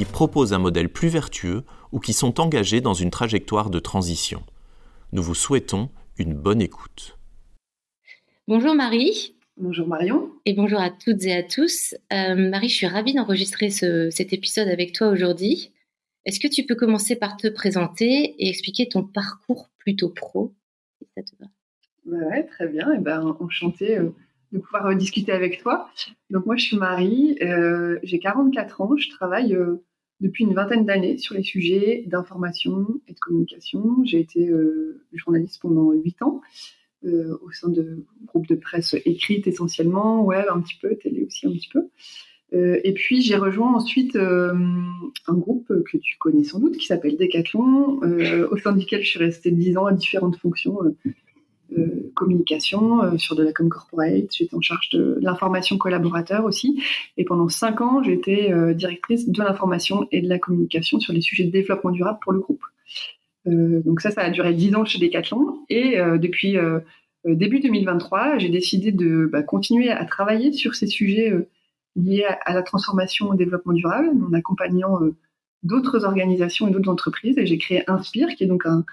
qui 0.00 0.06
proposent 0.06 0.54
un 0.54 0.58
modèle 0.58 0.88
plus 0.88 1.08
vertueux 1.08 1.62
ou 1.92 2.00
qui 2.00 2.14
sont 2.14 2.40
engagés 2.40 2.80
dans 2.80 2.94
une 2.94 3.10
trajectoire 3.10 3.68
de 3.68 3.78
transition. 3.78 4.42
Nous 5.12 5.22
vous 5.22 5.34
souhaitons 5.34 5.90
une 6.16 6.32
bonne 6.32 6.62
écoute. 6.62 7.18
Bonjour 8.48 8.74
Marie. 8.74 9.34
Bonjour 9.58 9.86
Marion. 9.86 10.32
Et 10.46 10.54
bonjour 10.54 10.80
à 10.80 10.88
toutes 10.88 11.22
et 11.24 11.34
à 11.34 11.42
tous. 11.42 11.94
Euh, 12.14 12.34
Marie, 12.34 12.70
je 12.70 12.76
suis 12.76 12.86
ravie 12.86 13.12
d'enregistrer 13.12 13.68
cet 13.68 14.32
épisode 14.32 14.68
avec 14.68 14.94
toi 14.94 15.08
aujourd'hui. 15.08 15.70
Est-ce 16.24 16.40
que 16.40 16.48
tu 16.48 16.64
peux 16.64 16.76
commencer 16.76 17.14
par 17.14 17.36
te 17.36 17.48
présenter 17.48 18.36
et 18.38 18.48
expliquer 18.48 18.88
ton 18.88 19.02
parcours 19.02 19.68
plutôt 19.76 20.08
pro 20.08 20.54
ça 21.14 21.22
te 21.22 21.32
va? 21.38 21.46
Ouais, 22.06 22.44
Très 22.44 22.68
bien. 22.68 22.90
Et 22.90 22.96
eh 22.96 23.02
ben, 23.02 23.36
enchantée 23.38 23.98
euh, 23.98 24.14
de 24.52 24.60
pouvoir 24.60 24.86
euh, 24.86 24.94
discuter 24.94 25.32
avec 25.32 25.60
toi. 25.60 25.90
Donc 26.30 26.46
moi, 26.46 26.56
je 26.56 26.64
suis 26.64 26.78
Marie, 26.78 27.38
j'ai 28.02 28.18
44 28.18 28.80
ans, 28.80 28.96
je 28.96 29.10
travaille 29.10 29.54
depuis 30.20 30.44
une 30.44 30.54
vingtaine 30.54 30.84
d'années 30.84 31.18
sur 31.18 31.34
les 31.34 31.42
sujets 31.42 32.04
d'information 32.06 32.86
et 33.08 33.14
de 33.14 33.18
communication. 33.18 34.04
J'ai 34.04 34.20
été 34.20 34.50
journaliste 35.12 35.60
pendant 35.60 35.92
8 35.92 36.22
ans. 36.22 36.40
Euh, 37.06 37.38
au 37.40 37.50
sein 37.50 37.70
de 37.70 38.04
groupes 38.26 38.46
de 38.46 38.56
presse 38.56 38.94
écrites 39.06 39.46
essentiellement, 39.46 40.22
web 40.22 40.44
un 40.52 40.60
petit 40.60 40.76
peu, 40.82 40.94
télé 40.96 41.24
aussi 41.24 41.46
un 41.46 41.52
petit 41.52 41.70
peu. 41.72 41.88
Euh, 42.52 42.78
et 42.84 42.92
puis 42.92 43.22
j'ai 43.22 43.36
rejoint 43.36 43.72
ensuite 43.72 44.16
euh, 44.16 44.52
un 45.26 45.34
groupe 45.34 45.72
que 45.90 45.96
tu 45.96 46.18
connais 46.18 46.44
sans 46.44 46.58
doute 46.58 46.76
qui 46.76 46.84
s'appelle 46.84 47.16
Decathlon, 47.16 48.00
au 48.50 48.56
sein 48.58 48.72
duquel 48.72 49.02
je 49.02 49.08
suis 49.08 49.18
restée 49.18 49.50
dix 49.50 49.78
ans 49.78 49.86
à 49.86 49.94
différentes 49.94 50.36
fonctions. 50.36 50.78
Communication 52.14 53.18
sur 53.18 53.36
de 53.36 53.42
la 53.42 53.52
com 53.52 53.68
corporate, 53.68 54.34
j'étais 54.34 54.54
en 54.54 54.60
charge 54.60 54.90
de 54.90 55.18
l'information 55.20 55.78
collaborateur 55.78 56.44
aussi, 56.44 56.82
et 57.16 57.24
pendant 57.24 57.48
cinq 57.48 57.80
ans 57.80 58.02
j'étais 58.02 58.52
directrice 58.74 59.28
de 59.28 59.42
l'information 59.42 60.06
et 60.12 60.20
de 60.20 60.28
la 60.28 60.38
communication 60.38 61.00
sur 61.00 61.12
les 61.12 61.20
sujets 61.20 61.44
de 61.44 61.50
développement 61.50 61.90
durable 61.90 62.18
pour 62.22 62.32
le 62.32 62.40
groupe. 62.40 62.62
Euh, 63.46 63.80
donc 63.82 64.00
ça, 64.00 64.10
ça 64.10 64.22
a 64.22 64.30
duré 64.30 64.54
10 64.54 64.74
ans 64.74 64.84
chez 64.84 64.98
Decathlon. 64.98 65.64
Et 65.68 65.98
euh, 65.98 66.18
depuis 66.18 66.56
euh, 66.56 66.80
début 67.24 67.60
2023, 67.60 68.38
j'ai 68.38 68.48
décidé 68.48 68.92
de 68.92 69.28
bah, 69.30 69.42
continuer 69.42 69.90
à 69.90 70.04
travailler 70.04 70.52
sur 70.52 70.74
ces 70.74 70.86
sujets 70.86 71.32
liés 71.96 72.26
à, 72.44 72.54
la 72.54 72.62
transformation 72.62 73.30
au 73.30 73.34
développement 73.34 73.72
durable, 73.72 74.10
en 74.28 74.32
accompagnant 74.32 74.98
d'autres 75.62 76.04
organisations 76.04 76.68
et 76.68 76.70
d'autres 76.70 76.90
entreprises. 76.90 77.36
Et 77.38 77.46
j'ai 77.46 77.58
créé 77.58 77.82
Inspire, 77.90 78.28
qui 78.36 78.44
est 78.44 78.46
donc 78.46 78.64
un, 78.66 78.84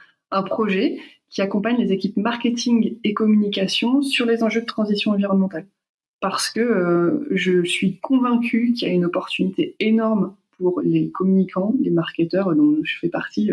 projet 0.43 0.99
qui 1.29 1.41
accompagne 1.41 1.77
les 1.77 1.91
équipes 1.91 2.17
marketing 2.17 2.97
et 3.03 3.13
communication 3.13 4.01
sur 4.01 4.25
les 4.25 4.43
enjeux 4.43 4.61
de 4.61 4.65
transition 4.65 5.11
environnementale. 5.11 5.67
Parce 6.19 6.49
que 6.49 7.27
je 7.31 7.63
suis 7.63 7.97
convaincue 7.99 8.73
qu'il 8.73 8.87
y 8.87 8.91
a 8.91 8.93
une 8.93 9.05
opportunité 9.05 9.75
énorme 9.79 10.35
pour 10.57 10.81
les 10.81 11.11
communicants, 11.11 11.75
les 11.79 11.91
marketeurs 11.91 12.55
dont 12.55 12.77
je 12.83 12.97
fais 12.97 13.09
partie 13.09 13.51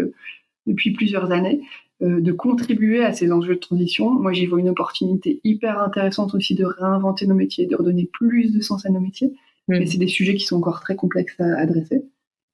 depuis 0.66 0.93
plusieurs 0.93 1.31
années, 1.31 1.60
euh, 2.03 2.21
de 2.21 2.32
contribuer 2.32 3.04
à 3.04 3.12
ces 3.12 3.31
enjeux 3.31 3.54
de 3.54 3.60
transition. 3.60 4.10
Moi, 4.10 4.32
j'y 4.32 4.47
vois 4.47 4.59
une 4.59 4.69
opportunité 4.69 5.41
hyper 5.44 5.81
intéressante 5.81 6.34
aussi 6.34 6.54
de 6.54 6.65
réinventer 6.65 7.27
nos 7.27 7.37
métiers, 7.37 7.66
de 7.66 7.77
redonner 7.77 8.10
plus 8.12 8.53
de 8.53 8.60
sens 8.60 8.84
à 8.84 8.91
nos 8.91 9.00
métiers. 9.00 9.32
Mais 9.69 9.87
c'est 9.87 9.98
des 9.98 10.09
sujets 10.09 10.34
qui 10.34 10.44
sont 10.44 10.56
encore 10.56 10.81
très 10.81 10.97
complexes 10.97 11.41
à 11.41 11.56
adresser. 11.59 12.03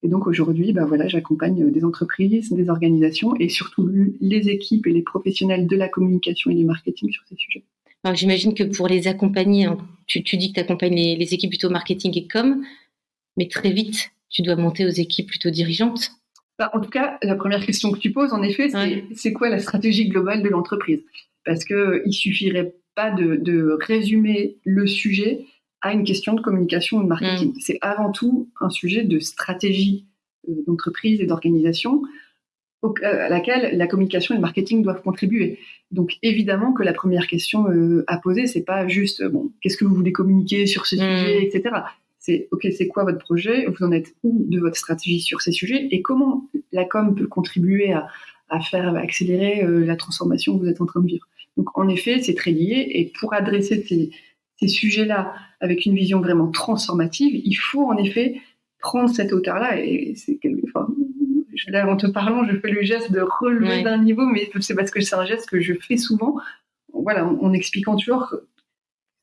Et 0.02 0.08
donc 0.08 0.26
aujourd'hui, 0.26 0.72
bah 0.72 0.86
voilà, 0.86 1.08
j'accompagne 1.08 1.70
des 1.70 1.84
entreprises, 1.84 2.50
des 2.50 2.70
organisations 2.70 3.34
et 3.36 3.48
surtout 3.48 3.90
les 4.20 4.48
équipes 4.48 4.86
et 4.86 4.92
les 4.92 5.02
professionnels 5.02 5.66
de 5.66 5.76
la 5.76 5.88
communication 5.88 6.50
et 6.50 6.54
du 6.54 6.64
marketing 6.64 7.10
sur 7.10 7.22
ces 7.28 7.36
sujets. 7.36 7.64
Alors 8.02 8.16
j'imagine 8.16 8.54
que 8.54 8.64
pour 8.64 8.88
les 8.88 9.08
accompagner, 9.08 9.66
hein, 9.66 9.76
tu, 10.06 10.20
dis 10.20 10.48
que 10.48 10.54
tu 10.54 10.60
accompagnes 10.60 10.94
les, 10.94 11.16
les, 11.16 11.34
équipes 11.34 11.50
plutôt 11.50 11.68
marketing 11.68 12.16
et 12.16 12.26
com, 12.26 12.64
mais 13.36 13.46
très 13.46 13.72
vite, 13.72 14.10
tu 14.30 14.40
dois 14.40 14.56
monter 14.56 14.86
aux 14.86 14.90
équipes 14.90 15.28
plutôt 15.28 15.50
dirigeantes. 15.50 16.12
Bah, 16.58 16.70
en 16.74 16.80
tout 16.80 16.90
cas, 16.90 17.18
la 17.22 17.36
première 17.36 17.64
question 17.64 17.90
que 17.90 17.98
tu 17.98 18.12
poses, 18.12 18.34
en 18.34 18.42
effet, 18.42 18.68
c'est 19.14 19.32
quoi 19.32 19.48
la 19.48 19.58
stratégie 19.58 20.08
globale 20.08 20.42
de 20.42 20.48
l'entreprise? 20.50 21.00
Parce 21.44 21.64
qu'il 21.64 22.02
ne 22.04 22.10
suffirait 22.10 22.74
pas 22.94 23.10
de, 23.10 23.78
résumer 23.80 24.58
le 24.64 24.86
sujet 24.86 25.46
à 25.82 25.92
une 25.92 26.04
question 26.04 26.34
de 26.34 26.40
communication 26.40 26.98
ou 26.98 27.02
de 27.02 27.08
marketing. 27.08 27.50
Mm. 27.50 27.60
C'est 27.60 27.78
avant 27.80 28.12
tout 28.12 28.48
un 28.60 28.70
sujet 28.70 29.04
de 29.04 29.18
stratégie 29.18 30.06
euh, 30.48 30.52
d'entreprise 30.66 31.20
et 31.20 31.26
d'organisation 31.26 32.02
euh, 32.84 32.92
à 33.02 33.28
laquelle 33.28 33.76
la 33.76 33.86
communication 33.86 34.34
et 34.34 34.38
le 34.38 34.42
marketing 34.42 34.82
doivent 34.82 35.02
contribuer. 35.02 35.58
Donc 35.90 36.18
évidemment 36.22 36.72
que 36.72 36.82
la 36.82 36.92
première 36.92 37.26
question 37.26 37.70
euh, 37.70 38.04
à 38.06 38.18
poser, 38.18 38.46
c'est 38.46 38.64
pas 38.64 38.88
juste 38.88 39.24
bon, 39.24 39.52
qu'est-ce 39.60 39.76
que 39.76 39.84
vous 39.84 39.94
voulez 39.94 40.12
communiquer 40.12 40.66
sur 40.66 40.86
ce 40.86 40.96
mm. 40.96 40.98
sujet, 40.98 41.44
etc 41.44 41.82
c'est 42.20 42.48
OK, 42.52 42.68
c'est 42.76 42.86
quoi 42.86 43.04
votre 43.04 43.18
projet? 43.18 43.66
Vous 43.66 43.84
en 43.84 43.90
êtes 43.90 44.14
où 44.22 44.44
de 44.46 44.60
votre 44.60 44.76
stratégie 44.76 45.20
sur 45.20 45.40
ces 45.40 45.52
sujets? 45.52 45.88
Et 45.90 46.02
comment 46.02 46.48
la 46.70 46.84
com 46.84 47.14
peut 47.14 47.26
contribuer 47.26 47.92
à, 47.92 48.60
faire 48.60 48.94
accélérer 48.94 49.64
euh, 49.64 49.84
la 49.86 49.96
transformation 49.96 50.56
que 50.56 50.62
vous 50.62 50.68
êtes 50.68 50.80
en 50.80 50.86
train 50.86 51.00
de 51.00 51.06
vivre? 51.06 51.26
Donc, 51.56 51.76
en 51.76 51.88
effet, 51.88 52.20
c'est 52.22 52.34
très 52.34 52.52
lié. 52.52 52.88
Et 52.92 53.10
pour 53.18 53.32
adresser 53.32 53.82
ces, 53.88 54.10
sujets-là 54.68 55.34
avec 55.60 55.86
une 55.86 55.94
vision 55.94 56.20
vraiment 56.20 56.50
transformative, 56.50 57.34
il 57.34 57.54
faut 57.54 57.86
en 57.86 57.96
effet 57.96 58.40
prendre 58.78 59.10
cette 59.10 59.32
hauteur-là. 59.32 59.80
Et 59.80 60.14
c'est 60.16 60.38
enfin, 60.64 60.88
là, 61.68 61.88
en 61.88 61.96
te 61.96 62.06
parlant, 62.06 62.44
je 62.44 62.56
fais 62.56 62.70
le 62.70 62.82
geste 62.82 63.12
de 63.12 63.20
relever 63.20 63.82
d'un 63.82 63.98
niveau, 63.98 64.26
mais 64.26 64.50
c'est 64.60 64.74
parce 64.74 64.90
que 64.90 65.00
c'est 65.00 65.16
un 65.16 65.24
geste 65.24 65.48
que 65.48 65.60
je 65.60 65.74
fais 65.74 65.96
souvent. 65.96 66.36
Voilà, 66.92 67.24
en, 67.26 67.52
expliquant 67.52 67.96
toujours 67.96 68.34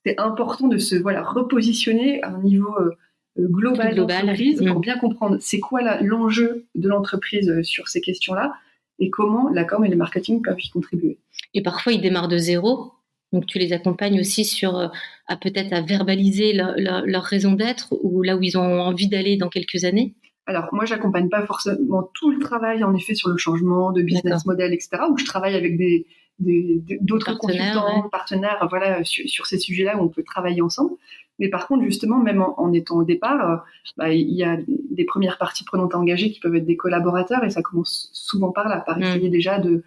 c'est 0.05 0.19
important 0.19 0.67
de 0.67 0.77
se 0.77 0.95
voilà 0.95 1.21
repositionner 1.21 2.23
à 2.23 2.29
un 2.29 2.41
niveau 2.41 2.73
euh, 2.79 2.91
euh, 3.39 3.47
global, 3.49 3.93
d'entreprise 3.95 4.63
pour 4.65 4.77
mm. 4.77 4.81
bien 4.81 4.97
comprendre 4.97 5.37
c'est 5.41 5.59
quoi 5.59 5.81
l'enjeu 6.01 6.65
de 6.75 6.87
l'entreprise 6.87 7.49
euh, 7.49 7.63
sur 7.63 7.89
ces 7.89 7.99
questions-là 7.99 8.53
et 8.99 9.09
comment 9.09 9.49
la 9.49 9.65
com 9.65 9.83
et 9.83 9.89
le 9.89 9.97
marketing 9.97 10.41
peuvent 10.41 10.59
y 10.59 10.69
contribuer. 10.69 11.19
Et 11.53 11.61
parfois, 11.61 11.93
ils 11.93 12.01
démarrent 12.01 12.29
de 12.29 12.37
zéro. 12.37 12.93
Donc, 13.33 13.45
tu 13.45 13.59
les 13.59 13.73
accompagnes 13.73 14.19
aussi 14.19 14.45
sur 14.45 14.91
à 15.27 15.37
peut-être 15.37 15.73
à 15.73 15.81
verbaliser 15.81 16.53
leur 16.53 17.23
raison 17.23 17.53
d'être 17.53 17.93
ou 18.01 18.21
là 18.23 18.37
où 18.37 18.43
ils 18.43 18.57
ont 18.57 18.79
envie 18.81 19.09
d'aller 19.09 19.37
dans 19.37 19.49
quelques 19.49 19.83
années? 19.83 20.15
Alors, 20.45 20.69
moi, 20.71 20.85
j'accompagne 20.85 21.27
pas 21.27 21.45
forcément 21.45 22.09
tout 22.13 22.31
le 22.31 22.39
travail, 22.39 22.83
en 22.83 22.95
effet, 22.95 23.15
sur 23.15 23.29
le 23.29 23.37
changement 23.37 23.91
de 23.91 24.01
business 24.01 24.45
model, 24.45 24.73
etc., 24.73 25.03
où 25.09 25.17
je 25.17 25.25
travaille 25.25 25.55
avec 25.55 25.77
des, 25.77 26.05
d'autres 26.39 27.37
consultants, 27.37 28.07
partenaires, 28.09 28.65
voilà, 28.69 29.03
sur, 29.03 29.45
ces 29.45 29.57
sujets-là 29.57 29.97
où 29.97 30.03
on 30.03 30.07
peut 30.07 30.23
travailler 30.23 30.61
ensemble. 30.61 30.91
Mais 31.39 31.49
par 31.49 31.67
contre, 31.67 31.83
justement, 31.83 32.17
même 32.17 32.41
en, 32.41 32.73
étant 32.73 32.95
au 32.95 33.03
départ, 33.03 33.49
euh, 33.49 33.57
bah, 33.97 34.11
il 34.11 34.33
y 34.33 34.43
a 34.43 34.57
des 34.91 35.05
premières 35.05 35.37
parties 35.37 35.63
prenantes 35.63 35.93
à 35.93 35.99
engager 35.99 36.31
qui 36.31 36.39
peuvent 36.39 36.55
être 36.55 36.65
des 36.65 36.77
collaborateurs 36.77 37.43
et 37.43 37.49
ça 37.49 37.61
commence 37.61 38.09
souvent 38.13 38.51
par 38.51 38.67
là, 38.69 38.79
par 38.79 38.97
mm. 38.97 39.03
essayer 39.03 39.29
déjà 39.29 39.59
de, 39.59 39.83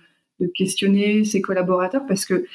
questionner 0.55 1.23
ces 1.25 1.43
collaborateurs 1.43 2.07
parce 2.09 2.25
que 2.25 2.47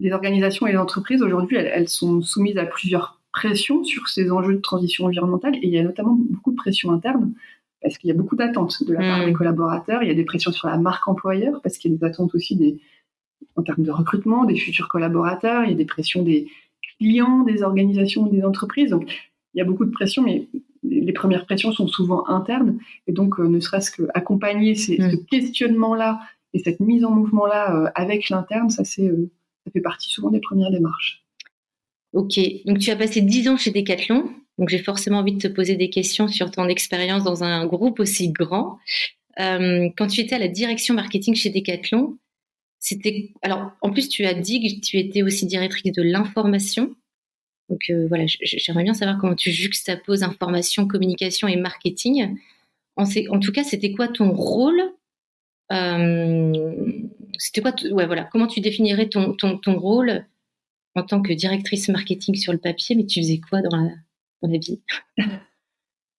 les 0.00 0.12
organisations 0.12 0.66
et 0.66 0.72
les 0.72 0.78
entreprises 0.78 1.22
aujourd'hui, 1.22 1.56
elles, 1.56 1.88
sont 1.88 2.20
soumises 2.22 2.58
à 2.58 2.66
plusieurs 2.66 3.20
pressions 3.32 3.84
sur 3.84 4.08
ces 4.08 4.30
enjeux 4.30 4.54
de 4.54 4.60
transition 4.60 5.06
environnementale 5.06 5.56
et 5.56 5.66
il 5.66 5.70
y 5.70 5.78
a 5.78 5.82
notamment 5.82 6.16
beaucoup 6.30 6.52
de 6.52 6.56
pressions 6.56 6.92
internes 6.92 7.32
parce 7.82 7.98
qu'il 7.98 8.08
y 8.08 8.10
a 8.10 8.14
beaucoup 8.14 8.36
d'attentes 8.36 8.82
de 8.84 8.92
la 8.92 9.00
part 9.00 9.22
mm. 9.22 9.26
des 9.26 9.32
collaborateurs, 9.32 10.02
il 10.02 10.08
y 10.08 10.12
a 10.12 10.14
des 10.14 10.24
pressions 10.24 10.52
sur 10.52 10.68
la 10.68 10.78
marque 10.78 11.06
employeur 11.08 11.60
parce 11.62 11.78
qu'il 11.78 11.92
y 11.92 11.94
a 11.94 11.98
des 11.98 12.04
attentes 12.04 12.34
aussi 12.34 12.56
des, 12.56 12.80
en 13.56 13.62
termes 13.62 13.82
de 13.82 13.90
recrutement 13.90 14.44
des 14.44 14.56
futurs 14.56 14.88
collaborateurs, 14.88 15.64
il 15.64 15.70
y 15.70 15.74
a 15.74 15.76
des 15.76 15.84
pressions 15.84 16.22
des 16.22 16.48
clients, 16.98 17.42
des 17.42 17.62
organisations, 17.62 18.26
des 18.26 18.42
entreprises. 18.44 18.90
Donc, 18.90 19.10
il 19.54 19.58
y 19.58 19.60
a 19.60 19.64
beaucoup 19.64 19.84
de 19.84 19.90
pressions, 19.90 20.22
mais 20.22 20.48
les 20.82 21.12
premières 21.12 21.46
pressions 21.46 21.72
sont 21.72 21.86
souvent 21.86 22.28
internes. 22.28 22.78
Et 23.06 23.12
donc, 23.12 23.38
euh, 23.38 23.48
ne 23.48 23.60
serait-ce 23.60 23.90
qu'accompagner 23.90 24.74
ce 24.74 25.16
questionnement-là 25.30 26.20
et 26.52 26.58
cette 26.58 26.80
mise 26.80 27.04
en 27.04 27.10
mouvement-là 27.10 27.76
euh, 27.76 27.90
avec 27.94 28.28
l'interne, 28.28 28.70
ça, 28.70 28.82
euh, 29.00 29.30
ça 29.64 29.70
fait 29.72 29.80
partie 29.80 30.10
souvent 30.10 30.30
des 30.30 30.40
premières 30.40 30.70
démarches. 30.70 31.24
Ok, 32.12 32.38
donc 32.64 32.78
tu 32.78 32.90
as 32.90 32.96
passé 32.96 33.20
10 33.20 33.48
ans 33.48 33.56
chez 33.56 33.70
Decathlon, 33.70 34.30
donc 34.58 34.68
j'ai 34.68 34.78
forcément 34.78 35.18
envie 35.18 35.32
de 35.32 35.38
te 35.38 35.48
poser 35.48 35.76
des 35.76 35.90
questions 35.90 36.28
sur 36.28 36.50
ton 36.50 36.68
expérience 36.68 37.24
dans 37.24 37.42
un 37.42 37.66
groupe 37.66 37.98
aussi 37.98 38.30
grand. 38.30 38.78
quand 39.36 40.06
tu 40.08 40.20
étais 40.20 40.36
à 40.36 40.38
la 40.38 40.48
direction 40.48 40.94
marketing 40.94 41.34
chez 41.34 41.50
Decathlon, 41.50 42.18
c'était 42.78 43.32
alors 43.42 43.72
en 43.80 43.90
plus 43.90 44.08
tu 44.08 44.24
as 44.26 44.34
dit 44.34 44.60
que 44.60 44.86
tu 44.86 44.98
étais 44.98 45.22
aussi 45.22 45.46
directrice 45.46 45.92
de 45.92 46.02
l'information. 46.02 46.94
Donc 47.70 47.80
euh, 47.90 48.06
voilà, 48.08 48.26
j'aimerais 48.26 48.84
bien 48.84 48.94
savoir 48.94 49.18
comment 49.18 49.34
tu 49.34 49.50
juxtaposes 49.50 50.22
information, 50.22 50.86
communication 50.86 51.48
et 51.48 51.56
marketing 51.56 52.36
en, 52.96 53.04
en 53.04 53.40
tout 53.40 53.52
cas, 53.52 53.64
c'était 53.64 53.92
quoi 53.92 54.08
ton 54.08 54.32
rôle 54.32 54.80
C'était 57.38 57.60
quoi 57.60 57.74
Ouais, 57.92 58.06
voilà. 58.06 58.24
Comment 58.24 58.46
tu 58.46 58.60
définirais 58.60 59.08
ton, 59.08 59.34
ton, 59.34 59.58
ton, 59.58 59.78
rôle 59.78 60.24
en 60.94 61.02
tant 61.02 61.22
que 61.22 61.32
directrice 61.32 61.88
marketing 61.88 62.34
sur 62.34 62.52
le 62.52 62.58
papier, 62.58 62.96
mais 62.96 63.06
tu 63.06 63.20
faisais 63.20 63.40
quoi 63.40 63.60
dans 63.62 63.76
la, 63.76 63.90
dans 64.42 64.48
la 64.50 64.58
vie? 64.58 64.80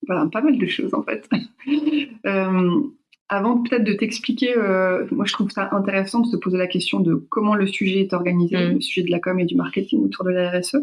Bah, 0.08 0.30
Pas 0.32 0.42
mal 0.42 0.60
de 0.60 0.68
choses 0.68 0.94
en 0.94 1.02
fait. 1.02 1.28
Avant 3.28 3.64
peut-être 3.64 3.84
de 3.84 3.94
t'expliquer, 3.94 4.56
euh, 4.56 5.08
moi 5.10 5.26
je 5.26 5.34
trouve 5.34 5.50
ça 5.50 5.70
intéressant 5.72 6.20
de 6.20 6.28
se 6.28 6.38
poser 6.38 6.58
la 6.58 6.68
question 6.68 7.00
de 7.00 7.16
comment 7.16 7.56
le 7.56 7.66
sujet 7.66 8.02
est 8.02 8.14
organisé, 8.14 8.56
mm. 8.56 8.74
le 8.74 8.82
sujet 8.82 9.02
de 9.02 9.10
la 9.10 9.20
com 9.20 9.40
et 9.40 9.46
du 9.46 9.56
marketing 9.56 10.04
autour 10.04 10.26
de 10.26 10.30
la 10.30 10.52
RSE, 10.52 10.76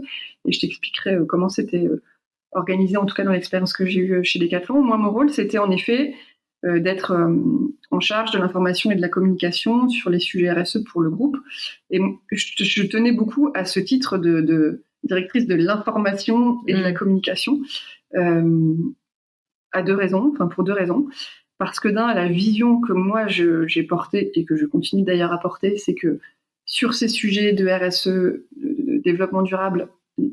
et 0.45 0.53
je 0.53 0.59
t'expliquerai 0.59 1.15
euh, 1.15 1.25
comment 1.25 1.49
c'était 1.49 1.87
euh, 1.87 2.03
organisé, 2.51 2.97
en 2.97 3.07
tout 3.07 3.15
cas 3.15 3.23
dans 3.23 3.31
l'expérience 3.31 3.73
que 3.73 3.87
j'ai 3.87 4.01
eue 4.01 4.25
chez 4.25 4.41
Decathlon. 4.41 4.83
Moi, 4.83 4.97
mon 4.97 5.11
rôle, 5.13 5.31
c'était 5.31 5.59
en 5.59 5.71
effet 5.71 6.15
d'être 6.65 7.17
en 7.91 8.01
charge 8.01 8.31
de 8.31 8.39
l'information 8.39 8.91
et 8.91 8.95
de 8.95 9.01
la 9.01 9.09
communication 9.09 9.89
sur 9.89 10.11
les 10.11 10.21
sujets 10.21 10.53
RSE 10.53 10.85
pour 10.85 11.01
le 11.01 11.11
groupe, 11.11 11.37
et 11.91 12.01
je, 12.31 12.83
tenais 12.87 13.13
beaucoup 13.13 13.51
à 13.55 13.65
ce 13.65 13.81
titre 13.81 14.17
de, 14.17 14.83
directrice 15.03 15.47
de 15.47 15.57
l'information 15.57 16.61
et 16.69 16.75
de 16.75 16.81
la 16.81 16.93
mm. 16.93 16.95
communication, 16.95 17.61
à 18.15 19.83
deux 19.83 19.95
raisons, 19.95 20.31
enfin 20.35 20.47
pour 20.47 20.63
deux 20.63 20.73
raisons 20.73 21.09
parce 21.63 21.79
que 21.79 21.87
d'un, 21.87 22.13
la 22.13 22.27
vision 22.27 22.81
que 22.81 22.93
moi 22.93 23.29
j'ai 23.29 23.83
portée 23.85 24.33
et 24.35 24.45
que 24.45 24.57
je 24.57 24.67
continue 24.67 25.05
d'ailleurs 25.05 25.33
à 25.33 25.39
porter, 25.39 25.77
c'est 25.77 25.95
que 25.95 26.19
sur 26.65 26.93
ces 26.93 27.07
sujets 27.07 27.53
de 27.53 27.69
RSE, 27.69 28.09
de 28.09 29.01
développement 29.05 29.43
durable, 29.43 29.89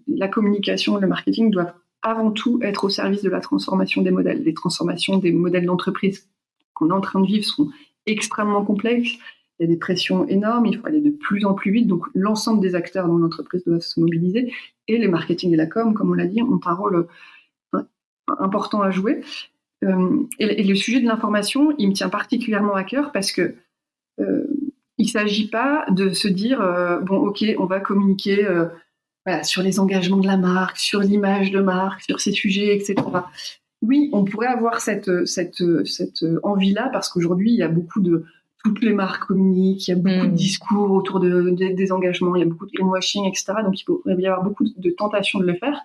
la 0.08 0.28
communication, 0.28 0.98
le 0.98 1.06
marketing 1.06 1.52
doivent 1.52 1.76
avant 2.02 2.32
tout 2.32 2.60
être 2.62 2.86
au 2.86 2.90
service 2.90 3.24
de 3.24 3.30
la 3.30 3.42
transformation 3.42 4.02
des 4.02 4.12
modèles. 4.12 4.44
Les 4.44 4.54
transformations 4.54 5.18
des 5.18 5.32
modèles 5.32 5.66
d'entreprise 5.66 6.30
qu'on 6.74 6.90
est 6.90 6.94
en 6.94 7.02
train 7.02 7.20
de 7.20 7.28
vivre 7.28 7.46
sont 7.46 7.70
extrêmement 8.06 8.64
complexes. 8.64 9.12
Il 9.60 9.64
y 9.64 9.66
a 9.66 9.68
des 9.68 9.78
pressions 9.78 10.26
énormes, 10.28 10.66
il 10.68 10.78
faut 10.78 10.88
aller 10.88 11.02
de 11.02 11.10
plus 11.10 11.46
en 11.46 11.54
plus 11.54 11.72
vite. 11.72 11.88
Donc 11.88 12.06
l'ensemble 12.14 12.62
des 12.62 12.76
acteurs 12.76 13.08
dans 13.08 13.18
l'entreprise 13.18 13.64
doivent 13.66 13.82
se 13.82 14.00
mobiliser. 14.00 14.54
Et 14.88 14.98
les 14.98 15.08
marketing 15.08 15.54
et 15.54 15.58
la 15.58 15.66
com, 15.66 15.94
comme 15.94 16.12
on 16.12 16.14
l'a 16.14 16.26
dit, 16.26 16.42
ont 16.42 16.60
un 16.66 16.74
rôle 16.74 17.08
euh, 17.76 17.82
important 18.40 18.82
à 18.82 18.92
jouer. 18.92 19.22
Euh, 19.84 20.24
et, 20.40 20.64
le 20.64 20.76
sujet 20.76 21.02
de 21.02 21.06
l'information, 21.06 21.74
il 21.78 21.90
me 21.90 21.94
tient 21.94 22.10
particulièrement 22.10 22.76
à 22.76 22.84
cœur 22.84 23.12
parce 23.12 23.32
que 23.32 23.56
euh, 24.22 24.46
il 24.98 25.06
ne 25.06 25.12
s'agit 25.12 25.50
pas 25.50 25.86
de 25.92 26.10
se 26.10 26.28
dire 26.28 26.60
bon 27.04 27.16
ok 27.20 27.46
on 27.58 27.66
va 27.66 27.80
communiquer 27.80 28.46
sur 29.44 29.62
les 29.62 29.80
engagements 29.80 30.18
de 30.18 30.28
la 30.28 30.38
marque, 30.38 30.78
sur 30.78 31.02
l'image 31.02 31.52
de 31.52 31.62
marque, 31.62 32.02
sur 32.02 32.20
ces 32.20 32.32
sujets, 32.32 32.76
etc. 32.76 32.96
Oui, 33.82 34.10
on 34.12 34.26
pourrait 34.26 34.48
avoir 34.48 34.82
cette, 34.82 35.26
cette, 35.26 35.64
cette 35.86 36.26
envie-là 36.44 36.90
parce 36.92 37.10
qu'aujourd'hui, 37.10 37.52
il 37.52 37.58
y 37.58 37.64
a 37.64 37.68
beaucoup 37.68 38.02
de. 38.02 38.26
Toutes 38.66 38.82
les 38.82 38.92
marques 38.92 39.28
communiquent, 39.28 39.88
il 39.88 39.92
y 39.92 39.94
a 39.94 39.98
beaucoup 39.98 40.28
de 40.28 40.32
hmm. 40.32 40.36
discours 40.36 40.92
autour 40.92 41.22
de, 41.22 41.52
des 41.52 41.92
engagements, 41.94 42.36
il 42.36 42.40
y 42.40 42.42
a 42.42 42.46
beaucoup 42.46 42.66
de 42.66 42.72
greenwashing, 42.74 43.26
etc. 43.26 43.54
Donc 43.64 43.80
il 43.80 43.86
pourrait 43.86 44.16
y 44.18 44.28
avoir 44.28 44.44
beaucoup 44.44 44.66
de 44.66 44.90
tentations 44.90 45.40
de 45.40 45.46
le 45.46 45.54
faire. 45.54 45.80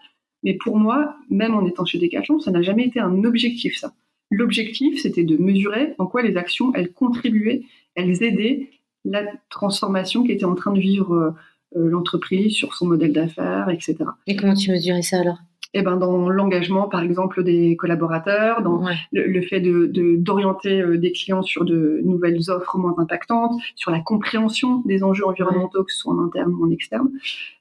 Mais 0.45 0.55
pour 0.55 0.77
moi, 0.77 1.17
même 1.31 1.55
en 1.55 1.65
étant 1.65 1.85
chez 1.85 1.99
Decathlon, 1.99 2.39
ça 2.39 2.51
n'a 2.51 2.63
jamais 2.63 2.87
été 2.87 3.01
un 3.01 3.25
objectif, 3.25 3.77
ça. 3.77 3.93
L'objectif, 4.31 5.01
c'était 5.01 5.25
de 5.25 5.37
mesurer 5.37 5.95
en 5.99 6.07
quoi 6.07 6.23
les 6.23 6.37
actions, 6.37 6.73
elles 6.75 6.93
contribuaient, 6.93 7.63
elles 7.95 8.23
aidaient 8.23 8.71
la 9.05 9.23
transformation 9.51 10.25
qui 10.25 10.33
était 10.33 10.45
en 10.45 10.55
train 10.55 10.73
de 10.73 10.81
vivre 10.81 11.15
euh, 11.15 11.31
l'entreprise 11.75 12.55
sur 12.55 12.75
son 12.75 12.87
modèle 12.87 13.13
d'affaires, 13.13 13.69
etc. 13.71 13.97
Et 14.27 14.37
comment 14.37 14.55
tu 14.55 14.71
mesurais 14.71 15.03
ça 15.03 15.21
alors? 15.21 15.39
Eh 15.77 15.83
ben, 15.83 15.97
dans 15.97 16.29
l'engagement, 16.29 16.89
par 16.89 17.03
exemple, 17.03 17.43
des 17.43 17.75
collaborateurs, 17.75 18.63
dans 18.63 18.85
le, 19.11 19.43
fait 19.43 19.61
d'orienter 19.61 20.81
de, 20.81 20.95
des 20.95 21.11
clients 21.11 21.43
sur 21.43 21.65
de 21.65 22.01
nouvelles 22.05 22.49
offres 22.49 22.79
moins 22.79 22.95
impactantes, 22.97 23.61
sur 23.75 23.91
la 23.91 23.99
compréhension 23.99 24.83
des 24.87 25.03
enjeux 25.03 25.27
environnementaux, 25.27 25.83
que 25.83 25.91
ce 25.91 25.99
soit 25.99 26.15
en 26.15 26.25
interne 26.25 26.55
ou 26.55 26.65
en 26.65 26.71
externe. 26.71 27.11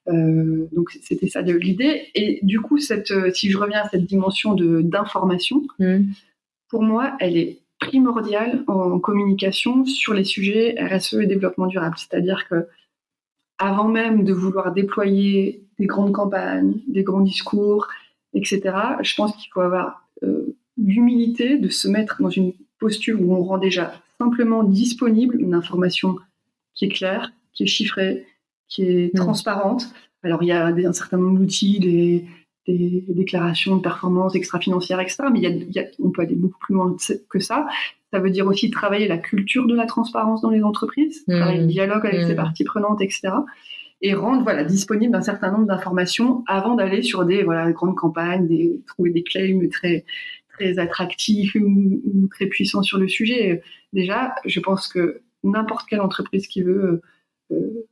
Euh, 0.10 0.68
donc, 0.74 0.92
c'était 1.01 1.27
ça 1.27 1.42
l'idée. 1.42 2.04
Et 2.13 2.39
du 2.44 2.62
coup, 2.62 2.77
cette, 2.77 3.12
si 3.33 3.50
je 3.50 3.57
reviens 3.57 3.81
à 3.81 3.89
cette 3.89 4.06
dimension 4.06 4.54
d'information, 4.54 5.63
mmh. 5.80 6.01
pour 6.69 6.83
moi, 6.83 7.13
elle 7.19 7.36
est 7.36 7.62
primordiale 7.80 8.63
en 8.68 9.00
communication 9.00 9.86
sur 9.86 10.13
les 10.13 10.24
sujets 10.24 10.75
RSE 10.80 11.15
et 11.15 11.25
développement 11.25 11.65
durable. 11.65 11.95
C'est-à-dire 11.98 12.48
que 12.48 12.68
avant 13.57 13.88
même 13.88 14.23
de 14.23 14.33
vouloir 14.33 14.73
déployer 14.73 15.63
des 15.79 15.85
grandes 15.85 16.11
campagnes, 16.11 16.81
des 16.88 17.03
grands 17.03 17.21
discours, 17.21 17.88
etc. 18.33 18.61
Je 19.01 19.15
pense 19.15 19.35
qu'il 19.35 19.51
faut 19.51 19.61
avoir 19.61 20.07
euh, 20.23 20.55
l'humilité 20.77 21.57
de 21.57 21.69
se 21.69 21.88
mettre 21.88 22.21
dans 22.21 22.29
une 22.29 22.53
posture 22.79 23.21
où 23.21 23.33
on 23.35 23.44
rend 23.44 23.57
déjà 23.57 23.94
simplement 24.19 24.63
disponible 24.63 25.39
une 25.39 25.53
information 25.53 26.17
qui 26.75 26.85
est 26.85 26.89
claire, 26.89 27.31
qui 27.53 27.63
est 27.63 27.67
chiffrée, 27.67 28.25
qui 28.67 28.83
est 28.83 29.13
mmh. 29.13 29.17
transparente. 29.17 29.94
Alors 30.23 30.44
il 30.44 30.47
y 30.47 30.51
a 30.51 30.67
un 30.67 30.94
certain 30.94 31.17
nombre 31.17 31.39
d'outils, 31.39 31.79
des, 31.79 32.25
déclarations 32.65 33.75
de 33.75 33.81
performance 33.81 34.35
extra-financière, 34.35 35.01
etc. 35.01 35.25
Mais 35.31 35.41
il 35.41 35.91
on 36.01 36.11
peut 36.11 36.21
aller 36.21 36.35
beaucoup 36.35 36.59
plus 36.59 36.73
loin 36.73 36.95
que 37.29 37.39
ça. 37.39 37.67
Ça 38.13 38.19
veut 38.19 38.30
dire 38.30 38.45
aussi 38.45 38.69
travailler 38.69 39.07
la 39.07 39.18
culture 39.18 39.65
de 39.65 39.75
la 39.75 39.88
transparence 39.88 40.42
dans 40.42 40.51
les 40.51 40.62
entreprises, 40.63 41.25
travailler 41.25 41.57
le 41.57 41.65
mmh. 41.65 41.68
dialogue 41.68 42.06
avec 42.06 42.27
les 42.27 42.33
mmh. 42.33 42.38
parties 42.38 42.63
prenantes, 42.63 43.01
etc 43.01 43.31
et 44.04 44.13
rendre 44.13 44.44
voilà, 44.44 44.65
disponible 44.65 45.15
un 45.15 45.21
certain 45.21 45.50
nombre 45.50 45.65
d'informations 45.65 46.44
avant 46.45 46.75
d'aller 46.75 47.01
sur 47.01 47.25
des 47.25 47.42
voilà, 47.42 47.71
grandes 47.71 47.95
campagnes, 47.95 48.48
des, 48.48 48.81
trouver 48.86 49.12
des 49.12 49.24
claims 49.24 49.69
très, 49.69 50.04
très 50.50 50.77
attractifs 50.77 51.56
ou, 51.56 52.27
très 52.30 52.48
puissants 52.48 52.83
sur 52.83 53.00
le 53.00 53.07
sujet. 53.07 53.63
Déjà, 53.94 54.36
je 54.45 54.60
pense 54.60 54.89
que 54.89 55.21
n'importe 55.44 55.88
quelle 55.88 56.01
entreprise 56.01 56.48
qui 56.48 56.62
veut 56.62 57.01
euh, 57.51 57.88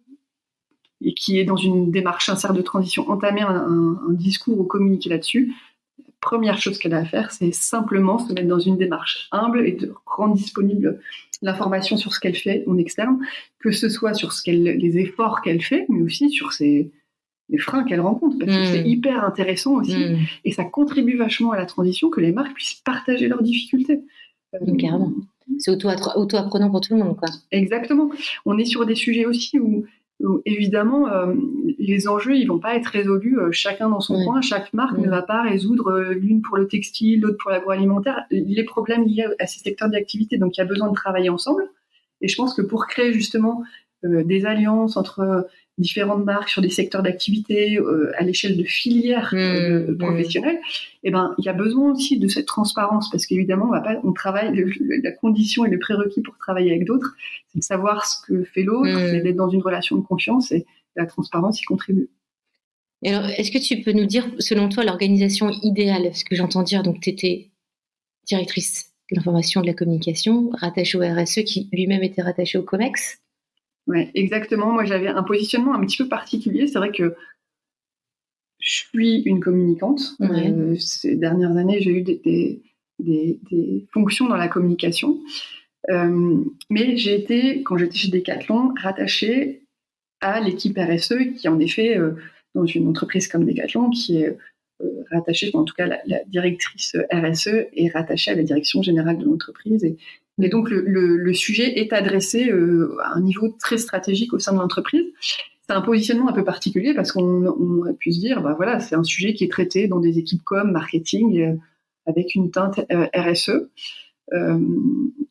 et 1.00 1.14
qui 1.14 1.40
est 1.40 1.46
dans 1.46 1.56
une 1.56 1.92
démarche 1.92 2.26
sincère 2.26 2.54
de 2.54 2.62
transition, 2.62 3.10
entamer 3.10 3.42
un, 3.42 3.98
un 4.10 4.14
discours 4.14 4.60
ou 4.60 4.66
communiquer 4.66 5.10
là-dessus, 5.10 5.54
première 6.22 6.60
chose 6.60 6.78
qu'elle 6.78 6.94
a 6.94 7.00
à 7.00 7.06
faire, 7.06 7.32
c'est 7.32 7.54
simplement 7.54 8.20
se 8.20 8.32
mettre 8.32 8.48
dans 8.48 8.60
une 8.60 8.78
démarche 8.78 9.28
humble 9.32 9.68
et 9.68 9.74
de 9.74 9.94
rendre 10.06 10.36
disponible 10.36 11.02
l'information 11.42 11.98
sur 11.98 12.14
ce 12.14 12.20
qu'elle 12.20 12.36
fait 12.36 12.64
en 12.68 12.78
externe, 12.78 13.20
que 13.60 13.72
ce 13.72 13.90
soit 13.90 14.14
sur 14.14 14.32
ce 14.32 14.44
qu'elle, 14.44 14.64
les 14.64 14.98
efforts 15.00 15.42
qu'elle 15.42 15.62
fait, 15.62 15.86
mais 15.90 16.02
aussi 16.04 16.30
sur 16.30 16.54
ses, 16.54 16.92
les 17.50 17.58
freins 17.58 17.84
qu'elle 17.84 18.00
rencontre, 18.00 18.38
parce 18.40 18.56
que 18.56 18.66
c'est 18.66 18.84
hmm. 18.84 18.88
hyper 18.88 19.26
intéressant 19.26 19.74
aussi, 19.74 19.98
hmm. 19.98 20.20
et 20.46 20.52
ça 20.52 20.64
contribue 20.64 21.18
vachement 21.18 21.52
à 21.52 21.58
la 21.58 21.66
transition 21.66 22.10
que 22.10 22.22
les 22.22 22.32
marques 22.32 22.54
puissent 22.54 22.82
partager 22.86 23.28
leurs 23.28 23.42
difficultés. 23.42 24.02
Euh, 24.54 24.76
carrément. 24.78 25.12
C'est 25.58 25.72
auto-apprenant 25.72 26.70
pour 26.70 26.82
tout 26.82 26.94
le 26.94 27.04
monde, 27.04 27.18
quoi. 27.18 27.30
Exactement. 27.52 28.10
On 28.46 28.58
est 28.58 28.66
sur 28.66 28.86
des 28.86 28.96
sujets 28.96 29.26
aussi 29.26 29.60
où 29.60 29.86
évidemment, 30.46 31.08
euh, 31.08 31.34
les 31.80 32.08
enjeux, 32.08 32.36
ils 32.36 32.46
vont 32.46 32.60
pas 32.60 32.76
être 32.76 32.88
résolus 32.88 33.40
euh, 33.40 33.52
chacun 33.52 33.90
dans 33.90 34.00
son 34.00 34.24
coin. 34.24 34.42
Chaque 34.42 34.74
marque 34.74 34.98
ne 34.98 35.10
va 35.10 35.22
pas 35.22 35.42
résoudre 35.42 35.92
euh, 35.92 36.14
l'une 36.14 36.42
pour 36.42 36.58
le 36.58 36.68
textile, 36.68 37.22
l'autre 37.22 37.38
pour 37.40 37.52
l'agroalimentaire, 37.52 38.26
les 38.32 38.64
problèmes 38.64 39.06
liés 39.06 39.26
à 39.40 39.48
ces 39.48 39.60
secteurs 39.60 39.90
d'activité. 39.90 40.38
Donc, 40.38 40.58
il 40.58 40.60
y 40.60 40.64
a 40.64 40.66
besoin 40.66 40.90
de 40.90 40.96
travailler 40.96 41.30
ensemble. 41.30 41.64
Et 42.22 42.28
je 42.28 42.36
pense 42.36 42.54
que 42.54 42.62
pour 42.62 42.88
créer 42.88 43.14
justement 43.14 43.64
des 44.04 44.46
alliances 44.46 44.98
entre 44.98 45.48
différentes 45.78 46.26
marques 46.26 46.50
sur 46.50 46.62
des 46.62 46.70
secteurs 46.70 47.02
d'activité 47.02 47.78
euh, 47.78 48.12
à 48.18 48.24
l'échelle 48.24 48.58
de 48.58 48.64
filières 48.64 49.32
euh, 49.34 49.88
mmh, 49.88 49.92
mmh. 49.92 49.98
professionnelles, 49.98 50.60
eh 51.04 51.12
ben 51.12 51.34
il 51.38 51.46
y 51.46 51.50
a 51.50 51.54
besoin 51.54 51.92
aussi 51.92 52.20
de 52.20 52.28
cette 52.28 52.46
transparence 52.46 53.10
parce 53.10 53.26
qu'évidemment 53.26 53.66
on 53.66 53.72
va 53.72 53.82
pas 53.82 54.00
on 54.04 54.14
travaille 54.14 54.54
la 55.04 55.12
condition 55.12 55.66
et 55.66 55.70
le 55.70 55.80
prérequis 55.80 56.22
pour 56.22 56.38
travailler 56.38 56.72
avec 56.72 56.86
d'autres, 56.86 57.16
c'est 57.48 57.60
de 57.60 57.64
savoir 57.64 58.06
ce 58.06 58.26
que 58.26 58.44
fait 58.44 58.64
l'autre, 58.64 58.92
mmh. 58.92 59.10
c'est 59.10 59.22
d'être 59.22 59.36
dans 59.36 59.50
une 59.50 59.62
relation 59.62 59.96
de 59.96 60.02
confiance 60.02 60.52
et 60.52 60.66
la 60.96 61.06
transparence 61.06 61.62
y 61.62 61.64
contribue. 61.64 62.10
alors, 63.06 63.26
est-ce 63.26 63.52
que 63.52 63.58
tu 63.58 63.82
peux 63.82 63.94
nous 63.94 64.06
dire, 64.06 64.28
selon 64.40 64.70
toi, 64.70 64.84
l'organisation 64.84 65.50
idéale 65.64 66.14
Ce 66.14 66.26
que 66.26 66.36
j'entends 66.36 66.64
dire, 66.64 66.84
donc 66.84 67.00
tu 67.00 67.10
étais 67.10 67.50
directrice 68.28 68.92
de 69.10 69.16
l'information 69.16 69.62
de 69.62 69.68
la 69.68 69.74
communication, 69.74 70.50
rattachée 70.54 70.98
au 70.98 71.02
RSE, 71.02 71.44
qui 71.46 71.70
lui-même 71.72 72.04
était 72.04 72.22
rattaché 72.22 72.58
au 72.58 72.64
COMEX? 72.64 73.22
Oui, 73.88 74.10
exactement. 74.14 74.72
Moi, 74.72 74.86
j'avais 74.86 75.08
un 75.08 75.24
positionnement 75.24 75.74
un 75.74 75.82
petit 75.82 75.98
peu 75.98 76.08
particulier. 76.08 76.68
C'est 76.68 76.78
vrai 76.78 76.92
que 76.92 77.16
je 78.62 78.86
suis 78.88 79.22
une 79.24 79.40
communicante. 79.40 80.02
Euh, 80.22 80.76
ces 80.78 81.16
dernières 81.16 81.58
années, 81.58 81.82
j'ai 81.82 81.92
eu 81.92 82.02
des, 82.04 82.62
des, 83.00 83.88
fonctions 83.92 84.28
dans 84.28 84.38
la 84.38 84.48
communication. 84.48 85.20
Euh, 85.90 86.44
mais 86.70 86.96
j'ai 86.96 87.16
été, 87.16 87.64
quand 87.64 87.78
j'étais 87.78 87.98
chez 87.98 88.10
Decathlon, 88.10 88.74
rattachée 88.78 89.64
à 90.22 90.40
l'équipe 90.40 90.78
RSE, 90.78 91.16
qui 91.38 91.48
en 91.50 91.60
effet, 91.60 91.98
euh, 91.98 92.12
dans 92.54 92.66
une 92.66 92.88
entreprise 92.88 93.28
comme 93.28 93.46
Decathlon, 93.46 93.90
qui 93.90 94.18
est 94.18 94.38
rattachée, 95.12 95.52
en 95.54 95.64
tout 95.64 95.76
cas 95.76 95.88
la, 95.88 96.00
la, 96.06 96.24
directrice 96.26 96.96
RSE 97.12 97.68
est 97.74 97.92
rattachée 97.94 98.32
à 98.32 98.36
la 98.36 98.44
direction 98.44 98.82
générale 98.84 99.18
de 99.18 99.26
l'entreprise. 99.26 99.84
Et 99.84 99.98
et 100.42 100.50
donc 100.50 100.70
le, 100.70 101.34
sujet 101.34 101.80
est 101.80 101.94
adressé 101.94 102.50
euh, 102.50 102.98
à 103.04 103.16
un 103.16 103.22
niveau 103.22 103.50
très 103.60 103.78
stratégique 103.78 104.34
au 104.34 104.40
sein 104.40 104.54
de 104.54 104.60
l'entreprise. 104.60 105.06
C'est 105.68 105.74
un 105.74 105.82
positionnement 105.82 106.30
un 106.30 106.34
peu 106.34 106.44
particulier 106.44 106.94
parce 106.94 107.12
qu'on 107.12 107.46
aurait 107.46 107.94
pu 107.94 108.12
se 108.12 108.20
dire, 108.20 108.42
bah 108.42 108.54
voilà, 108.56 108.80
c'est 108.80 108.96
un 108.96 109.04
sujet 109.04 109.34
qui 109.34 109.44
est 109.44 109.52
traité 109.52 109.88
dans 109.88 110.00
des 110.00 110.18
équipes 110.18 110.44
com, 110.44 110.72
marketing, 110.72 111.40
euh, 111.42 111.56
avec 112.06 112.36
une 112.36 112.52
teinte 112.52 112.80
euh, 112.92 113.08
RSE. 113.16 113.70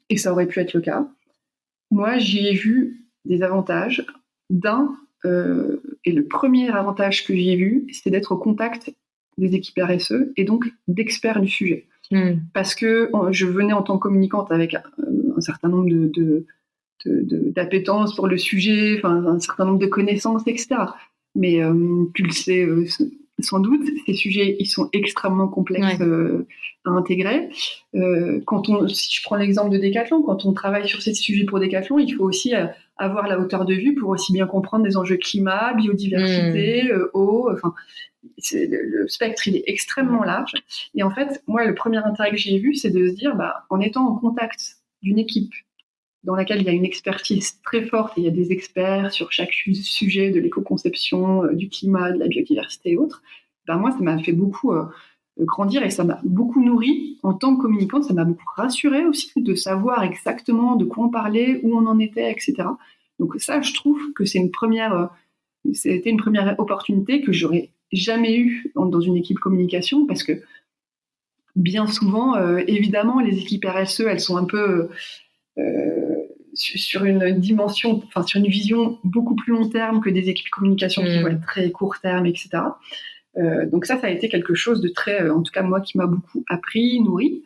et 0.09 0.17
ça 0.17 0.33
aurait 0.33 0.47
pu 0.47 0.61
être 0.61 0.75
le 0.75 0.81
cas. 0.81 1.09
Moi, 1.91 2.19
j'y 2.19 2.47
ai 2.47 2.55
vu 2.55 3.07
des 3.25 3.43
avantages. 3.43 4.07
D'un, 4.51 4.97
et 5.25 6.13
le 6.13 6.25
premier 6.29 6.71
avantage 6.71 7.25
que 7.25 7.35
j'y 7.35 7.51
ai 7.51 7.57
vu, 7.57 7.87
c'est 7.93 8.11
d'être 8.11 8.33
au 8.33 8.37
contact 8.37 8.93
des 9.39 9.55
équipes 9.55 9.81
RSE 9.81 10.33
et 10.37 10.45
donc 10.45 10.67
d'experts 10.89 11.41
du 11.41 11.49
sujet. 11.49 11.87
Hmm. 12.11 12.41
Parce 12.53 12.75
que 12.75 13.11
je 13.31 13.47
venais 13.47 13.73
en 13.73 13.83
tant 13.83 13.97
que 13.97 14.03
communicante 14.03 14.51
avec 14.51 14.75
un, 14.75 15.41
certain 15.41 15.69
nombre 15.69 15.89
de, 15.89 16.45
d'appétence 17.07 18.15
pour 18.15 18.27
le 18.27 18.37
sujet, 18.37 19.01
un 19.05 19.39
certain 19.39 19.65
nombre 19.65 19.79
de 19.79 19.87
connaissances, 19.87 20.43
etc. 20.47 20.77
Mais 21.35 21.63
euh, 21.63 22.05
tu 22.15 22.25
le 22.25 22.33
sais 22.33 22.65
euh, 22.65 22.85
sans 23.43 23.61
doute, 23.61 23.83
ces 24.07 24.15
sujets, 24.15 24.57
ils 24.59 24.67
sont 24.67 24.89
extrêmement 24.93 25.49
complexes 25.49 26.01
euh, 26.01 26.47
à 26.85 26.91
intégrer. 26.91 27.51
quand 28.47 28.69
on, 28.69 28.89
si 28.89 29.17
je 29.17 29.23
prends 29.23 29.37
l'exemple 29.37 29.71
de 29.71 29.79
Decathlon, 29.79 30.23
quand 30.23 30.45
on 30.47 30.53
travaille 30.53 30.89
sur 30.89 31.03
ces 31.03 31.15
sujets 31.15 31.45
pour 31.45 31.61
Decathlon, 31.61 31.99
il 31.99 32.15
faut 32.15 32.25
aussi 32.25 32.55
avoir 32.97 33.29
la 33.29 33.39
hauteur 33.39 33.65
de 33.65 33.75
vue 33.75 33.95
pour 33.95 34.11
aussi 34.11 34.33
bien 34.33 34.47
comprendre 34.47 34.85
les 34.85 34.97
enjeux 34.97 35.17
climat, 35.17 35.75
biodiversité, 35.75 36.91
hmm. 36.93 37.09
eau. 37.15 37.51
Enfin, 37.53 37.75
le, 38.53 39.09
spectre 39.09 39.49
il 39.49 39.57
est 39.57 39.65
extrêmement 39.67 40.23
large. 40.23 40.53
Et 40.95 41.03
en 41.03 41.11
fait, 41.11 41.43
moi, 41.47 41.65
le 41.65 41.75
premier 41.75 41.99
intérêt 41.99 42.31
que 42.31 42.37
j'ai 42.37 42.59
vu, 42.59 42.75
c'est 42.75 42.91
de 42.91 43.09
se 43.09 43.15
dire, 43.15 43.37
bah, 43.37 43.65
en 43.71 43.81
étant 43.81 44.07
en 44.07 44.17
contact 44.17 44.77
d'une 45.03 45.19
équipe 45.19 45.53
dans 46.25 46.35
laquelle 46.35 46.61
il 46.61 46.67
y 46.67 46.69
a 46.69 46.73
une 46.73 46.85
expertise 46.85 47.61
très 47.63 47.83
forte 47.83 48.17
et 48.19 48.23
il 48.23 48.25
y 48.25 48.29
a 48.29 48.33
des 48.33 48.53
experts 48.53 49.13
sur 49.13 49.33
chaque 49.33 49.53
sujet 49.53 50.31
de 50.31 50.41
l'éco-conception, 50.41 51.45
euh, 51.45 51.55
du 51.55 51.69
climat, 51.69 52.13
de 52.13 52.19
la 52.19 52.29
biodiversité 52.29 52.93
et 52.93 52.97
autres, 52.97 53.23
ben 53.67 53.79
moi, 53.79 53.91
ça 53.91 53.99
m'a 54.01 54.19
fait 54.19 54.33
beaucoup 54.33 54.73
euh, 54.73 54.85
grandir 55.39 55.83
et 55.83 55.91
ça 55.91 56.05
m'a 56.05 56.21
beaucoup 56.25 56.63
nourri 56.63 57.19
en 57.23 57.33
tant 57.33 57.57
que 57.57 57.63
communicante. 57.63 58.05
Ça 58.05 58.15
m'a 58.15 58.25
beaucoup 58.25 58.49
rassuré 58.57 59.07
aussi 59.07 59.33
de 59.37 59.55
savoir 59.55 60.03
exactement 60.03 60.77
de 60.77 60.85
quoi 60.85 61.07
on 61.07 61.09
parlait, 61.09 61.61
où 61.63 61.77
on 61.77 61.87
en 61.87 61.99
était, 61.99 62.31
etc. 62.31 62.55
Donc 63.19 63.35
ça, 63.39 63.61
je 63.63 63.73
trouve 63.73 64.13
que 64.13 64.25
c'est 64.25 64.39
une 64.39 64.51
première, 64.51 64.93
euh, 64.93 65.07
c'était 65.73 66.11
une 66.11 66.19
première 66.19 66.55
opportunité 66.59 67.23
que 67.23 67.33
j'aurais 67.33 67.71
jamais 67.93 68.37
eue 68.37 68.73
dans 68.75 69.01
une 69.01 69.17
équipe 69.17 69.39
communication 69.39 70.07
parce 70.07 70.23
que 70.23 70.41
bien 71.57 71.89
souvent, 71.89 72.37
évidemment, 72.59 73.19
les 73.19 73.37
équipes 73.37 73.65
RSE, 73.65 74.03
elles 74.03 74.21
sont 74.21 74.37
un 74.37 74.45
peu 74.45 74.89
sur 76.61 77.05
une 77.05 77.39
dimension, 77.39 78.03
enfin 78.07 78.23
sur 78.23 78.39
une 78.39 78.49
vision 78.49 78.99
beaucoup 79.03 79.35
plus 79.35 79.53
long 79.53 79.69
terme 79.69 80.01
que 80.01 80.11
des 80.11 80.29
équipes 80.29 80.51
communication 80.51 81.03
qui 81.03 81.19
mm. 81.19 81.23
vont 81.23 81.29
être 81.29 81.47
très 81.47 81.71
court 81.71 81.99
terme, 82.01 82.27
etc. 82.27 82.49
Euh, 83.39 83.67
donc 83.67 83.87
ça, 83.87 83.99
ça 83.99 84.09
a 84.09 84.11
été 84.11 84.29
quelque 84.29 84.55
chose 84.55 84.81
de 84.81 84.89
très, 84.89 85.23
euh, 85.23 85.35
en 85.35 85.43
tout 85.43 85.53
cas 85.53 85.63
moi, 85.63 85.81
qui 85.81 85.97
m'a 85.97 86.07
beaucoup 86.07 86.45
appris, 86.49 87.01
nourri. 87.01 87.43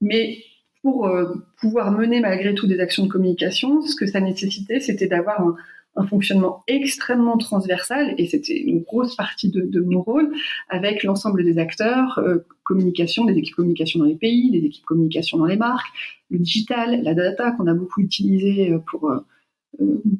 Mais 0.00 0.38
pour 0.82 1.06
euh, 1.06 1.34
pouvoir 1.60 1.92
mener 1.92 2.20
malgré 2.20 2.54
tout 2.54 2.66
des 2.66 2.80
actions 2.80 3.04
de 3.04 3.10
communication, 3.10 3.82
ce 3.82 3.96
que 3.96 4.06
ça 4.06 4.20
nécessitait, 4.20 4.80
c'était 4.80 5.08
d'avoir 5.08 5.40
un, 5.40 5.56
un 5.96 6.06
fonctionnement 6.06 6.64
extrêmement 6.66 7.38
transversal 7.38 8.14
et 8.18 8.26
c'était 8.26 8.60
une 8.60 8.80
grosse 8.80 9.14
partie 9.14 9.50
de, 9.50 9.80
mon 9.80 10.02
rôle 10.02 10.32
avec 10.68 11.04
l'ensemble 11.04 11.44
des 11.44 11.58
acteurs, 11.58 12.18
euh, 12.18 12.38
communication, 12.64 13.24
des 13.24 13.36
équipes 13.36 13.54
communication 13.54 14.00
dans 14.00 14.06
les 14.06 14.16
pays, 14.16 14.50
des 14.50 14.66
équipes 14.66 14.84
communication 14.84 15.38
dans 15.38 15.46
les 15.46 15.56
marques, 15.56 15.86
le 16.30 16.38
digital, 16.38 17.02
la 17.02 17.14
data 17.14 17.52
qu'on 17.52 17.66
a 17.66 17.74
beaucoup 17.74 18.00
utilisé 18.00 18.72
euh, 18.72 18.78
pour 18.78 19.10
euh, 19.10 19.20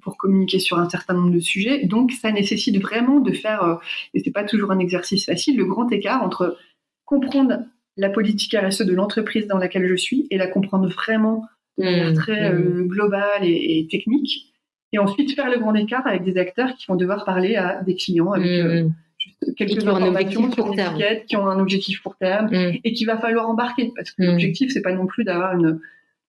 pour 0.03 0.17
communiquer 0.17 0.59
sur 0.59 0.81
un 0.81 0.91
certain 0.91 1.15
nombre 1.15 1.31
de 1.31 1.39
sujets. 1.39 1.87
Donc 1.87 2.11
ça 2.11 2.33
nécessite 2.33 2.81
vraiment 2.81 3.21
de 3.21 3.31
faire, 3.33 3.79
et 4.13 4.19
c'est 4.19 4.33
pas 4.33 4.43
toujours 4.43 4.73
un 4.73 4.81
exercice 4.81 5.27
facile, 5.27 5.57
le 5.57 5.65
grand 5.65 5.91
écart 5.93 6.25
entre 6.25 6.59
comprendre 7.05 7.61
la 7.97 8.11
politique 8.11 8.57
RSE 8.61 8.83
de 8.83 8.93
l'entreprise 8.93 9.47
dans 9.47 9.59
laquelle 9.59 9.87
je 9.87 9.95
suis 9.95 10.27
et 10.31 10.39
la 10.39 10.49
comprendre 10.49 10.89
vraiment 10.89 11.45
de 11.79 11.85
manière 11.85 12.11
mmh, 12.11 12.15
très 12.15 12.53
mmh. 12.53 12.89
globale 12.89 13.45
et 13.45 13.87
technique 13.89 14.54
et 14.95 14.99
ensuite 14.99 15.35
faire 15.35 15.51
le 15.51 15.59
grand 15.59 15.75
écart 15.75 16.07
avec 16.07 16.23
des 16.23 16.39
acteurs 16.39 16.75
qui 16.77 16.87
vont 16.87 16.95
devoir 16.95 17.25
parler 17.25 17.57
à 17.57 17.83
des 17.83 17.97
clients 17.97 18.31
avec 18.31 18.47
euh, 18.47 18.85
mmh. 18.85 19.55
quelques 19.57 19.87
informations 19.87 20.53
sur 20.53 20.73
étiquettes, 20.73 21.27
qui 21.27 21.37
ont 21.37 21.49
un 21.49 21.59
objectif 21.59 22.01
pour 22.01 22.17
terme 22.17 22.47
mmh. 22.47 22.79
et 22.85 22.93
qu'il 22.93 23.07
va 23.07 23.19
falloir 23.19 23.49
embarquer 23.49 23.93
parce 23.97 24.13
que 24.13 24.23
mmh. 24.23 24.27
l'objectif 24.27 24.71
c'est 24.73 24.83
pas 24.83 24.93
non 24.93 25.07
plus 25.07 25.25
d'avoir 25.25 25.55
une 25.55 25.81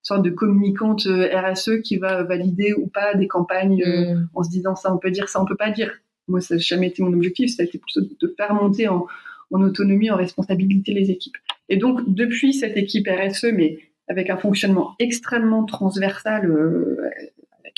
sorte 0.01 0.23
de 0.23 0.31
communicante 0.31 1.05
euh, 1.05 1.29
RSE 1.31 1.81
qui 1.83 1.97
va 1.97 2.23
valider 2.23 2.73
ou 2.73 2.87
pas 2.87 3.13
des 3.13 3.27
campagnes 3.27 3.83
euh, 3.83 4.15
en 4.33 4.41
se 4.41 4.49
disant 4.49 4.75
ça 4.75 4.91
on 4.91 4.97
peut 4.97 5.11
dire 5.11 5.29
ça 5.29 5.39
on 5.39 5.45
peut 5.45 5.55
pas 5.55 5.69
dire 5.69 5.91
moi 6.27 6.41
ça 6.41 6.55
n'a 6.55 6.59
jamais 6.59 6.87
été 6.87 7.03
mon 7.03 7.13
objectif 7.13 7.55
ça 7.55 7.61
a 7.61 7.65
été 7.65 7.77
plutôt 7.77 8.01
de 8.01 8.33
faire 8.35 8.53
monter 8.55 8.87
en, 8.87 9.05
en 9.51 9.61
autonomie 9.61 10.09
en 10.09 10.15
responsabilité 10.15 10.91
les 10.91 11.11
équipes 11.11 11.37
et 11.69 11.77
donc 11.77 12.01
depuis 12.07 12.53
cette 12.53 12.77
équipe 12.77 13.07
RSE 13.07 13.51
mais 13.53 13.77
avec 14.07 14.31
un 14.31 14.37
fonctionnement 14.37 14.95
extrêmement 14.97 15.65
transversal 15.65 16.51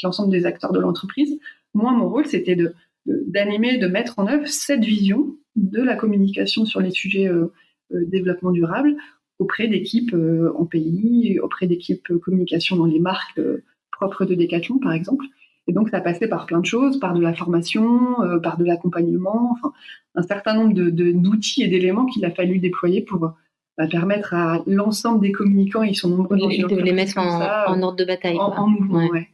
l'ensemble 0.03 0.31
des 0.31 0.45
acteurs 0.45 0.71
de 0.71 0.79
l'entreprise. 0.79 1.39
Moi, 1.73 1.91
mon 1.91 2.09
rôle, 2.09 2.25
c'était 2.25 2.55
de, 2.55 2.73
d'animer, 3.05 3.77
de, 3.77 3.87
mettre 3.87 4.17
en 4.17 4.27
œuvre 4.27 4.47
cette 4.47 4.83
vision 4.83 5.35
de 5.55 5.81
la 5.81 5.95
communication 5.95 6.65
sur 6.65 6.81
les 6.81 6.91
sujets 6.91 7.27
euh, 7.27 7.53
euh, 7.93 8.05
développement 8.05 8.51
durable 8.51 8.95
auprès 9.39 9.67
d'équipes 9.67 10.13
euh, 10.13 10.51
en 10.57 10.65
pays, 10.65 11.39
auprès 11.39 11.67
d'équipes 11.67 12.07
communication 12.19 12.75
dans 12.75 12.85
les 12.85 12.99
marques 12.99 13.41
propres 13.91 14.25
de 14.25 14.35
Decathlon, 14.35 14.79
par 14.79 14.93
exemple. 14.93 15.25
Et 15.69 15.73
donc, 15.73 15.89
ça 15.89 15.99
passait 15.99 16.27
par 16.27 16.45
plein 16.45 16.59
de 16.59 16.65
choses, 16.65 16.99
par 16.99 17.13
de 17.13 17.21
la 17.21 17.33
formation, 17.33 18.15
par 18.41 18.57
de 18.57 18.63
l'accompagnement, 18.63 19.51
enfin, 19.51 19.73
un 20.15 20.21
certain 20.21 20.53
nombre 20.53 20.73
de, 20.73 21.11
d'outils 21.11 21.61
et 21.61 21.67
d'éléments 21.67 22.05
qu'il 22.05 22.23
a 22.23 22.31
fallu 22.31 22.59
déployer 22.59 23.01
pour 23.01 23.33
bah, 23.77 23.87
permettre 23.87 24.33
à 24.33 24.63
l'ensemble 24.65 25.21
des 25.21 25.31
communicants, 25.31 25.83
ils 25.83 25.95
sont 25.95 26.09
nombreux 26.09 26.37
de 26.37 26.81
les 26.81 26.93
mettre 26.93 27.17
en, 27.17 27.81
ordre 27.81 27.97
de 27.97 28.05
bataille. 28.05 28.37
En, 28.39 28.67
mouvement, 28.67 29.07
ouais. 29.07 29.27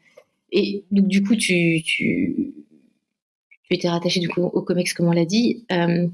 Et 0.54 0.86
donc, 0.92 1.08
du 1.08 1.24
coup, 1.24 1.36
tu, 1.36 1.82
tu, 1.84 2.54
tu 3.64 3.74
étais 3.74 3.90
rattaché 3.90 4.20
du 4.20 4.30
coup, 4.30 4.44
au 4.44 4.62
COMEX, 4.62 4.94
comme 4.94 5.08
on 5.08 5.12
l'a 5.12 5.26
dit. 5.26 5.66
Euh, 5.72 6.08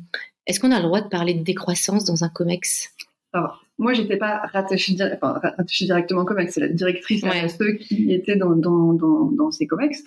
est-ce 0.47 0.61
qu'on 0.61 0.71
a 0.71 0.77
le 0.77 0.83
droit 0.83 1.01
de 1.01 1.09
parler 1.09 1.33
de 1.33 1.43
décroissance 1.43 2.05
dans 2.05 2.23
un 2.23 2.29
COMEX? 2.29 2.95
Alors, 3.33 3.63
moi, 3.77 3.93
j'étais 3.93 4.15
pas 4.15 4.41
rattachée, 4.51 4.95
enfin, 5.21 5.41
directement 5.81 6.21
au 6.21 6.25
COMEX. 6.25 6.53
C'est 6.53 6.61
la 6.61 6.69
directrice 6.69 7.21
ouais. 7.21 7.77
qui 7.77 8.13
était 8.13 8.37
dans, 8.37 8.55
dans, 8.55 8.93
dans, 8.93 9.51
ces 9.51 9.67
COMEX. 9.67 10.03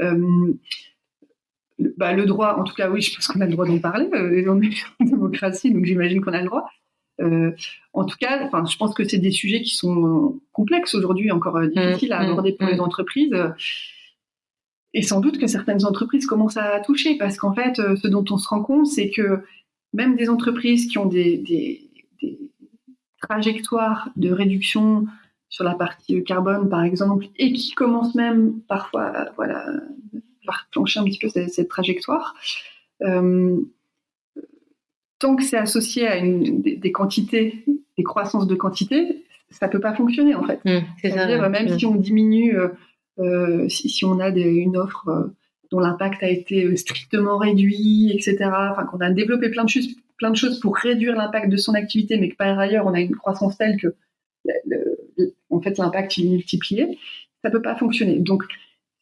Euh, 0.00 0.52
bah, 1.96 2.12
le 2.12 2.26
droit, 2.26 2.56
en 2.58 2.64
tout 2.64 2.74
cas, 2.74 2.90
oui, 2.90 3.00
je 3.00 3.14
pense 3.14 3.28
qu'on 3.28 3.40
a 3.40 3.46
le 3.46 3.52
droit 3.52 3.66
d'en 3.66 3.78
parler. 3.78 4.08
Euh, 4.12 4.44
on 4.48 4.60
est 4.60 4.70
en 5.00 5.04
démocratie, 5.04 5.72
donc 5.72 5.84
j'imagine 5.84 6.20
qu'on 6.20 6.32
a 6.32 6.40
le 6.40 6.46
droit. 6.46 6.68
Euh, 7.20 7.52
en 7.92 8.04
tout 8.04 8.16
cas, 8.18 8.44
enfin, 8.44 8.64
je 8.66 8.76
pense 8.76 8.94
que 8.94 9.04
c'est 9.04 9.18
des 9.18 9.30
sujets 9.30 9.62
qui 9.62 9.74
sont 9.74 10.40
complexes 10.52 10.94
aujourd'hui, 10.94 11.30
encore 11.30 11.56
euh, 11.56 11.68
difficiles 11.68 12.12
à 12.12 12.20
mmh, 12.20 12.30
aborder 12.30 12.52
pour 12.52 12.66
mmh, 12.66 12.70
les 12.70 12.76
mmh. 12.76 12.80
entreprises. 12.80 13.34
Et 14.94 15.02
sans 15.02 15.20
doute 15.20 15.38
que 15.38 15.46
certaines 15.46 15.84
entreprises 15.84 16.26
commencent 16.26 16.56
à 16.56 16.80
toucher, 16.80 17.16
parce 17.16 17.36
qu'en 17.36 17.54
fait, 17.54 17.78
euh, 17.78 17.96
ce 17.96 18.08
dont 18.08 18.24
on 18.30 18.38
se 18.38 18.48
rend 18.48 18.62
compte, 18.62 18.86
c'est 18.86 19.10
que 19.10 19.42
même 19.92 20.16
des 20.16 20.28
entreprises 20.28 20.86
qui 20.86 20.98
ont 20.98 21.06
des, 21.06 21.38
des, 21.38 21.90
des, 22.22 22.38
trajectoires 23.20 24.10
de 24.16 24.30
réduction 24.30 25.06
sur 25.48 25.64
la 25.64 25.74
partie 25.74 26.22
carbone, 26.24 26.68
par 26.68 26.82
exemple, 26.82 27.26
et 27.36 27.52
qui 27.52 27.72
commencent 27.72 28.14
même 28.14 28.60
parfois, 28.68 29.30
voilà, 29.36 29.66
par 30.46 30.68
plancher 30.70 31.00
un 31.00 31.04
petit 31.04 31.18
peu 31.18 31.28
cette, 31.28 31.50
cette 31.50 31.68
trajectoire, 31.68 32.34
euh, 33.02 33.60
tant 35.18 35.36
que 35.36 35.44
c'est 35.44 35.56
associé 35.56 36.06
à 36.06 36.16
une, 36.16 36.62
des, 36.62 36.92
quantités, 36.92 37.64
des 37.96 38.04
croissances 38.04 38.46
de 38.46 38.54
quantité, 38.54 39.24
ça 39.50 39.68
peut 39.68 39.80
pas 39.80 39.94
fonctionner 39.94 40.34
en 40.34 40.44
fait. 40.44 40.60
Mmh, 40.64 40.84
C'est-à-dire 41.00 41.48
même 41.48 41.66
mmh. 41.66 41.78
si 41.78 41.86
on 41.86 41.94
diminue, 41.94 42.58
euh, 42.58 42.68
euh, 43.18 43.68
si, 43.68 44.04
on 44.04 44.20
a 44.20 44.28
une 44.28 44.76
offre 44.76 45.08
euh, 45.08 45.34
dont 45.70 45.80
l'impact 45.80 46.22
a 46.22 46.28
été 46.28 46.76
strictement 46.76 47.38
réduit, 47.38 48.12
etc. 48.12 48.50
Enfin, 48.72 48.84
qu'on 48.84 49.00
a 49.00 49.10
développé 49.10 49.48
plein 49.48 49.64
de 49.64 49.68
choses, 49.68 49.88
plein 50.18 50.30
de 50.30 50.36
choses 50.36 50.60
pour 50.60 50.76
réduire 50.76 51.16
l'impact 51.16 51.48
de 51.50 51.56
son 51.56 51.74
activité, 51.74 52.18
mais 52.18 52.30
que 52.30 52.36
par 52.36 52.58
ailleurs 52.58 52.86
on 52.86 52.94
a 52.94 53.00
une 53.00 53.16
croissance 53.16 53.56
telle 53.56 53.76
que 53.78 53.94
en 55.50 55.60
fait 55.60 55.78
l'impact 55.78 56.18
est 56.18 56.24
multiplié, 56.24 56.98
ça 57.42 57.50
peut 57.50 57.62
pas 57.62 57.74
fonctionner. 57.74 58.18
Donc 58.18 58.44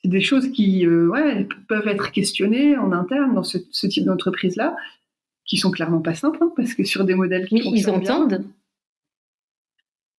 c'est 0.03 0.09
des 0.09 0.21
choses 0.21 0.51
qui 0.53 0.87
ouais, 0.87 1.47
peuvent 1.69 1.89
être 1.89 2.13
questionnées 2.13 2.77
en 2.77 2.93
interne 2.93 3.35
dans 3.35 3.43
ce, 3.43 3.59
ce 3.71 3.87
type 3.87 4.05
d'entreprise 4.05 4.57
là 4.57 4.77
qui 5.47 5.57
sont 5.57 5.71
clairement 5.71 6.01
pas 6.01 6.15
simples, 6.15 6.39
hein, 6.43 6.53
parce 6.57 6.75
que 6.75 6.85
sur 6.85 7.05
des 7.05 7.15
modèles 7.15 7.47
qui 7.47 7.57
ils 7.57 7.91
entendent. 7.91 8.45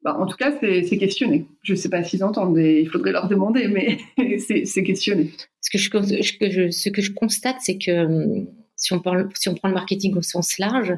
Bah, 0.03 0.15
en 0.19 0.27
tout 0.27 0.37
cas, 0.37 0.53
c'est 0.61 0.97
questionné. 0.97 1.47
Je 1.63 1.73
ne 1.73 1.77
sais 1.77 1.89
pas 1.89 2.03
s'ils 2.03 2.23
entendent, 2.23 2.57
et 2.59 2.81
il 2.81 2.89
faudrait 2.89 3.11
leur 3.11 3.27
demander, 3.27 3.67
mais 3.67 3.97
c'est 4.39 4.83
questionné. 4.83 5.31
Ce 5.61 5.71
que 5.71 5.79
je, 5.79 6.69
ce 6.69 6.89
que 6.89 7.01
je 7.01 7.11
constate, 7.11 7.57
c'est 7.59 7.77
que 7.77 8.05
hum, 8.05 8.47
si 8.75 8.93
on, 8.93 8.99
parle, 8.99 9.29
si 9.33 9.49
on 9.49 9.55
prend 9.55 9.67
le 9.67 9.73
marketing 9.73 10.15
au 10.15 10.21
sens 10.21 10.59
large, 10.59 10.93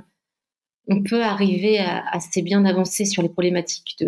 on 0.90 1.04
peut 1.04 1.24
arriver 1.24 1.80
à 1.80 2.04
assez 2.12 2.42
bien 2.42 2.66
avancer 2.66 3.06
sur 3.06 3.22
les 3.22 3.30
problématiques 3.30 4.04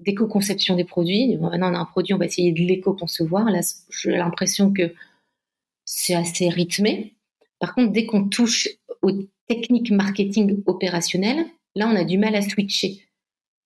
d'éco-conception 0.00 0.76
des 0.76 0.84
produits. 0.84 1.36
maintenant, 1.36 1.72
on 1.72 1.74
a 1.74 1.78
un 1.78 1.84
produit, 1.84 2.14
on 2.14 2.18
va 2.18 2.26
essayer 2.26 2.52
de 2.52 2.60
l'éco-concevoir. 2.60 3.50
Là, 3.50 3.60
j'ai 3.90 4.12
l'impression 4.12 4.72
que 4.72 4.92
c'est 5.84 6.14
assez 6.14 6.48
rythmé. 6.48 7.14
Par 7.58 7.74
contre, 7.74 7.92
dès 7.92 8.06
qu'on 8.06 8.28
touche 8.28 8.68
aux 9.02 9.12
techniques 9.48 9.90
marketing 9.90 10.62
opérationnelles, 10.66 11.46
là, 11.74 11.88
on 11.88 11.96
a 11.96 12.04
du 12.04 12.18
mal 12.18 12.34
à 12.34 12.42
switcher. 12.42 13.02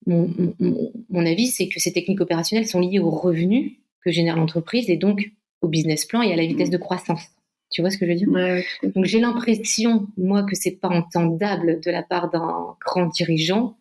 mon, 0.07 1.27
avis, 1.27 1.49
c'est 1.49 1.69
que 1.69 1.81
ces 1.81 1.93
techniques 1.93 2.21
opérationnelles 2.21 2.67
sont 2.67 2.81
liées 2.81 2.99
aux 2.99 3.11
revenus 3.11 3.73
que 4.05 4.11
génère 4.11 4.37
l'entreprise 4.37 4.89
et 4.89 4.97
donc 4.97 5.33
au 5.63 5.69
business 5.69 6.07
plan 6.07 6.23
et 6.23 6.33
à 6.33 6.37
la 6.37 6.47
vitesse 6.47 6.69
mm. 6.69 6.73
de 6.73 6.79
croissance. 6.79 7.23
Tu 7.71 7.83
vois 7.83 7.91
ce 7.91 7.99
que 7.99 8.07
je 8.07 8.11
veux 8.11 8.17
dire? 8.17 8.63
Donc 8.83 9.05
j'ai 9.05 9.21
l'impression, 9.21 10.09
moi, 10.17 10.43
que 10.43 10.57
c'est 10.57 10.73
pas 10.77 10.89
entendable 10.89 11.81
de 11.81 11.91
la 11.91 12.03
part 12.03 12.31
d'un 12.31 12.77
grand 12.85 13.07
dirigeant 13.07 13.77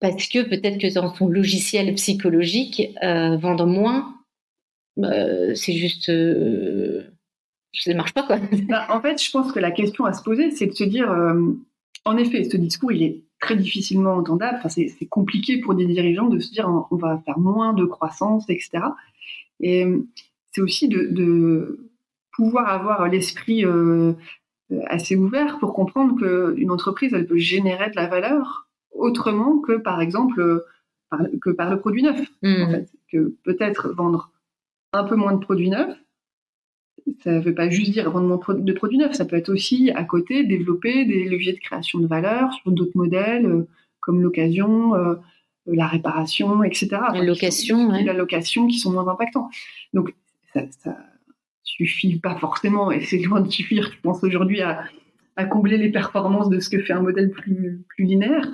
parce 0.00 0.28
que 0.28 0.42
peut-être 0.42 0.78
que 0.78 0.92
dans 0.92 1.14
son 1.14 1.28
logiciel 1.28 1.94
psychologique, 1.94 2.92
euh, 3.02 3.38
vendre 3.38 3.64
moins, 3.64 4.14
euh, 4.98 5.54
c'est 5.54 5.72
juste, 5.72 6.10
euh, 6.10 7.03
ça 7.74 7.90
ne 7.90 7.96
marche 7.96 8.14
pas 8.14 8.22
quoi. 8.22 8.38
Bah, 8.68 8.86
en 8.90 9.00
fait, 9.00 9.22
je 9.22 9.30
pense 9.30 9.52
que 9.52 9.58
la 9.58 9.70
question 9.70 10.04
à 10.04 10.12
se 10.12 10.22
poser, 10.22 10.50
c'est 10.50 10.66
de 10.66 10.72
se 10.72 10.84
dire, 10.84 11.10
en 12.04 12.16
effet, 12.16 12.44
ce 12.44 12.56
discours, 12.56 12.92
il 12.92 13.02
est 13.02 13.22
très 13.40 13.56
difficilement 13.56 14.14
entendable. 14.14 14.58
Enfin, 14.58 14.68
c'est 14.68 15.06
compliqué 15.08 15.60
pour 15.60 15.74
des 15.74 15.86
dirigeants 15.86 16.28
de 16.28 16.38
se 16.38 16.50
dire, 16.50 16.68
on 16.90 16.96
va 16.96 17.20
faire 17.24 17.38
moins 17.38 17.72
de 17.72 17.84
croissance, 17.84 18.48
etc. 18.48 18.84
Et 19.60 19.86
c'est 20.52 20.60
aussi 20.60 20.88
de, 20.88 21.88
pouvoir 22.32 22.68
avoir 22.68 23.08
l'esprit 23.08 23.64
assez 24.86 25.16
ouvert 25.16 25.58
pour 25.58 25.72
comprendre 25.72 26.16
qu'une 26.16 26.70
entreprise, 26.70 27.12
elle 27.14 27.26
peut 27.26 27.38
générer 27.38 27.90
de 27.90 27.96
la 27.96 28.08
valeur 28.08 28.64
autrement 28.94 29.58
que 29.58 29.72
par 29.72 30.00
exemple 30.00 30.40
euh, 30.40 30.64
par, 31.10 31.20
que 31.40 31.50
par 31.50 31.70
le 31.70 31.78
produit 31.78 32.02
neuf. 32.02 32.20
En 32.42 32.70
fait. 32.70 32.88
Que 33.10 33.34
peut-être 33.44 33.90
vendre 33.90 34.30
un 34.92 35.04
peu 35.04 35.16
moins 35.16 35.34
de 35.34 35.44
produits 35.44 35.70
neufs, 35.70 35.96
ça 37.22 37.32
ne 37.32 37.40
veut 37.40 37.54
pas 37.54 37.68
juste 37.68 37.92
dire 37.92 38.10
vendre 38.10 38.26
moins 38.26 38.54
de 38.54 38.72
produits 38.72 38.98
neufs, 38.98 39.14
ça 39.14 39.24
peut 39.24 39.36
être 39.36 39.50
aussi 39.50 39.90
à 39.94 40.04
côté 40.04 40.44
développer 40.44 41.04
des 41.04 41.24
leviers 41.24 41.52
de 41.52 41.58
création 41.58 41.98
de 41.98 42.06
valeur 42.06 42.52
sur 42.52 42.70
d'autres 42.72 42.96
modèles 42.96 43.46
euh, 43.46 43.68
comme 44.00 44.20
l'occasion, 44.20 44.94
euh, 44.94 45.14
la 45.66 45.86
réparation, 45.86 46.62
etc. 46.62 46.88
la 47.12 47.22
location, 47.22 47.90
la 47.90 48.12
location 48.12 48.66
qui 48.66 48.78
sont 48.78 48.92
moins 48.92 49.08
impactants. 49.08 49.48
Donc 49.94 50.14
ça, 50.52 50.62
ça 50.82 50.96
suffit 51.62 52.18
pas 52.18 52.36
forcément, 52.36 52.92
et 52.92 53.00
c'est 53.00 53.18
loin 53.18 53.40
de 53.40 53.50
suffire, 53.50 53.90
je 53.92 54.00
pense 54.02 54.22
aujourd'hui 54.22 54.60
à, 54.60 54.84
à 55.36 55.44
combler 55.44 55.78
les 55.78 55.90
performances 55.90 56.48
de 56.48 56.60
ce 56.60 56.68
que 56.68 56.80
fait 56.80 56.92
un 56.92 57.00
modèle 57.00 57.30
plus, 57.30 57.84
plus 57.88 58.04
linéaire. 58.04 58.48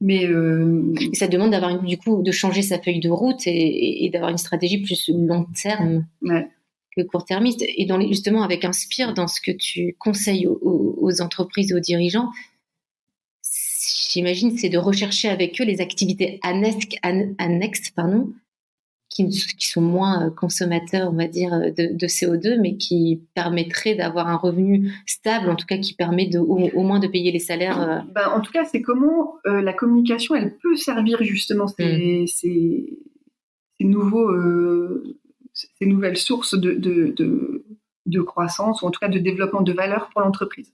Mais 0.00 0.26
euh... 0.26 0.92
ça 1.12 1.28
demande 1.28 1.52
d'avoir 1.52 1.80
du 1.80 1.96
coup 1.96 2.22
de 2.22 2.32
changer 2.32 2.62
sa 2.62 2.78
feuille 2.78 3.00
de 3.00 3.08
route 3.08 3.40
et, 3.46 4.10
d'avoir 4.12 4.30
une 4.30 4.38
stratégie 4.38 4.82
plus 4.82 5.10
long 5.14 5.46
terme 5.54 6.06
que 6.96 7.02
court-termiste. 7.02 7.64
Et 7.76 7.86
dans 7.86 8.00
justement 8.00 8.42
avec 8.42 8.64
Inspire, 8.64 9.14
dans 9.14 9.26
ce 9.26 9.40
que 9.40 9.52
tu 9.52 9.96
conseilles 9.98 10.46
aux, 10.46 11.20
entreprises 11.20 11.72
aux 11.74 11.80
dirigeants, 11.80 12.30
j'imagine, 14.10 14.56
c'est 14.56 14.68
de 14.68 14.78
rechercher 14.78 15.28
avec 15.28 15.60
eux 15.60 15.64
les 15.64 15.80
activités 15.80 16.38
annexes, 16.42 16.86
annexes 17.38 17.90
pardon, 17.90 18.32
qui, 19.08 19.30
sont 19.58 19.82
moins 19.82 20.26
euh, 20.26 20.30
consommateurs, 20.30 21.10
on 21.12 21.16
va 21.16 21.28
dire, 21.28 21.52
euh, 21.52 21.70
de, 21.70 22.06
CO2, 22.06 22.58
mais 22.60 22.76
qui 22.76 23.20
permettraient 23.34 23.94
d'avoir 23.94 24.28
un 24.28 24.36
revenu 24.36 24.90
stable, 25.06 25.50
en 25.50 25.56
tout 25.56 25.66
cas 25.66 25.76
qui 25.76 25.94
permet 25.94 26.26
de, 26.26 26.38
au, 26.38 26.82
moins 26.82 26.98
de 26.98 27.08
payer 27.08 27.30
les 27.30 27.38
salaires. 27.38 28.06
Ben, 28.14 28.28
en 28.28 28.40
tout 28.40 28.52
cas, 28.52 28.64
c'est 28.64 28.80
comment 28.80 29.34
la 29.44 29.72
communication, 29.74 30.34
elle 30.34 30.56
peut 30.56 30.76
servir 30.76 31.22
justement 31.22 31.68
ces, 31.68 32.22
mm. 32.22 32.26
ces, 32.26 32.98
nouveaux, 33.80 34.30
ces 35.52 35.86
nouvelles 35.86 36.16
sources 36.16 36.54
de, 36.54 36.72
de, 36.72 37.64
de, 38.06 38.20
croissance, 38.20 38.82
ou 38.82 38.86
en 38.86 38.90
tout 38.90 39.00
cas 39.00 39.08
de 39.08 39.18
développement 39.18 39.62
de 39.62 39.72
valeur 39.72 40.08
pour 40.10 40.22
l'entreprise. 40.22 40.72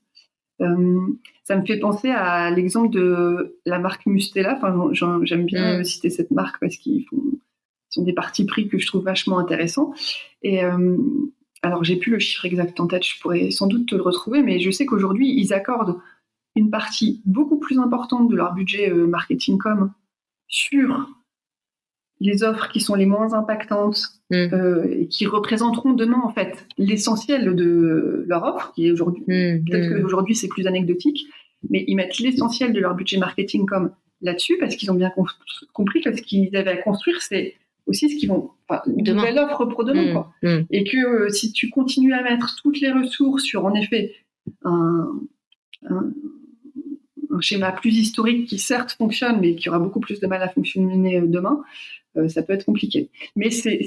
ça 0.59 1.55
me 1.55 1.65
fait 1.65 1.79
penser 1.79 2.09
à 2.09 2.49
l'exemple 2.51 2.89
de 2.89 3.59
la 3.65 3.79
marque 3.79 4.05
Mustela. 4.05 4.57
Enfin, 4.57 4.89
j'aime 5.23 5.45
bien 5.45 5.79
mm. 5.79 5.83
citer 5.83 6.09
cette 6.09 6.31
marque 6.31 6.59
parce 6.59 6.77
qu'ils 6.77 7.05
font 7.05 7.21
sont 7.89 8.03
des 8.03 8.13
partis 8.13 8.45
pris 8.45 8.67
que 8.67 8.77
je 8.77 8.87
trouve 8.87 9.03
vachement 9.03 9.39
intéressants. 9.39 9.93
Et 10.41 10.63
euh, 10.63 10.97
alors, 11.61 11.83
j'ai 11.83 11.97
plus 11.97 12.11
le 12.11 12.19
chiffre 12.19 12.45
exact 12.45 12.79
en 12.79 12.87
tête, 12.87 13.05
je 13.05 13.19
pourrais 13.19 13.51
sans 13.51 13.67
doute 13.67 13.87
te 13.87 13.95
le 13.95 14.01
retrouver, 14.01 14.41
mais 14.41 14.59
je 14.59 14.71
sais 14.71 14.85
qu'aujourd'hui, 14.85 15.33
ils 15.35 15.53
accordent 15.53 15.99
une 16.55 16.69
partie 16.69 17.21
beaucoup 17.25 17.59
plus 17.59 17.79
importante 17.79 18.29
de 18.29 18.35
leur 18.35 18.53
budget 18.53 18.91
euh, 18.91 19.07
marketing 19.07 19.57
com 19.57 19.91
sur 20.47 21.09
les 22.19 22.43
offres 22.43 22.69
qui 22.69 22.81
sont 22.81 22.95
les 22.95 23.05
moins 23.05 23.33
impactantes 23.33 24.01
mm. 24.29 24.35
euh, 24.35 24.87
et 24.91 25.07
qui 25.07 25.25
représenteront 25.25 25.93
demain 25.93 26.21
en 26.23 26.29
fait 26.29 26.65
l'essentiel 26.77 27.55
de 27.55 28.25
leur 28.27 28.43
offre, 28.43 28.73
qui 28.75 28.87
est 28.87 28.91
aujourd'hui 28.91 29.23
mm, 29.23 29.65
peut-être 29.65 29.89
mm. 29.89 30.01
qu'aujourd'hui 30.01 30.35
c'est 30.35 30.47
plus 30.47 30.67
anecdotique, 30.67 31.27
mais 31.69 31.83
ils 31.87 31.95
mettent 31.95 32.19
l'essentiel 32.19 32.73
de 32.73 32.79
leur 32.79 32.95
budget 32.95 33.17
marketing 33.17 33.65
com 33.65 33.91
là-dessus 34.21 34.57
parce 34.59 34.75
qu'ils 34.75 34.91
ont 34.91 34.95
bien 34.95 35.11
compris 35.73 36.01
que 36.01 36.15
ce 36.15 36.21
qu'ils 36.21 36.55
avaient 36.55 36.71
à 36.71 36.77
construire 36.77 37.21
c'est 37.21 37.55
aussi 37.89 38.09
ce 38.09 38.15
qu'ils 38.17 38.29
vont, 38.29 38.51
enfin, 38.67 38.81
une 38.85 39.13
nouvelle 39.13 39.39
offre 39.39 39.65
pour 39.65 39.83
demain, 39.83 40.11
mmh, 40.11 40.13
quoi. 40.13 40.31
Et 40.69 40.83
que 40.83 40.97
euh, 40.97 41.29
si 41.29 41.51
tu 41.51 41.69
continues 41.69 42.13
à 42.13 42.21
mettre 42.21 42.55
toutes 42.61 42.79
les 42.79 42.91
ressources 42.91 43.43
sur, 43.43 43.65
en 43.65 43.73
effet, 43.73 44.13
un, 44.63 45.19
schéma 47.39 47.71
plus 47.71 47.95
historique 47.95 48.47
qui 48.47 48.57
certes 48.57 48.91
fonctionne, 48.91 49.39
mais 49.39 49.55
qui 49.55 49.69
aura 49.69 49.79
beaucoup 49.79 49.99
plus 49.99 50.19
de 50.19 50.27
mal 50.27 50.41
à 50.41 50.49
fonctionner 50.49 51.17
euh, 51.17 51.27
demain, 51.27 51.61
euh, 52.17 52.27
ça 52.27 52.43
peut 52.43 52.53
être 52.53 52.65
compliqué. 52.65 53.09
Mais 53.35 53.51
c'est 53.51 53.85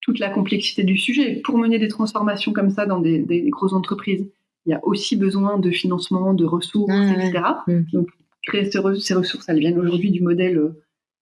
toute 0.00 0.18
la 0.18 0.30
complexité 0.30 0.84
du 0.84 0.98
sujet. 0.98 1.40
Pour 1.44 1.58
mener 1.58 1.78
des 1.78 1.88
transformations 1.88 2.52
comme 2.52 2.70
ça 2.70 2.86
dans 2.86 3.00
des, 3.00 3.46
grosses 3.48 3.72
entreprises, 3.72 4.28
il 4.66 4.70
y 4.70 4.74
a 4.74 4.80
aussi 4.84 5.16
besoin 5.16 5.58
de 5.58 5.70
financement, 5.70 6.34
de 6.34 6.44
ressources, 6.44 6.92
etc. 6.92 7.42
Mmh. 7.66 7.80
Donc, 7.92 8.08
créer 8.42 8.70
ces, 8.70 8.78
ressources, 8.78 9.48
elles 9.48 9.58
viennent 9.58 9.78
aujourd'hui 9.78 10.10
du 10.10 10.22
modèle 10.22 10.74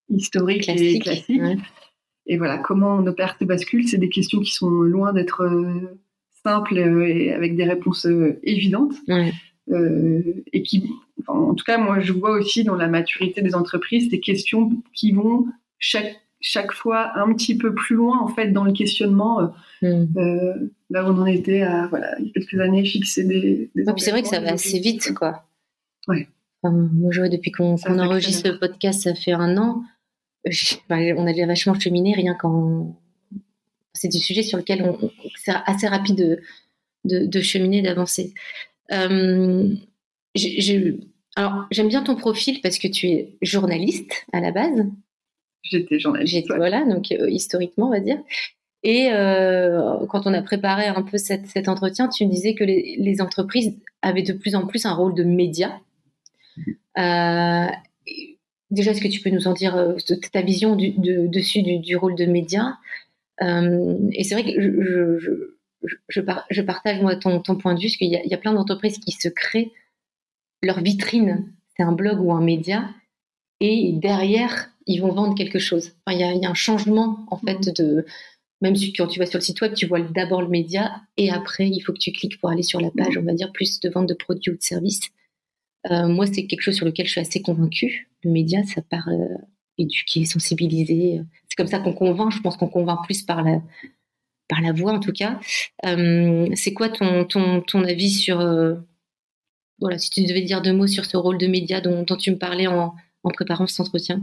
historique 0.08 0.68
et 0.68 0.98
classique. 0.98 1.42
Et 2.26 2.36
voilà, 2.36 2.58
comment 2.58 2.96
on 2.96 3.06
opère 3.06 3.36
ces 3.38 3.44
bascules, 3.44 3.86
c'est 3.88 3.98
des 3.98 4.08
questions 4.08 4.40
qui 4.40 4.52
sont 4.52 4.70
loin 4.70 5.12
d'être 5.12 5.42
euh, 5.42 5.98
simples 6.44 6.78
euh, 6.78 7.08
et 7.08 7.32
avec 7.32 7.56
des 7.56 7.64
réponses 7.64 8.06
euh, 8.06 8.38
évidentes. 8.44 8.94
Et 9.70 10.62
qui, 10.62 10.90
en 11.28 11.54
tout 11.54 11.64
cas, 11.64 11.78
moi, 11.78 12.00
je 12.00 12.12
vois 12.12 12.32
aussi 12.32 12.64
dans 12.64 12.74
la 12.74 12.88
maturité 12.88 13.42
des 13.42 13.54
entreprises 13.54 14.08
des 14.08 14.20
questions 14.20 14.70
qui 14.92 15.12
vont 15.12 15.46
chaque, 15.78 16.20
chaque 16.40 16.72
fois 16.72 17.16
un 17.16 17.32
petit 17.32 17.56
peu 17.56 17.74
plus 17.74 17.96
loin, 17.96 18.20
en 18.20 18.28
fait, 18.28 18.48
dans 18.48 18.64
le 18.64 18.72
questionnement. 18.72 19.52
Mm. 19.80 20.04
là 20.90 21.04
où 21.04 21.12
on 21.12 21.22
en 21.22 21.26
était 21.26 21.62
à, 21.62 21.86
voilà, 21.88 22.18
il 22.18 22.26
y 22.26 22.30
a 22.30 22.32
quelques 22.32 22.60
années, 22.60 22.84
fixer 22.84 23.24
des. 23.24 23.70
c'est 23.98 24.10
vrai 24.10 24.22
que 24.22 24.28
ça 24.28 24.40
va 24.40 24.52
assez 24.52 24.78
vite, 24.80 25.14
quoi. 25.14 25.44
Ouais. 26.08 26.28
moi, 26.64 27.10
je 27.12 27.20
vois 27.20 27.28
depuis 27.28 27.52
qu'on 27.52 27.76
enregistre 27.76 28.48
ce 28.48 28.58
podcast, 28.58 29.02
ça 29.02 29.14
fait 29.14 29.32
un 29.32 29.56
an. 29.56 29.82
on 30.90 31.26
a 31.26 31.32
déjà 31.32 31.46
vachement 31.46 31.78
cheminé 31.78 32.14
rien 32.14 32.34
qu'en. 32.34 32.96
C'est 33.94 34.08
du 34.08 34.18
sujet 34.18 34.42
sur 34.42 34.58
lequel 34.58 34.82
on, 34.82 35.10
c'est 35.36 35.52
assez 35.66 35.86
rapide 35.86 36.16
de, 36.16 36.40
de, 37.04 37.40
cheminer, 37.40 37.82
d'avancer. 37.82 38.32
Euh, 38.92 39.68
alors, 41.36 41.66
j'aime 41.70 41.88
bien 41.88 42.02
ton 42.02 42.16
profil 42.16 42.60
parce 42.60 42.78
que 42.78 42.88
tu 42.88 43.06
es 43.08 43.36
journaliste 43.42 44.26
à 44.32 44.40
la 44.40 44.50
base. 44.50 44.86
J'étais 45.62 45.98
journaliste. 45.98 46.52
Voilà, 46.54 46.84
donc 46.84 47.12
euh, 47.12 47.30
historiquement, 47.30 47.86
on 47.86 47.90
va 47.90 48.00
dire. 48.00 48.18
Et 48.82 49.10
euh, 49.12 50.06
quand 50.08 50.26
on 50.26 50.34
a 50.34 50.42
préparé 50.42 50.86
un 50.86 51.02
peu 51.02 51.16
cet 51.16 51.68
entretien, 51.68 52.08
tu 52.08 52.26
me 52.26 52.30
disais 52.30 52.54
que 52.54 52.64
les, 52.64 52.96
les, 52.98 53.20
entreprises 53.20 53.78
avaient 54.02 54.24
de 54.24 54.32
plus 54.32 54.56
en 54.56 54.66
plus 54.66 54.86
un 54.86 54.92
rôle 54.92 55.14
de 55.14 55.22
média. 55.22 55.80
Euh, 56.98 57.66
déjà, 58.72 58.90
est-ce 58.90 59.00
que 59.00 59.08
tu 59.08 59.20
peux 59.20 59.30
nous 59.30 59.46
en 59.46 59.52
dire 59.52 59.96
ta 60.32 60.42
vision 60.42 60.74
du, 60.74 60.94
dessus 61.28 61.62
du, 61.62 61.96
rôle 61.96 62.16
de 62.16 62.26
média? 62.26 62.76
Et 63.40 64.24
c'est 64.24 64.34
vrai 64.34 64.44
que 64.44 64.60
je, 64.60 65.18
je, 65.18 65.51
partage 66.62 67.00
moi 67.00 67.16
ton, 67.16 67.40
point 67.40 67.74
de 67.74 67.80
vue, 67.80 67.86
parce 67.86 67.96
qu'il 67.96 68.08
y, 68.08 68.34
a 68.34 68.38
plein 68.38 68.52
d'entreprises 68.52 68.98
qui 68.98 69.12
se 69.12 69.28
créent 69.28 69.72
leur 70.62 70.80
vitrine, 70.80 71.52
c'est 71.76 71.82
un 71.82 71.92
blog 71.92 72.20
ou 72.20 72.32
un 72.32 72.40
média, 72.40 72.88
et 73.60 73.92
derrière, 73.92 74.70
ils 74.86 75.00
vont 75.00 75.12
vendre 75.12 75.34
quelque 75.34 75.58
chose. 75.58 75.92
il, 76.08 76.18
y 76.18 76.24
a, 76.24 76.50
un 76.50 76.54
changement, 76.54 77.26
en 77.30 77.38
fait, 77.38 77.68
mmh. 77.68 77.72
de. 77.72 78.06
Même 78.60 78.76
si 78.76 78.92
quand 78.92 79.08
tu 79.08 79.18
vas 79.18 79.26
sur 79.26 79.38
le 79.38 79.44
site 79.44 79.60
web, 79.60 79.74
tu 79.74 79.86
vois 79.86 80.00
d'abord 80.00 80.40
le 80.40 80.48
média, 80.48 81.02
et 81.16 81.30
après, 81.30 81.68
il 81.68 81.80
faut 81.80 81.92
que 81.92 81.98
tu 81.98 82.12
cliques 82.12 82.40
pour 82.40 82.48
aller 82.48 82.62
sur 82.62 82.80
la 82.80 82.92
page, 82.92 83.16
on 83.18 83.22
va 83.22 83.34
dire, 83.34 83.50
plus 83.52 83.80
de 83.80 83.88
vente 83.88 84.08
de 84.08 84.14
produits 84.14 84.52
ou 84.52 84.56
de 84.56 84.62
services. 84.62 85.10
Euh, 85.90 86.06
moi, 86.06 86.26
c'est 86.26 86.46
quelque 86.46 86.60
chose 86.60 86.76
sur 86.76 86.86
lequel 86.86 87.06
je 87.06 87.10
suis 87.10 87.20
assez 87.20 87.42
convaincue. 87.42 88.08
Le 88.22 88.30
média, 88.30 88.62
ça 88.62 88.80
part 88.82 89.08
euh, 89.08 89.36
éduquer, 89.78 90.24
sensibiliser. 90.26 91.22
C'est 91.48 91.56
comme 91.56 91.66
ça 91.66 91.80
qu'on 91.80 91.92
convainc. 91.92 92.30
Je 92.30 92.40
pense 92.40 92.56
qu'on 92.56 92.68
convainc 92.68 93.04
plus 93.04 93.22
par 93.22 93.42
la, 93.42 93.60
par 94.52 94.60
la 94.60 94.72
voix, 94.72 94.92
en 94.92 95.00
tout 95.00 95.12
cas. 95.12 95.38
Euh, 95.86 96.46
c'est 96.54 96.74
quoi 96.74 96.88
ton, 96.88 97.24
ton, 97.24 97.60
ton, 97.62 97.84
avis 97.84 98.10
sur. 98.10 98.38
voilà, 99.78 99.98
si 99.98 100.10
tu 100.10 100.24
devais 100.24 100.42
dire 100.42 100.62
deux 100.62 100.72
mots 100.72 100.86
sur 100.86 101.04
ce 101.04 101.16
rôle 101.16 101.38
de 101.38 101.46
média 101.46 101.80
dont, 101.80 102.02
dont 102.02 102.16
tu 102.16 102.30
me 102.30 102.36
parlais 102.36 102.66
en, 102.66 102.94
en 103.24 103.30
préparant 103.30 103.66
cet 103.66 103.80
entretien? 103.80 104.22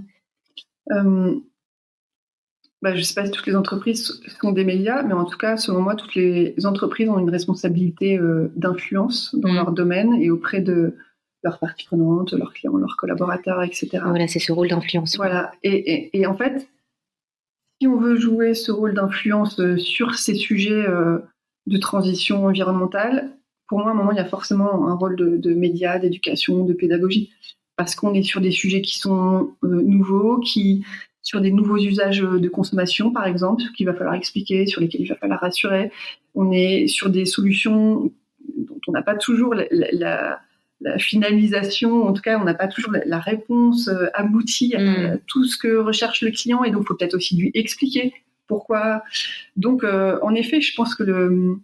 Bah, 2.82 2.94
je 2.94 3.00
ne 3.00 3.04
sais 3.04 3.13
pas 3.13 3.26
si 3.26 3.32
toutes 3.32 3.48
les 3.48 3.58
entreprises 3.58 4.22
sont 4.42 4.52
des 4.52 4.63
médias, 4.63 5.04
mais 5.04 5.13
en 5.13 5.26
tout 5.26 5.38
cas, 5.38 5.58
selon 5.58 5.82
moi, 5.82 5.96
toutes 5.96 6.15
les 6.15 6.56
entreprises 6.65 7.10
ont 7.10 7.20
une 7.20 7.30
responsabilité 7.30 8.18
d'influence 8.56 9.36
dans 9.36 9.52
mmh. 9.52 9.56
leur 9.56 9.72
domaine 9.74 10.13
et 10.13 10.30
auprès 10.32 10.62
de, 10.62 10.96
leurs 11.44 11.60
parties 11.60 11.86
prenantes, 11.86 12.34
leurs 12.34 12.54
clients, 12.54 12.76
leurs 12.78 12.98
collaborateurs, 12.98 13.63
etc. 13.63 13.89
Voilà, 14.06 14.28
c'est 14.28 14.39
ce 14.39 14.52
rôle 14.52 14.68
d'influence. 14.68 15.15
Voilà. 15.18 15.52
Et, 15.63 16.10
et, 16.18 16.26
en 16.26 16.36
fait, 16.36 16.68
si 17.80 17.88
on 17.88 17.98
veut 17.98 18.15
jouer 18.15 18.54
ce 18.54 18.72
rôle 18.72 18.94
d'influence 18.94 19.60
euh, 19.60 19.78
sur 19.78 20.15
ces 20.15 20.36
sujets 20.36 20.72
euh, 20.72 21.20
de 21.68 21.78
transition 21.78 22.46
environnementale, 22.46 23.32
pour 23.68 23.80
moi, 23.80 23.89
à 23.89 23.92
un 23.92 23.96
moment, 23.96 24.12
il 24.12 24.18
y 24.18 24.22
a 24.22 24.26
forcément 24.26 24.88
un 24.88 24.96
rôle 24.96 25.15
de, 25.15 25.54
médias, 25.54 26.00
d'éducation, 26.00 26.65
de 26.65 26.74
pédagogie, 26.74 27.32
parce 27.76 27.96
qu'on 27.96 28.13
est 28.13 28.24
sur 28.24 28.42
des 28.42 28.52
sujets 28.52 28.82
qui 28.82 28.98
sont 28.98 29.52
euh, 29.63 29.82
nouveaux, 29.84 30.39
qui 30.39 30.84
sur 31.22 31.42
des 31.42 31.52
nouveaux 31.52 31.78
usages 31.78 32.22
de 32.22 32.50
consommation, 32.50 33.12
par 33.12 33.28
exemple, 33.28 33.62
qu'il 33.76 33.86
va 33.86 33.94
falloir 33.94 34.15
expliquer, 34.15 34.65
sur 34.65 34.82
lesquels 34.82 35.02
il 35.02 35.08
va 35.08 35.15
falloir 35.15 35.39
rassurer. 35.39 35.92
On 36.34 36.52
est 36.52 36.88
sur 36.88 37.10
des 37.10 37.26
solutions 37.26 38.12
dont 38.58 38.80
on 38.88 38.92
n'a 38.92 39.04
pas 39.04 39.15
toujours 39.15 39.54
la, 39.54 40.39
finalisation, 40.98 42.04
en 42.04 42.13
tout 42.13 42.22
cas, 42.22 42.39
on 42.39 42.46
n'a 42.46 42.54
pas 42.54 42.68
toujours 42.68 42.94
la, 43.06 43.20
réponse 43.20 43.88
euh, 43.89 44.08
aboutie 44.13 44.76
à 44.76 44.80
mm. 44.80 45.20
tout 45.28 45.44
ce 45.44 45.58
que 45.58 45.76
recherche 45.76 46.22
le 46.22 46.32
client, 46.32 46.63
et 46.63 46.72
donc 46.72 46.84
il 46.84 46.88
faut 46.88 46.96
peut-être 46.96 47.15
aussi 47.15 47.36
lui 47.36 47.52
expliquer 47.54 48.13
pourquoi. 48.48 49.04
Donc, 49.58 49.84
euh, 49.84 50.20
en 50.22 50.34
effet, 50.34 50.62
je 50.62 50.74
pense 50.76 50.96
que 50.96 51.04
le, 51.04 51.58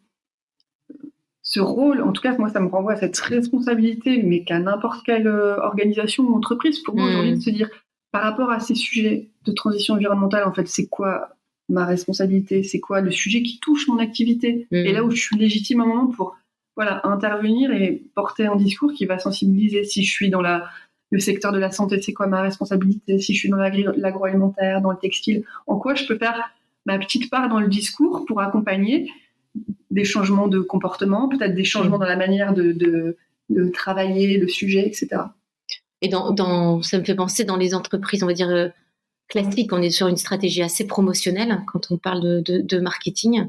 ce 1.42 1.60
rôle, 1.60 2.02
en 2.02 2.12
tout 2.12 2.22
cas, 2.22 2.38
moi, 2.38 2.50
ça 2.50 2.60
me 2.60 2.68
renvoie 2.68 2.94
à 2.94 2.98
cette 2.98 3.18
responsabilité, 3.18 4.22
mais 4.22 4.44
qu'à 4.44 4.60
n'importe 4.60 5.06
quelle 5.06 5.28
euh, 5.28 5.58
organisation 5.58 6.24
ou 6.24 6.36
entreprise, 6.36 6.80
pour 6.80 6.96
moi, 6.96 7.08
aujourd'hui, 7.08 7.34
mm. 7.34 7.36
de 7.36 7.42
se 7.42 7.50
dire, 7.50 7.70
par 8.12 8.22
rapport 8.24 8.52
à 8.52 8.60
ces 8.60 8.76
sujets 8.76 9.30
de 9.46 9.52
transition 9.52 9.96
environnementale, 9.96 10.46
en 10.46 10.54
fait, 10.54 10.68
c'est 10.68 10.88
quoi 10.88 11.30
ma 11.70 11.86
responsabilité? 11.86 12.64
C'est 12.64 12.80
quoi 12.80 13.02
le 13.02 13.12
sujet 13.12 13.42
qui 13.42 13.60
touche 13.60 13.88
mon 13.88 13.98
activité? 13.98 14.68
Et 14.72 14.94
là 14.94 15.04
où 15.04 15.10
je 15.10 15.20
suis 15.20 15.38
légitime 15.38 15.82
à 15.82 15.84
un 15.84 15.88
moment 15.88 16.08
pour 16.08 16.38
voilà, 16.76 17.02
intervenir 17.06 17.72
et 17.72 18.04
porter 18.16 18.46
un 18.46 18.56
discours 18.56 18.94
qui 18.94 19.06
va 19.06 19.20
sensibiliser. 19.20 19.84
Si 19.84 20.04
je 20.04 20.12
suis 20.12 20.30
dans 20.30 20.42
la, 20.42 20.70
le 21.12 21.20
secteur 21.20 21.52
de 21.52 21.60
la 21.60 21.72
santé, 21.72 22.02
c'est 22.02 22.14
quoi 22.14 22.28
ma 22.28 22.42
responsabilité 22.42 23.20
Si 23.20 23.34
je 23.34 23.40
suis 23.40 23.50
dans 23.50 23.58
l'agroalimentaire, 23.58 24.82
dans 24.82 24.92
le 24.92 24.98
textile, 24.98 25.44
en 25.68 25.78
quoi 25.78 25.96
je 25.96 26.06
peux 26.06 26.18
faire 26.18 26.52
ma 26.86 27.00
petite 27.00 27.30
part 27.30 27.50
dans 27.50 27.60
le 27.60 27.68
discours 27.68 28.26
pour 28.28 28.42
accompagner 28.42 29.10
des 29.92 30.04
changements 30.04 30.48
de 30.48 30.60
comportement, 30.60 31.30
peut-être 31.30 31.56
des 31.56 31.64
changements 31.64 31.98
dans 31.98 32.06
la 32.06 32.18
manière 32.18 32.54
de, 32.54 32.74
de, 32.74 33.18
de, 33.50 33.70
travailler 33.70 34.38
le 34.38 34.48
sujet, 34.48 34.86
etc. 34.86 35.22
Et 36.02 36.10
dans, 36.10 36.32
dans, 36.32 36.82
ça 36.82 37.00
me 37.00 37.04
fait 37.06 37.16
penser 37.16 37.46
dans 37.46 37.56
les 37.56 37.74
entreprises, 37.74 38.22
on 38.22 38.28
va 38.28 38.34
dire 38.34 38.50
euh, 38.50 38.68
classiques, 39.30 39.72
on 39.72 39.82
est 39.82 39.90
sur 39.90 40.08
une 40.08 40.18
stratégie 40.18 40.62
assez 40.62 40.86
promotionnelle 40.86 41.62
quand 41.68 41.92
on 41.92 41.98
parle 41.98 42.44
de, 42.44 42.62
de 42.62 42.80
marketing. 42.80 43.46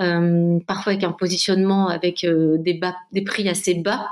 Euh, 0.00 0.58
parfois 0.66 0.92
avec 0.92 1.04
un 1.04 1.12
positionnement 1.12 1.88
avec 1.88 2.24
euh, 2.24 2.58
des, 2.58 3.22
prix 3.22 3.48
assez 3.48 3.74
bas. 3.74 4.10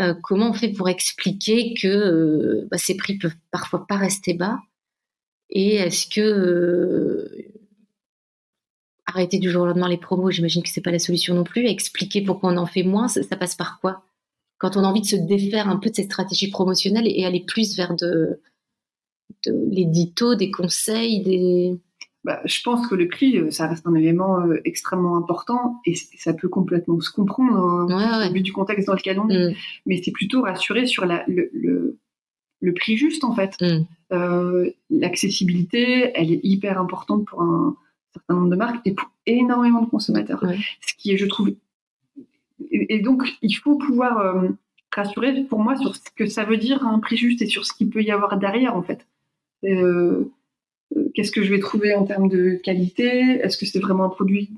Euh, 0.00 0.14
comment 0.22 0.50
on 0.50 0.52
fait 0.54 0.70
pour 0.70 0.88
expliquer 0.88 1.74
que 1.74 2.66
bah, 2.70 2.78
ces 2.78 2.96
prix 2.96 3.18
peuvent 3.18 3.36
parfois 3.50 3.86
pas 3.86 3.96
rester 3.96 4.32
bas? 4.32 4.58
Et 5.50 5.76
est-ce 5.76 6.06
que 6.06 7.30
arrêter 9.06 9.38
du 9.38 9.50
jour 9.50 9.62
au 9.62 9.66
lendemain 9.66 9.88
les 9.88 9.96
promos, 9.96 10.30
j'imagine 10.30 10.62
que 10.62 10.68
c'est 10.68 10.82
pas 10.82 10.90
la 10.90 10.98
solution 10.98 11.34
non 11.34 11.44
plus. 11.44 11.66
Expliquer 11.66 12.22
pourquoi 12.22 12.52
on 12.52 12.56
en 12.58 12.66
fait 12.66 12.82
moins, 12.82 13.08
ça, 13.08 13.36
passe 13.36 13.54
par 13.54 13.80
quoi? 13.80 14.04
Quand 14.58 14.76
on 14.76 14.84
a 14.84 14.86
envie 14.86 15.00
de 15.00 15.06
se 15.06 15.16
défaire 15.16 15.68
un 15.68 15.76
peu 15.76 15.88
de 15.90 15.94
cette 15.94 16.06
stratégie 16.06 16.50
promotionnelle 16.50 17.06
et 17.06 17.24
aller 17.24 17.44
plus 17.44 17.76
vers 17.76 17.94
de 17.94 18.40
l'édito, 19.46 20.34
des 20.34 20.50
conseils, 20.50 21.22
des 21.22 21.78
bah, 22.24 22.40
je 22.44 22.60
pense 22.62 22.86
que 22.86 22.94
le 22.94 23.08
prix, 23.08 23.38
euh, 23.38 23.50
ça 23.50 23.66
reste 23.66 23.86
un 23.86 23.94
élément 23.94 24.40
euh, 24.40 24.60
extrêmement 24.64 25.16
important 25.16 25.80
et 25.86 25.94
ça 25.94 26.34
peut 26.34 26.48
complètement 26.48 27.00
se 27.00 27.10
comprendre 27.10 27.56
hein, 27.56 28.28
au 28.28 28.32
vu 28.32 28.40
du 28.40 28.52
contexte 28.52 28.86
dans 28.88 28.94
lequel 28.94 29.20
on 29.20 29.28
est. 29.28 29.50
Mm. 29.50 29.54
Mais 29.86 30.02
c'est 30.02 30.10
plutôt 30.10 30.42
rassurer 30.42 30.86
sur 30.86 31.06
la, 31.06 31.24
le, 31.28 31.50
le, 32.60 32.74
prix 32.74 32.96
juste, 32.96 33.24
en 33.24 33.34
fait. 33.34 33.54
Mm. 33.60 33.86
Euh, 34.12 34.70
l'accessibilité, 34.90 36.10
elle 36.14 36.32
est 36.32 36.40
hyper 36.42 36.80
importante 36.80 37.24
pour 37.24 37.42
un 37.42 37.76
certain 38.12 38.34
nombre 38.34 38.50
de 38.50 38.56
marques 38.56 38.86
et 38.86 38.92
pour 38.92 39.10
énormément 39.26 39.82
de 39.82 39.90
consommateurs. 39.90 40.42
Ce 40.86 40.94
qui 40.98 41.12
est, 41.12 41.16
je 41.16 41.26
trouve. 41.26 41.52
Et, 42.70 43.00
donc, 43.00 43.22
il 43.42 43.54
faut 43.54 43.76
pouvoir 43.76 44.44
rassurer 44.94 45.44
pour 45.44 45.60
moi 45.60 45.76
sur 45.76 45.94
ce 45.94 46.02
que 46.16 46.26
ça 46.26 46.44
veut 46.44 46.56
dire 46.56 46.86
un 46.86 46.98
prix 46.98 47.16
juste 47.16 47.42
et 47.42 47.46
sur 47.46 47.64
ce 47.64 47.72
qu'il 47.72 47.88
peut 47.90 48.02
y 48.02 48.10
avoir 48.10 48.38
derrière, 48.38 48.76
en 48.76 48.82
fait. 48.82 49.06
Euh, 49.64 50.30
qu'est-ce 51.14 51.32
que 51.32 51.42
je 51.42 51.50
vais 51.50 51.58
trouver 51.58 51.94
en 51.94 52.04
termes 52.04 52.28
de 52.28 52.52
qualité? 52.62 53.40
Est-ce 53.42 53.56
que 53.58 53.66
c'est 53.66 53.80
vraiment 53.80 54.04
un 54.04 54.08
produit 54.08 54.50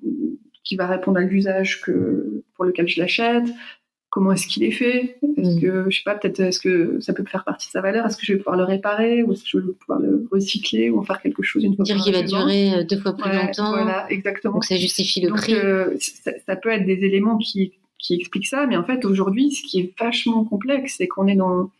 qui 0.64 0.76
va 0.76 0.86
répondre 0.86 1.18
à 1.18 1.22
l'usage 1.22 1.80
que 1.80 2.44
pour 2.54 2.64
lequel 2.64 2.88
je 2.88 3.00
l'achète? 3.00 3.48
Comment 4.10 4.32
est-ce 4.32 4.48
qu'il 4.48 4.64
est 4.64 4.72
fait? 4.72 5.18
Est-ce 5.36 5.56
mm. 5.56 5.60
que 5.60 5.86
je 5.88 5.96
sais 5.96 6.02
pas, 6.04 6.16
peut-être 6.16 6.40
est-ce 6.40 6.60
que 6.60 6.98
ça 7.00 7.12
peut 7.12 7.24
faire 7.24 7.44
partie 7.44 7.68
de 7.68 7.70
sa 7.70 7.80
valeur? 7.80 8.06
Est-ce 8.06 8.16
que 8.16 8.26
je 8.26 8.32
vais 8.32 8.38
pouvoir 8.38 8.56
le 8.56 8.64
réparer 8.64 9.22
ou 9.22 9.32
est-ce 9.32 9.44
que 9.44 9.48
je 9.50 9.58
vais 9.58 9.72
pouvoir 9.72 10.00
le 10.00 10.28
recycler 10.32 10.90
ou 10.90 10.98
en 10.98 11.02
faire 11.02 11.22
quelque 11.22 11.42
chose 11.42 11.62
une 11.62 11.76
fois 11.76 11.84
Dire 11.84 11.96
qu'il 11.96 12.12
va 12.12 12.22
durer 12.22 12.74
euh, 12.74 12.84
deux 12.84 12.98
fois 12.98 13.16
plus 13.16 13.30
longtemps. 13.30 13.70
Voilà, 13.70 14.10
exactement. 14.10 14.54
Donc 14.54 14.64
ça 14.64 14.76
justifie 14.76 15.20
le 15.20 15.28
Donc, 15.28 15.38
prix. 15.38 15.54
Euh, 15.54 15.94
ça, 15.98 16.32
ça, 16.44 16.56
peut 16.56 16.70
être 16.70 16.86
des 16.86 17.04
éléments 17.04 17.38
qui 17.38 17.72
qui 17.98 18.14
expliquent 18.14 18.46
ça, 18.46 18.66
mais 18.66 18.76
en 18.76 18.84
fait 18.84 19.04
aujourd'hui, 19.04 19.52
ce 19.52 19.62
qui 19.62 19.78
est 19.80 19.92
vachement 19.98 20.44
complexe, 20.44 20.94
c'est 20.98 21.06
qu'on 21.06 21.26
est 21.26 21.36
dans 21.36 21.70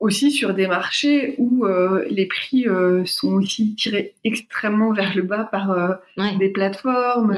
aussi 0.00 0.30
sur 0.30 0.54
des 0.54 0.66
marchés 0.66 1.34
où 1.36 1.66
euh, 1.66 2.04
les 2.10 2.26
prix 2.26 2.66
euh, 2.66 3.04
sont 3.04 3.34
aussi 3.34 3.74
tirés 3.74 4.14
extrêmement 4.24 4.92
vers 4.92 5.14
le 5.14 5.22
bas 5.22 5.44
par 5.44 5.70
euh, 5.70 5.94
des 6.38 6.48
plateformes 6.48 7.34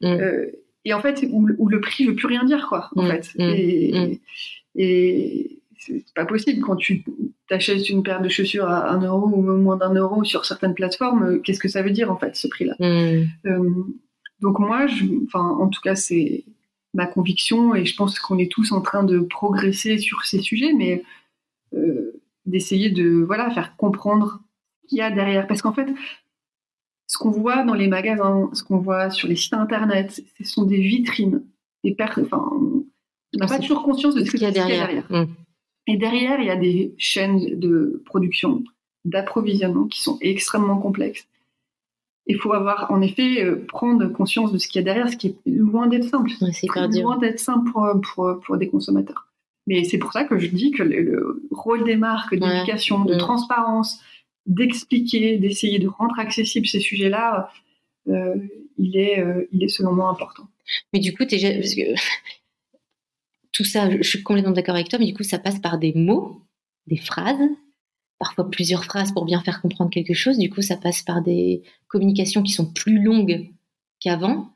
mmh. 0.00 0.06
Mmh. 0.08 0.46
et 0.86 0.94
en 0.94 1.00
fait 1.00 1.24
où, 1.30 1.68
le 1.68 1.80
prix 1.80 2.06
veut 2.06 2.14
plus 2.14 2.26
rien 2.26 2.44
dire 2.44 2.66
quoi 2.68 2.88
en 2.96 3.04
mmh. 3.04 3.10
fait. 3.10 3.30
Et, 3.38 4.20
et 4.74 5.58
c'est 5.78 6.04
pas 6.14 6.24
possible. 6.24 6.62
Quand 6.62 6.76
tu 6.76 7.04
t'achètes 7.48 7.90
une 7.90 8.02
paire 8.02 8.22
de 8.22 8.28
chaussures 8.30 8.68
à 8.68 8.90
un 8.90 9.02
euro 9.02 9.26
ou 9.26 9.42
moins 9.42 9.76
d'un 9.76 9.94
euro 9.94 10.24
sur 10.24 10.46
certaines 10.46 10.74
plateformes 10.74 11.42
qu'est-ce 11.42 11.60
que 11.60 11.68
ça 11.68 11.82
veut 11.82 11.90
dire 11.90 12.10
en 12.10 12.16
fait 12.16 12.34
ce 12.36 12.48
prix 12.48 12.64
là 12.64 12.74
donc 14.40 14.58
moi 14.58 14.86
je, 14.88 15.04
en 15.34 15.68
tout 15.68 15.80
cas 15.82 15.94
c'est 15.94 16.44
ma 16.94 17.06
conviction 17.06 17.74
et 17.74 17.84
je 17.84 17.94
pense 17.94 18.18
qu'on 18.18 18.38
est 18.38 18.50
tous 18.50 18.72
en 18.72 18.80
train 18.80 19.04
de 19.04 19.20
progresser 19.20 19.98
sur 19.98 20.24
ces 20.24 20.40
sujets 20.40 20.72
mais 20.72 21.02
d'essayer 22.46 22.90
de 22.90 23.22
voilà 23.22 23.50
faire 23.50 23.76
comprendre 23.76 24.40
ce 24.82 24.88
qu'il 24.88 24.98
y 24.98 25.02
a 25.02 25.10
derrière. 25.10 25.46
Parce 25.46 25.62
qu'en 25.62 25.72
fait, 25.72 25.88
ce 27.06 27.18
qu'on 27.18 27.30
voit 27.30 27.62
dans 27.64 27.74
les 27.74 27.88
magasins, 27.88 28.50
ce 28.52 28.64
qu'on 28.64 28.78
voit 28.78 29.10
sur 29.10 29.28
les 29.28 29.36
sites 29.36 29.54
internet, 29.54 30.22
ce 30.38 30.44
sont 30.44 30.64
des 30.64 30.80
vitrines. 30.80 31.44
Des 31.84 31.96
enfin, 32.00 32.48
on 32.52 32.84
n'a 33.34 33.46
pas 33.46 33.58
toujours 33.58 33.82
conscience 33.82 34.14
de 34.14 34.24
ce 34.24 34.30
qu'il 34.30 34.42
y 34.42 34.46
a 34.46 34.50
derrière. 34.50 35.06
Mmh. 35.10 35.26
Et 35.88 35.96
derrière, 35.96 36.40
il 36.40 36.46
y 36.46 36.50
a 36.50 36.56
des 36.56 36.94
chaînes 36.96 37.58
de 37.58 38.02
production, 38.06 38.62
d'approvisionnement 39.04 39.86
qui 39.86 40.00
sont 40.00 40.16
extrêmement 40.20 40.78
complexes. 40.78 41.26
Il 42.26 42.36
faut 42.36 42.52
avoir, 42.52 42.90
en 42.92 43.00
effet, 43.00 43.44
euh, 43.44 43.66
prendre 43.66 44.06
conscience 44.06 44.52
de 44.52 44.58
ce 44.58 44.68
qu'il 44.68 44.78
y 44.78 44.82
a 44.82 44.84
derrière, 44.84 45.08
ce 45.08 45.16
qui 45.16 45.28
est 45.28 45.36
loin 45.44 45.88
d'être 45.88 46.04
simple. 46.04 46.30
c'est 46.52 47.00
loin 47.00 47.18
d'être 47.18 47.40
simple 47.40 47.70
pour, 47.72 47.88
pour, 48.00 48.40
pour, 48.40 48.56
des 48.58 48.68
consommateurs. 48.68 49.26
Mais 49.66 49.84
c'est 49.84 49.98
pour 49.98 50.12
ça 50.12 50.24
que 50.24 50.38
je 50.38 50.48
dis 50.48 50.70
que 50.72 50.82
le, 50.82 51.48
rôle 51.50 51.84
des 51.84 51.96
marques 51.96 52.34
d'éducation, 52.34 53.04
de 53.04 53.14
transparence, 53.14 54.00
d'expliquer, 54.46 55.38
d'essayer 55.38 55.78
de 55.78 55.88
rendre 55.88 56.18
accessibles 56.18 56.66
ces 56.66 56.80
sujets-là, 56.80 57.50
euh, 58.08 58.34
il, 58.78 58.96
est, 58.96 59.20
euh, 59.20 59.48
il 59.52 59.62
est 59.62 59.68
selon 59.68 59.92
moi 59.92 60.08
important. 60.08 60.48
Mais 60.92 60.98
du 60.98 61.12
coup, 61.12 61.24
parce 61.28 61.40
que 61.40 61.94
tout 63.52 63.64
ça, 63.64 63.88
je 63.90 64.02
suis 64.02 64.22
complètement 64.22 64.52
d'accord 64.52 64.74
avec 64.74 64.88
toi, 64.88 64.98
mais 64.98 65.06
du 65.06 65.14
coup, 65.14 65.22
ça 65.22 65.38
passe 65.38 65.60
par 65.60 65.78
des 65.78 65.92
mots, 65.92 66.42
des 66.88 66.96
phrases, 66.96 67.48
parfois 68.18 68.50
plusieurs 68.50 68.84
phrases 68.84 69.12
pour 69.12 69.24
bien 69.24 69.40
faire 69.42 69.60
comprendre 69.60 69.90
quelque 69.90 70.14
chose. 70.14 70.38
Du 70.38 70.50
coup, 70.50 70.62
ça 70.62 70.76
passe 70.76 71.02
par 71.02 71.22
des 71.22 71.62
communications 71.88 72.42
qui 72.42 72.52
sont 72.52 72.72
plus 72.72 73.00
longues 73.00 73.48
qu'avant 74.00 74.52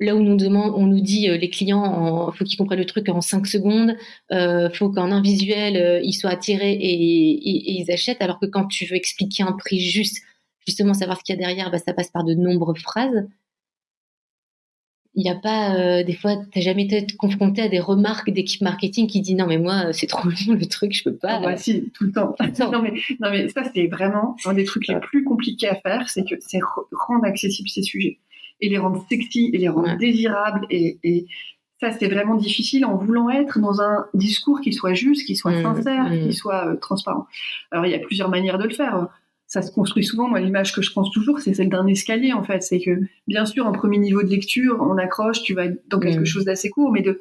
là 0.00 0.14
où 0.14 0.20
nous 0.20 0.36
demande, 0.36 0.72
on 0.74 0.86
nous 0.86 1.00
dit 1.00 1.28
euh, 1.28 1.36
les 1.36 1.50
clients, 1.50 2.30
il 2.32 2.36
faut 2.36 2.44
qu'ils 2.44 2.58
comprennent 2.58 2.78
le 2.78 2.86
truc 2.86 3.08
en 3.08 3.20
5 3.20 3.46
secondes, 3.46 3.96
euh, 4.32 4.70
faut 4.70 4.90
qu'en 4.90 5.10
un 5.10 5.22
visuel, 5.22 5.76
euh, 5.76 6.00
ils 6.02 6.12
soient 6.12 6.30
attirés 6.30 6.72
et, 6.72 7.80
ils 7.80 7.90
achètent, 7.90 8.22
alors 8.22 8.38
que 8.38 8.46
quand 8.46 8.66
tu 8.66 8.84
veux 8.86 8.96
expliquer 8.96 9.42
un 9.42 9.52
prix 9.52 9.80
juste, 9.80 10.22
justement 10.66 10.94
savoir 10.94 11.18
ce 11.18 11.24
qu'il 11.24 11.34
y 11.34 11.38
a 11.38 11.40
derrière, 11.40 11.70
bah, 11.70 11.78
ça 11.78 11.92
passe 11.92 12.10
par 12.10 12.24
de 12.24 12.34
nombreuses 12.34 12.82
phrases. 12.82 13.26
Il 15.14 15.24
n'y 15.24 15.30
a 15.30 15.34
pas, 15.34 15.74
euh, 15.74 16.04
des 16.04 16.12
fois, 16.12 16.36
tu 16.36 16.58
n'as 16.58 16.64
jamais 16.64 16.84
été 16.84 17.04
confronté 17.16 17.62
à 17.62 17.68
des 17.68 17.80
remarques 17.80 18.30
d'équipe 18.30 18.60
marketing 18.60 19.08
qui 19.08 19.20
dit 19.20 19.34
non, 19.34 19.46
mais 19.46 19.58
moi, 19.58 19.92
c'est 19.92 20.06
trop 20.06 20.28
long 20.46 20.54
le 20.54 20.66
truc, 20.66 20.94
je 20.94 21.02
peux 21.02 21.16
pas. 21.16 21.40
Ah, 21.44 21.56
si, 21.56 21.90
tout 21.90 22.04
le 22.04 22.12
temps. 22.12 22.36
non, 22.60 22.82
mais, 22.82 22.92
non, 23.18 23.30
mais 23.30 23.48
ça, 23.48 23.62
c'est 23.74 23.88
vraiment 23.88 24.36
un 24.44 24.54
des 24.54 24.64
trucs 24.64 24.86
les 24.86 25.00
plus 25.00 25.24
compliqués 25.24 25.68
à 25.68 25.74
faire, 25.74 26.08
c'est 26.08 26.22
que 26.22 26.36
c'est 26.38 26.60
rendre 26.92 27.24
accessibles 27.24 27.68
ces 27.68 27.82
sujets 27.82 28.18
et 28.60 28.68
les 28.68 28.78
rendre 28.78 29.04
sexy 29.08 29.50
et 29.52 29.58
les 29.58 29.68
rendre 29.68 29.96
désirables. 29.96 30.66
Et, 30.70 30.98
et 31.04 31.26
ça, 31.80 31.92
c'est 31.92 32.08
vraiment 32.08 32.34
difficile 32.34 32.84
en 32.84 32.96
voulant 32.96 33.30
être 33.30 33.60
dans 33.60 33.80
un 33.80 34.06
discours 34.14 34.60
qui 34.60 34.72
soit 34.72 34.94
juste, 34.94 35.26
qui 35.26 35.36
soit 35.36 35.52
mmh, 35.52 35.62
sincère, 35.62 36.04
mmh. 36.10 36.28
qui 36.28 36.32
soit 36.34 36.66
euh, 36.66 36.76
transparent. 36.76 37.26
Alors, 37.70 37.86
il 37.86 37.92
y 37.92 37.94
a 37.94 38.00
plusieurs 38.00 38.28
manières 38.28 38.58
de 38.58 38.64
le 38.64 38.74
faire. 38.74 39.06
ça 39.46 39.62
se 39.62 39.70
construit 39.70 40.04
souvent. 40.04 40.28
Moi, 40.28 40.40
l'image 40.40 40.74
que 40.74 40.82
je 40.82 40.92
pense 40.92 41.10
toujours, 41.12 41.38
c'est 41.38 41.54
celle 41.54 41.68
d'un 41.68 41.86
escalier, 41.86 42.32
en 42.32 42.42
fait. 42.42 42.62
C'est 42.62 42.80
que, 42.80 42.98
bien 43.28 43.46
sûr, 43.46 43.64
en 43.66 43.72
premier 43.72 43.98
niveau 43.98 44.22
de 44.22 44.28
lecture, 44.28 44.78
on 44.80 44.98
accroche, 44.98 45.42
tu 45.42 45.54
vas 45.54 45.68
dans 45.88 46.00
quelque 46.00 46.22
mm. 46.22 46.26
chose 46.26 46.44
d'assez 46.44 46.68
court, 46.68 46.90
mais 46.90 47.02
de 47.02 47.20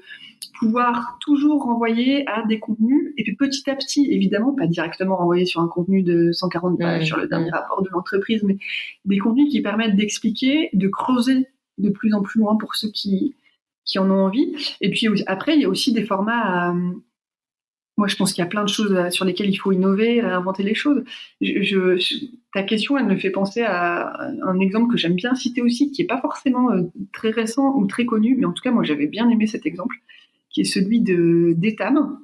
pouvoir 0.59 1.17
toujours 1.21 1.63
renvoyer 1.63 2.27
à 2.27 2.45
des 2.45 2.59
contenus, 2.59 3.13
et 3.17 3.23
puis 3.23 3.35
petit 3.35 3.69
à 3.69 3.75
petit, 3.75 4.11
évidemment, 4.11 4.53
pas 4.53 4.67
directement 4.67 5.15
renvoyer 5.15 5.45
sur 5.45 5.61
un 5.61 5.67
contenu 5.67 6.01
de 6.03 6.31
140 6.31 6.79
pages 6.79 7.05
sur 7.05 7.17
le 7.17 7.27
dernier 7.27 7.51
rapport 7.51 7.81
de 7.83 7.89
l'entreprise, 7.89 8.43
mais 8.43 8.57
des 9.05 9.17
contenus 9.17 9.51
qui 9.51 9.61
permettent 9.61 9.95
d'expliquer, 9.95 10.69
de 10.73 10.87
creuser 10.87 11.47
de 11.77 11.89
plus 11.89 12.13
en 12.13 12.21
plus 12.21 12.39
loin 12.39 12.55
pour 12.55 12.75
ceux 12.75 12.89
qui, 12.89 13.35
qui 13.85 13.99
en 13.99 14.09
ont 14.09 14.25
envie. 14.25 14.55
Et 14.81 14.89
puis 14.89 15.07
après, 15.27 15.55
il 15.55 15.61
y 15.61 15.65
a 15.65 15.69
aussi 15.69 15.93
des 15.93 16.03
formats 16.03 16.73
moi, 17.97 18.07
je 18.07 18.15
pense 18.15 18.31
qu'il 18.31 18.43
y 18.43 18.45
a 18.45 18.49
plein 18.49 18.63
de 18.63 18.69
choses 18.69 18.93
euh, 18.93 19.09
sur 19.09 19.25
lesquelles 19.25 19.49
il 19.49 19.55
faut 19.55 19.71
innover, 19.71 20.21
inventer 20.21 20.61
les 20.61 20.75
choses. 20.75 21.03
Je, 21.41 21.97
ta 22.53 22.61
question, 22.61 22.97
elle 22.97 23.07
me 23.07 23.17
fait 23.17 23.31
penser 23.31 23.63
à 23.63 24.29
un 24.43 24.59
exemple 24.59 24.91
que 24.91 24.97
j'aime 24.97 25.15
bien 25.15 25.33
citer 25.33 25.63
aussi, 25.63 25.91
qui 25.91 26.01
n'est 26.01 26.07
pas 26.07 26.21
forcément 26.21 26.71
euh, 26.71 26.83
très 27.11 27.31
récent 27.31 27.75
ou 27.75 27.87
très 27.87 28.05
connu, 28.05 28.35
mais 28.37 28.45
en 28.45 28.53
tout 28.53 28.61
cas, 28.61 28.71
moi, 28.71 28.83
j'avais 28.83 29.07
bien 29.07 29.27
aimé 29.29 29.47
cet 29.47 29.65
exemple, 29.65 29.95
qui 30.57 30.61
est 30.61 30.63
celui 30.63 31.01
de 31.01 31.53
d'Etam, 31.55 32.17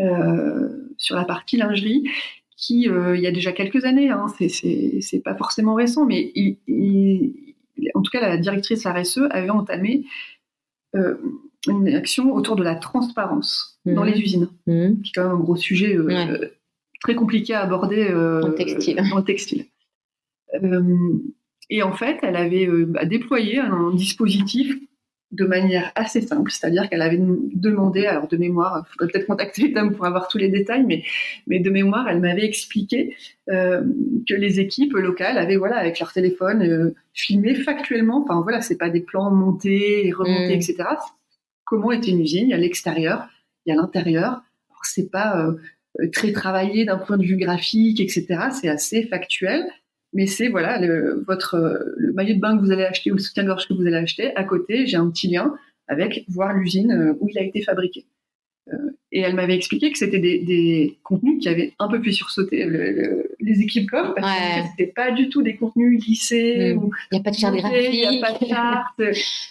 euh, 0.00 0.70
sur 0.96 1.14
la 1.14 1.26
partie 1.26 1.58
lingerie, 1.58 2.08
qui, 2.56 2.84
il 2.84 3.20
y 3.20 3.26
a 3.26 3.32
déjà 3.32 3.52
quelques 3.52 3.84
années, 3.84 4.08
hein, 4.08 4.26
c'est 4.38 5.22
pas 5.22 5.34
forcément 5.34 5.74
récent, 5.74 6.06
mais 6.06 6.32
en 7.94 8.00
tout 8.00 8.10
cas, 8.10 8.20
la 8.20 8.38
directrice 8.38 8.86
RSE 8.86 9.28
avait 9.30 9.50
entamé 9.50 10.06
une 10.94 11.88
action 11.88 12.34
autour 12.34 12.56
de 12.56 12.62
la 12.62 12.74
transparence 12.74 13.78
dans 13.84 14.04
les 14.04 14.14
mhm. 14.14 14.22
usines, 14.22 14.48
mhm. 14.66 15.02
qui 15.02 15.10
est 15.10 15.12
quand 15.14 15.24
même 15.24 15.36
un 15.36 15.40
gros 15.40 15.56
sujet 15.56 15.96
euh, 15.96 16.48
très 17.02 17.14
compliqué 17.14 17.52
à 17.52 17.60
aborder 17.60 18.08
euh, 18.08 18.40
dans 18.40 18.48
le 18.48 19.24
textile. 19.24 19.66
Euh, 20.62 20.82
et 21.68 21.82
en 21.82 21.92
fait, 21.92 22.18
elle 22.22 22.36
avait 22.36 22.66
bah, 22.66 23.04
déployé 23.04 23.58
un 23.58 23.94
dispositif 23.94 24.74
de 25.32 25.44
manière 25.44 25.92
assez 25.94 26.20
simple, 26.20 26.50
c'est-à-dire 26.50 26.88
qu'elle 26.88 27.02
avait 27.02 27.20
demandé, 27.20 28.06
alors 28.06 28.26
de 28.26 28.36
mémoire, 28.36 28.84
il 28.84 28.92
faudrait 28.92 29.12
peut-être 29.12 29.26
contacter 29.26 29.66
Etam 29.66 29.94
pour 29.94 30.04
avoir 30.04 30.26
tous 30.26 30.38
les 30.38 30.48
détails, 30.48 30.84
mais, 30.84 31.04
mais 31.46 31.60
de 31.60 31.70
mémoire, 31.70 32.08
elle 32.08 32.20
m'avait 32.20 32.44
expliqué 32.44 33.14
que 33.48 34.34
les 34.34 34.60
équipes 34.60 34.94
locales 34.94 35.38
avaient, 35.38 35.56
voilà, 35.56 35.76
avec 35.76 35.98
leur 36.00 36.12
téléphone, 36.12 36.94
filmé 37.14 37.54
factuellement, 37.54 38.22
enfin 38.22 38.40
voilà, 38.42 38.60
c'est 38.60 38.76
pas 38.76 38.90
des 38.90 39.00
plans 39.00 39.30
montés 39.30 40.06
et 40.06 40.12
remontés, 40.12 40.56
mhm. 40.56 40.60
etc 40.60 40.84
comment 41.70 41.92
était 41.92 42.10
une 42.10 42.20
usine? 42.20 42.48
Il 42.48 42.50
y 42.50 42.54
a 42.54 42.58
l'extérieur, 42.58 43.28
il 43.64 43.70
y 43.70 43.72
a 43.72 43.80
l'intérieur. 43.80 44.42
C'est 44.82 45.10
pas 45.10 45.46
euh, 45.46 46.08
très 46.12 46.32
travaillé 46.32 46.84
d'un 46.84 46.98
point 46.98 47.16
de 47.16 47.22
vue 47.22 47.36
graphique, 47.36 48.00
etc. 48.00 48.26
C'est 48.60 48.68
assez 48.68 49.04
factuel, 49.04 49.64
mais 50.12 50.26
c'est 50.26 50.48
voilà 50.48 50.80
le, 50.80 51.24
votre 51.26 51.56
le 51.96 52.12
maillot 52.12 52.34
de 52.34 52.40
bain 52.40 52.56
que 52.56 52.62
vous 52.64 52.72
allez 52.72 52.84
acheter 52.84 53.10
ou 53.12 53.16
le 53.16 53.20
soutien-gorge 53.20 53.68
que 53.68 53.74
vous 53.74 53.86
allez 53.86 53.96
acheter. 53.96 54.34
À 54.36 54.44
côté, 54.44 54.86
j'ai 54.86 54.96
un 54.96 55.10
petit 55.10 55.28
lien 55.28 55.54
avec 55.88 56.24
voir 56.28 56.54
l'usine 56.54 56.92
euh, 56.92 57.14
où 57.20 57.28
il 57.28 57.38
a 57.38 57.42
été 57.42 57.62
fabriqué. 57.62 58.06
Euh, 58.72 58.76
et 59.12 59.20
elle 59.20 59.34
m'avait 59.34 59.56
expliqué 59.56 59.90
que 59.90 59.98
c'était 59.98 60.20
des, 60.20 60.98
contenus 61.02 61.40
qui 61.40 61.48
avaient 61.48 61.72
un 61.80 61.88
peu 61.88 62.00
plus 62.00 62.12
sursauté 62.12 62.64
les 63.40 63.60
équipes 63.60 63.90
com 63.90 64.12
parce 64.14 64.38
que 64.38 64.68
c'était 64.70 64.92
pas 64.92 65.10
du 65.10 65.28
tout 65.28 65.42
des 65.42 65.56
contenus 65.56 66.04
lissés. 66.06 66.74
Mm. 66.74 66.90
Il 67.10 67.14
n'y 67.14 67.18
a 67.18 67.22
pas 67.22 67.30
de 67.30 67.36
charte 67.36 67.56
graphique. 67.56 67.88
Il 67.92 68.08
n'y 68.08 68.18
a 68.18 68.20
pas 68.20 68.38
de 68.38 68.46
charte. 68.46 69.00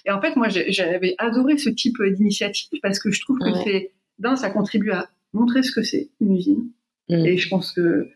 et 0.06 0.12
en 0.12 0.22
fait, 0.22 0.36
moi, 0.38 0.48
j'avais 0.50 1.16
adoré 1.18 1.58
ce 1.58 1.70
type 1.70 1.98
d'initiative 2.02 2.80
parce 2.82 3.00
que 3.00 3.12
je 3.12 3.22
trouve 3.22 3.40
que 3.40 3.54
c'est, 3.66 3.92
d'un, 4.18 4.38
ça 4.38 4.50
contribue 4.50 4.92
à 4.92 5.10
montrer 5.34 5.64
ce 5.64 5.72
que 5.72 5.84
c'est 5.84 6.10
une 6.22 6.36
usine. 6.36 6.70
Mm. 7.10 7.26
Et 7.26 7.38
je 7.38 7.50
pense 7.50 7.74
que 7.74 8.10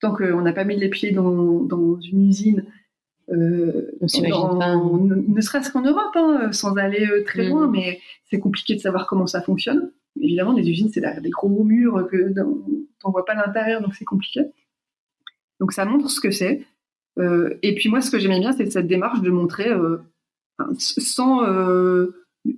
tant 0.00 0.14
qu'on 0.14 0.40
n'a 0.40 0.52
pas 0.52 0.64
mis 0.64 0.76
les 0.76 0.88
pieds 0.88 1.12
dans, 1.12 1.60
dans 1.60 2.00
une 2.00 2.28
usine, 2.28 2.64
euh, 3.30 3.90
ne 4.00 5.40
serait-ce 5.40 5.70
qu'en 5.70 5.82
Europe, 5.82 6.14
hein, 6.14 6.50
sans 6.52 6.74
aller 6.76 7.06
euh, 7.06 7.22
très 7.24 7.46
mm. 7.46 7.48
loin, 7.48 7.68
mais 7.68 8.00
c'est 8.28 8.40
compliqué 8.40 8.74
de 8.74 8.80
savoir 8.80 9.06
comment 9.06 9.26
ça 9.26 9.40
fonctionne. 9.40 9.92
Évidemment, 10.20 10.52
des 10.52 10.68
usines, 10.68 10.90
c'est 10.92 11.02
des 11.20 11.30
gros 11.30 11.62
murs 11.62 12.08
que 12.10 12.34
on 13.04 13.10
voit 13.10 13.24
pas 13.24 13.34
l'intérieur, 13.34 13.80
donc 13.80 13.94
c'est 13.94 14.04
compliqué. 14.04 14.40
Donc 15.60 15.72
ça 15.72 15.84
montre 15.84 16.10
ce 16.10 16.20
que 16.20 16.30
c'est. 16.30 16.66
Euh, 17.18 17.58
et 17.62 17.74
puis 17.74 17.88
moi, 17.88 18.00
ce 18.00 18.10
que 18.10 18.18
j'aimais 18.18 18.40
bien, 18.40 18.52
c'est 18.52 18.68
cette 18.70 18.88
démarche 18.88 19.20
de 19.20 19.30
montrer 19.30 19.68
euh, 19.68 19.98
sans 20.78 21.42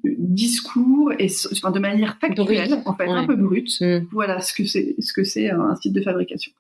discours 0.04 1.12
et 1.18 1.28
enfin, 1.52 1.70
de 1.70 1.80
manière 1.80 2.16
factuelle, 2.18 2.80
en 2.86 2.94
fait, 2.94 3.08
un 3.08 3.26
peu 3.26 3.36
brute, 3.36 3.80
mm. 3.80 4.06
voilà 4.10 4.40
ce 4.40 4.54
que 4.54 4.64
c'est 4.64 4.94
ce 4.98 5.12
que 5.12 5.24
c'est 5.24 5.50
un 5.50 5.76
site 5.76 5.92
de 5.92 6.00
fabrication. 6.00 6.52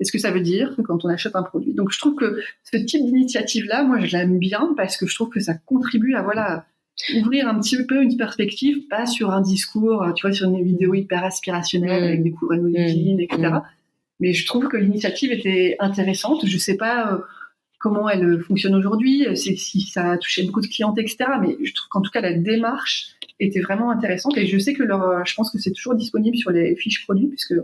Et 0.00 0.04
ce 0.04 0.12
que 0.12 0.18
ça 0.18 0.30
veut 0.30 0.40
dire 0.40 0.76
quand 0.84 1.04
on 1.04 1.08
achète 1.08 1.34
un 1.34 1.42
produit. 1.42 1.72
Donc 1.72 1.90
je 1.90 1.98
trouve 1.98 2.14
que 2.14 2.40
ce 2.64 2.76
type 2.76 3.04
d'initiative-là, 3.04 3.82
moi, 3.82 4.00
je 4.00 4.16
l'aime 4.16 4.38
bien 4.38 4.74
parce 4.76 4.96
que 4.96 5.06
je 5.06 5.14
trouve 5.14 5.28
que 5.28 5.40
ça 5.40 5.54
contribue 5.54 6.14
à 6.14 6.22
voilà 6.22 6.66
ouvrir 7.16 7.48
un 7.48 7.58
petit 7.60 7.84
peu 7.84 8.02
une 8.02 8.16
perspective, 8.16 8.86
pas 8.88 9.06
sur 9.06 9.30
un 9.30 9.40
discours, 9.40 10.12
tu 10.16 10.26
vois, 10.26 10.34
sur 10.34 10.48
une 10.48 10.64
vidéo 10.64 10.94
hyper 10.94 11.24
aspirationnelle 11.24 12.02
mm. 12.02 12.06
avec 12.06 12.22
des 12.22 12.30
cours 12.30 12.52
mm. 12.52 12.76
etc. 13.20 13.50
Mais 14.20 14.32
je 14.32 14.46
trouve 14.46 14.68
que 14.68 14.76
l'initiative 14.76 15.30
était 15.30 15.76
intéressante. 15.78 16.44
Je 16.44 16.54
ne 16.54 16.60
sais 16.60 16.76
pas 16.76 17.12
euh, 17.12 17.18
comment 17.78 18.08
elle 18.08 18.40
fonctionne 18.40 18.74
aujourd'hui, 18.74 19.26
si 19.36 19.80
ça 19.82 20.12
a 20.12 20.18
touché 20.18 20.42
beaucoup 20.42 20.60
de 20.60 20.66
clientes, 20.66 20.98
etc. 20.98 21.18
Mais 21.40 21.56
je 21.62 21.72
trouve 21.72 21.88
qu'en 21.88 22.02
tout 22.02 22.10
cas, 22.10 22.20
la 22.20 22.32
démarche 22.32 23.10
était 23.38 23.60
vraiment 23.60 23.90
intéressante. 23.90 24.36
Et 24.36 24.46
je 24.46 24.58
sais 24.58 24.74
que 24.74 24.82
leur, 24.82 25.24
je 25.24 25.34
pense 25.34 25.52
que 25.52 25.58
c'est 25.58 25.72
toujours 25.72 25.94
disponible 25.94 26.36
sur 26.36 26.50
les 26.50 26.74
fiches 26.74 27.04
produits, 27.04 27.28
puisque 27.28 27.54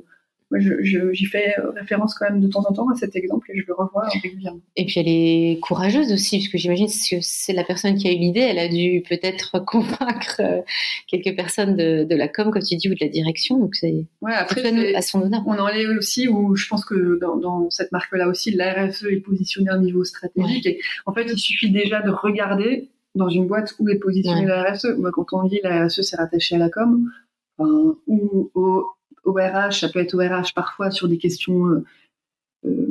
j'y 0.58 1.24
fais 1.26 1.54
référence 1.74 2.14
quand 2.14 2.28
même 2.30 2.40
de 2.40 2.48
temps 2.48 2.64
en 2.68 2.72
temps 2.72 2.88
à 2.90 2.94
cet 2.94 3.16
exemple 3.16 3.50
et 3.52 3.58
je 3.58 3.64
le 3.66 3.74
revois 3.74 4.08
régulièrement. 4.22 4.60
Et 4.76 4.86
puis 4.86 5.00
elle 5.00 5.08
est 5.08 5.60
courageuse 5.60 6.12
aussi, 6.12 6.38
parce 6.38 6.48
que 6.48 6.58
j'imagine 6.58 6.86
que 6.86 7.16
c'est 7.20 7.52
la 7.52 7.64
personne 7.64 7.96
qui 7.96 8.08
a 8.08 8.12
eu 8.12 8.16
l'idée, 8.16 8.40
elle 8.40 8.58
a 8.58 8.68
dû 8.68 9.02
peut-être 9.08 9.58
convaincre 9.66 10.40
euh, 10.40 10.60
quelques 11.08 11.34
personnes 11.36 11.76
de, 11.76 12.14
la 12.14 12.28
com, 12.28 12.50
comme 12.50 12.62
tu 12.62 12.76
dis, 12.76 12.88
ou 12.88 12.94
de 12.94 13.00
la 13.00 13.08
direction. 13.08 13.58
Donc 13.58 13.74
c'est 13.74 14.06
ouais, 14.22 14.34
après, 14.34 14.94
à 14.94 15.02
son 15.02 15.22
honneur. 15.22 15.42
On 15.46 15.58
en 15.58 15.68
est 15.68 15.86
aussi 15.86 16.28
où 16.28 16.54
je 16.56 16.68
pense 16.68 16.84
que 16.84 17.18
dans, 17.20 17.70
cette 17.70 17.92
marque-là 17.92 18.28
aussi, 18.28 18.50
la 18.52 18.86
RSE 18.86 19.04
est 19.04 19.20
positionnée 19.20 19.70
à 19.70 19.74
un 19.74 19.80
niveau 19.80 20.04
stratégique. 20.04 20.66
Et 20.66 20.80
en 21.06 21.12
fait, 21.12 21.26
il 21.30 21.38
suffit 21.38 21.70
déjà 21.70 22.00
de 22.02 22.10
regarder 22.10 22.90
dans 23.14 23.28
une 23.28 23.46
boîte 23.46 23.74
où 23.78 23.88
est 23.88 23.98
positionnée 23.98 24.46
la 24.46 24.72
RSE. 24.72 24.96
Moi, 24.98 25.10
quand 25.12 25.26
on 25.32 25.44
dit 25.44 25.60
la 25.62 25.86
RSE, 25.86 26.02
c'est 26.02 26.16
rattaché 26.16 26.56
à 26.56 26.58
la 26.58 26.68
com. 26.68 27.10
ou 27.58 28.50
au 28.54 28.84
ORH, 29.24 29.80
ça 29.80 29.88
peut 29.88 30.00
être 30.00 30.14
ORH 30.14 30.52
parfois 30.54 30.90
sur 30.90 31.08
des 31.08 31.18
questions, 31.18 31.66
euh, 31.66 31.84
euh, 32.66 32.87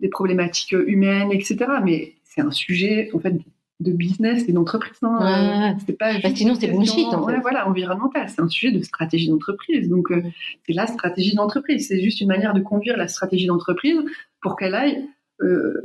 des 0.00 0.08
problématiques 0.08 0.72
humaines, 0.72 1.32
etc. 1.32 1.56
Mais 1.84 2.14
c'est 2.24 2.40
un 2.40 2.50
sujet 2.50 3.10
en 3.14 3.18
fait 3.18 3.34
de 3.80 3.92
business 3.92 4.48
et 4.48 4.52
d'entreprise. 4.52 4.98
Hein. 5.02 5.76
C'est 5.84 5.98
pas 5.98 6.18
bah, 6.20 6.28
sinon 6.34 6.54
c'est 6.54 6.68
bullshit. 6.68 7.06
En 7.08 7.26
fait. 7.26 7.38
voilà, 7.40 7.68
environnemental. 7.68 8.28
C'est 8.28 8.40
un 8.40 8.48
sujet 8.48 8.72
de 8.72 8.82
stratégie 8.82 9.28
d'entreprise. 9.28 9.88
Donc 9.88 10.10
euh, 10.10 10.22
c'est 10.66 10.72
la 10.72 10.86
stratégie 10.86 11.34
d'entreprise. 11.34 11.88
C'est 11.88 12.00
juste 12.00 12.20
une 12.20 12.28
manière 12.28 12.54
de 12.54 12.60
conduire 12.60 12.96
la 12.96 13.08
stratégie 13.08 13.46
d'entreprise 13.46 13.98
pour 14.40 14.56
qu'elle 14.56 14.74
aille 14.74 15.08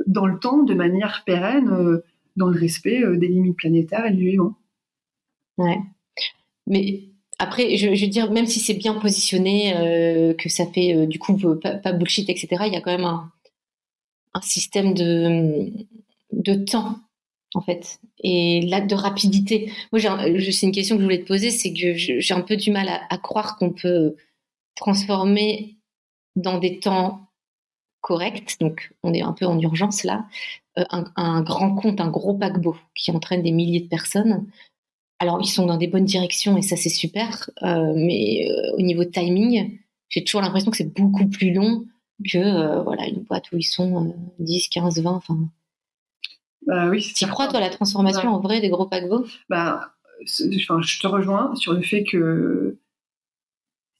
dans 0.06 0.26
le 0.26 0.38
temps 0.38 0.62
de 0.62 0.72
manière 0.72 1.24
pérenne, 1.26 2.00
dans 2.36 2.46
le 2.46 2.56
respect 2.56 3.02
des 3.16 3.26
limites 3.26 3.56
planétaires 3.56 4.06
et 4.06 4.12
du 4.12 4.26
vivant. 4.26 4.54
Ouais. 5.56 5.80
Mais 6.68 7.08
après, 7.38 7.76
je, 7.76 7.88
veux 7.88 8.06
dire, 8.08 8.30
même 8.32 8.46
si 8.46 8.58
c'est 8.58 8.74
bien 8.74 8.94
positionné, 8.94 9.76
euh, 9.76 10.34
que 10.34 10.48
ça 10.48 10.66
fait 10.66 10.94
euh, 10.94 11.06
du 11.06 11.18
coup 11.18 11.36
pas, 11.36 11.92
bullshit, 11.92 12.28
etc., 12.28 12.64
il 12.66 12.72
y 12.72 12.76
a 12.76 12.80
quand 12.80 12.90
même 12.90 13.04
un, 13.04 13.30
un 14.34 14.40
système 14.40 14.92
de, 14.92 15.70
de 16.32 16.54
temps, 16.54 16.98
en 17.54 17.60
fait, 17.60 18.00
et 18.24 18.62
là, 18.62 18.80
de 18.80 18.94
rapidité. 18.94 19.72
Moi, 19.92 20.00
c'est 20.00 20.66
une 20.66 20.72
question 20.72 20.96
que 20.96 21.02
je 21.02 21.06
voulais 21.06 21.22
te 21.22 21.28
poser, 21.28 21.50
c'est 21.50 21.72
que 21.72 21.94
j'ai 21.94 22.34
un 22.34 22.40
peu 22.40 22.56
du 22.56 22.72
mal 22.72 22.88
à, 22.88 23.18
croire 23.18 23.56
qu'on 23.56 23.70
peut 23.70 24.16
transformer 24.74 25.76
dans 26.34 26.58
des 26.58 26.80
temps 26.80 27.28
corrects, 28.00 28.56
donc 28.60 28.92
on 29.02 29.12
est 29.14 29.22
un 29.22 29.32
peu 29.32 29.46
en 29.46 29.58
urgence 29.60 30.02
là, 30.02 30.26
euh, 30.78 30.84
un, 30.90 31.04
un 31.16 31.42
grand 31.42 31.74
compte, 31.74 32.00
un 32.00 32.10
gros 32.10 32.34
paquebot 32.34 32.76
qui 32.94 33.10
entraîne 33.10 33.42
des 33.42 33.52
milliers 33.52 33.80
de 33.80 33.88
personnes 33.88 34.46
alors, 35.20 35.40
ils 35.42 35.48
sont 35.48 35.66
dans 35.66 35.76
des 35.76 35.88
bonnes 35.88 36.04
directions 36.04 36.56
et 36.56 36.62
ça, 36.62 36.76
c'est 36.76 36.88
super. 36.88 37.50
Euh, 37.62 37.92
mais 37.94 38.48
euh, 38.48 38.76
au 38.76 38.82
niveau 38.82 39.04
de 39.04 39.10
timing, 39.10 39.78
j'ai 40.08 40.22
toujours 40.22 40.40
l'impression 40.40 40.70
que 40.70 40.76
c'est 40.76 40.94
beaucoup 40.94 41.28
plus 41.28 41.52
long 41.52 41.86
que 42.24 42.38
euh, 42.38 42.82
voilà, 42.82 43.06
une 43.06 43.22
boîte 43.22 43.50
où 43.52 43.56
ils 43.56 43.64
sont 43.64 44.14
10, 44.38 44.68
15, 44.68 45.00
20. 45.00 45.10
Enfin. 45.10 45.38
Bah 46.66 46.88
oui, 46.88 47.12
tu 47.16 47.26
crois, 47.26 47.48
toi, 47.48 47.60
la 47.60 47.70
transformation 47.70 48.28
en 48.30 48.40
vrai 48.40 48.60
des 48.60 48.68
gros 48.68 48.86
paquebots 48.86 49.26
bah, 49.48 49.92
Je 50.24 51.00
te 51.00 51.06
rejoins 51.06 51.54
sur 51.56 51.72
le 51.72 51.82
fait 51.82 52.04
que 52.04 52.78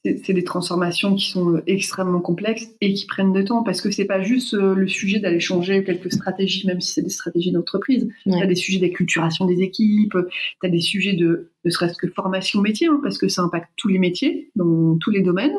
c'est 0.05 0.33
des 0.33 0.45
transformations 0.45 1.15
qui 1.15 1.29
sont 1.29 1.55
euh, 1.55 1.63
extrêmement 1.67 2.21
complexes 2.21 2.69
et 2.81 2.93
qui 2.95 3.07
prennent 3.07 3.33
de 3.33 3.43
temps 3.43 3.63
parce 3.63 3.81
que 3.81 3.91
c'est 3.91 4.05
pas 4.05 4.23
juste 4.23 4.55
euh, 4.55 4.75
le 4.75 4.87
sujet 4.87 5.19
d'aller 5.19 5.41
changer 5.41 5.83
quelques 5.83 6.13
stratégies, 6.13 6.67
même 6.67 6.81
si 6.81 6.93
c'est 6.93 7.03
des 7.03 7.11
stratégies 7.11 7.51
d'entreprise. 7.51 8.09
Tu 8.25 8.33
as 8.33 8.47
des 8.47 8.55
sujets 8.55 8.79
d'acculturation 8.79 9.45
des 9.45 9.61
équipes, 9.63 10.17
tu 10.61 10.67
as 10.67 10.71
des 10.71 10.81
sujets 10.81 11.15
de 11.15 11.51
ne 11.65 11.71
serait-ce 11.71 11.97
que 11.97 12.07
formation 12.09 12.61
métier, 12.61 12.87
hein, 12.87 13.01
parce 13.03 13.19
que 13.19 13.29
ça 13.29 13.43
impacte 13.43 13.71
tous 13.77 13.89
les 13.89 13.99
métiers, 13.99 14.51
dans 14.55 14.97
tous 14.99 15.11
les 15.11 15.23
domaines. 15.23 15.57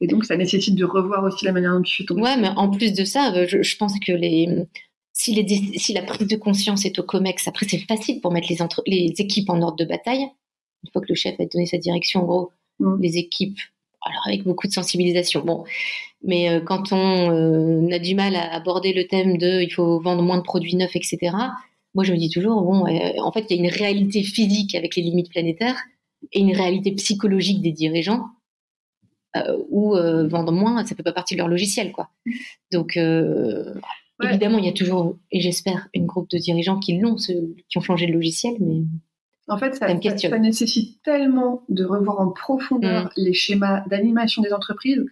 Et 0.00 0.06
donc, 0.06 0.24
ça 0.24 0.36
nécessite 0.36 0.74
de 0.74 0.84
revoir 0.84 1.24
aussi 1.24 1.44
la 1.44 1.52
manière 1.52 1.72
dont 1.72 1.82
tu 1.82 1.96
fais 1.96 2.04
ton 2.04 2.20
Ouais, 2.20 2.36
mais 2.36 2.48
en 2.48 2.70
plus 2.70 2.92
de 2.92 3.04
ça, 3.04 3.34
euh, 3.34 3.46
je, 3.48 3.76
pense 3.76 3.94
que 4.00 4.12
les, 4.12 4.48
si, 5.12 5.34
les, 5.34 5.46
si 5.78 5.92
la 5.92 6.02
prise 6.02 6.26
de 6.26 6.36
conscience 6.36 6.84
est 6.84 6.98
au 6.98 7.02
COMEX, 7.02 7.48
après, 7.48 7.66
c'est 7.68 7.78
facile 7.78 8.20
pour 8.20 8.32
mettre 8.32 8.48
les, 8.50 8.60
entre, 8.60 8.82
les 8.86 9.12
équipes 9.18 9.50
en 9.50 9.62
ordre 9.62 9.76
de 9.76 9.84
bataille. 9.84 10.26
Une 10.82 10.90
fois 10.92 11.00
que 11.00 11.08
le 11.08 11.14
chef 11.14 11.38
a 11.38 11.46
donné 11.46 11.66
sa 11.66 11.78
direction, 11.78 12.22
en 12.22 12.26
gros, 12.26 12.52
mm. 12.80 13.00
les 13.00 13.16
équipes, 13.18 13.58
alors 14.04 14.22
avec 14.26 14.44
beaucoup 14.44 14.66
de 14.66 14.72
sensibilisation. 14.72 15.44
Bon, 15.44 15.64
mais 16.22 16.48
euh, 16.48 16.60
quand 16.60 16.92
on 16.92 17.30
euh, 17.30 17.90
a 17.92 17.98
du 17.98 18.14
mal 18.14 18.36
à 18.36 18.54
aborder 18.54 18.92
le 18.92 19.06
thème 19.06 19.38
de 19.38 19.62
il 19.62 19.70
faut 19.70 20.00
vendre 20.00 20.22
moins 20.22 20.38
de 20.38 20.42
produits 20.42 20.76
neufs, 20.76 20.96
etc., 20.96 21.18
moi 21.94 22.04
je 22.04 22.12
me 22.12 22.18
dis 22.18 22.30
toujours, 22.30 22.62
bon, 22.62 22.86
en 22.86 23.32
fait, 23.32 23.46
il 23.50 23.56
y 23.56 23.60
a 23.60 23.62
une 23.62 23.70
réalité 23.70 24.22
physique 24.22 24.74
avec 24.74 24.96
les 24.96 25.02
limites 25.02 25.30
planétaires 25.30 25.80
et 26.32 26.40
une 26.40 26.54
réalité 26.54 26.92
psychologique 26.92 27.62
des 27.62 27.72
dirigeants 27.72 28.24
euh, 29.36 29.58
euh, 29.72 30.28
vendre 30.28 30.52
moins, 30.52 30.84
ça 30.84 30.94
fait 30.94 31.02
pas 31.02 31.12
partie 31.12 31.34
de 31.34 31.38
leur 31.38 31.48
logiciel, 31.48 31.90
quoi. 31.90 32.08
Donc 32.70 32.96
euh, 32.96 33.74
évidemment, 34.22 34.58
il 34.58 34.64
y 34.64 34.68
a 34.68 34.72
toujours, 34.72 35.18
et 35.32 35.40
j'espère, 35.40 35.88
une 35.92 36.06
groupe 36.06 36.30
de 36.30 36.38
dirigeants 36.38 36.78
qui 36.78 36.98
l'ont, 36.98 37.16
qui 37.16 37.78
ont 37.78 37.80
changé 37.80 38.06
de 38.06 38.12
logiciel, 38.12 38.54
mais 38.60 38.82
en 39.48 39.58
fait, 39.58 39.74
ça, 39.74 39.88
ça, 40.16 40.38
nécessite 40.38 41.02
tellement 41.02 41.64
de 41.68 41.84
revoir 41.84 42.20
en 42.20 42.30
profondeur 42.30 43.06
mm. 43.06 43.10
les 43.16 43.34
schémas 43.34 43.84
d'animation 43.88 44.42
des 44.42 44.52
entreprises. 44.52 45.04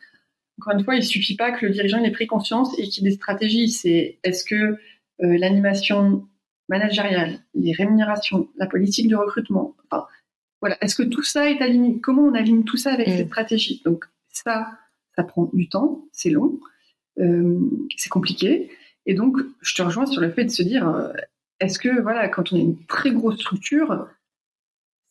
Encore 0.61 0.75
une 0.75 0.85
fois, 0.85 0.97
il 0.97 1.05
suffit 1.05 1.37
pas 1.37 1.53
que 1.53 1.67
le 1.67 1.73
dirigeant 1.73 2.03
ait 2.03 2.11
pris 2.11 2.27
conscience 2.27 2.79
et 2.79 2.85
qu'il 2.85 3.07
ait 3.07 3.11
des 3.11 3.17
stratégies. 3.17 3.71
C'est 3.71 4.19
est-ce 4.23 4.45
que 4.45 4.79
l'animation 5.19 6.27
managériale, 6.69 7.41
les 7.55 7.73
rémunérations, 7.73 8.49
la 8.57 8.67
politique 8.67 9.09
de 9.09 9.17
recrutement, 9.17 9.77
enfin, 9.85 10.07
voilà, 10.63 10.79
est-ce 10.81 10.95
que 10.95 11.03
tout 11.03 11.23
ça 11.23 11.51
est 11.51 11.61
aligné? 11.61 12.01
Comment 12.01 12.23
on 12.23 12.35
aligne 12.35 12.65
tout 12.65 12.77
ça 12.77 12.93
avec 12.93 13.09
mm. 13.09 13.17
cette 13.17 13.27
stratégie? 13.27 13.83
Donc, 13.85 14.05
ça, 14.29 14.71
ça 15.17 15.25
prend 15.25 15.51
du 15.53 15.69
temps, 15.69 16.05
c'est 16.13 16.31
long, 16.31 16.59
euh, 17.19 17.59
c'est 17.97 18.09
compliqué. 18.09 18.71
Et 19.05 19.15
donc, 19.15 19.37
je 19.61 19.75
te 19.75 19.83
rejoins 19.83 20.07
sur 20.07 20.21
le 20.21 20.31
fait 20.31 20.45
de 20.45 20.51
se 20.51 20.63
dire, 20.63 20.89
euh, 20.89 21.13
est-ce 21.61 21.79
que, 21.79 22.01
voilà, 22.01 22.29
quand 22.29 22.53
on 22.53 22.57
a 22.57 22.61
une 22.61 22.85
très 22.87 23.11
grosse 23.11 23.37
structure, 23.37 24.09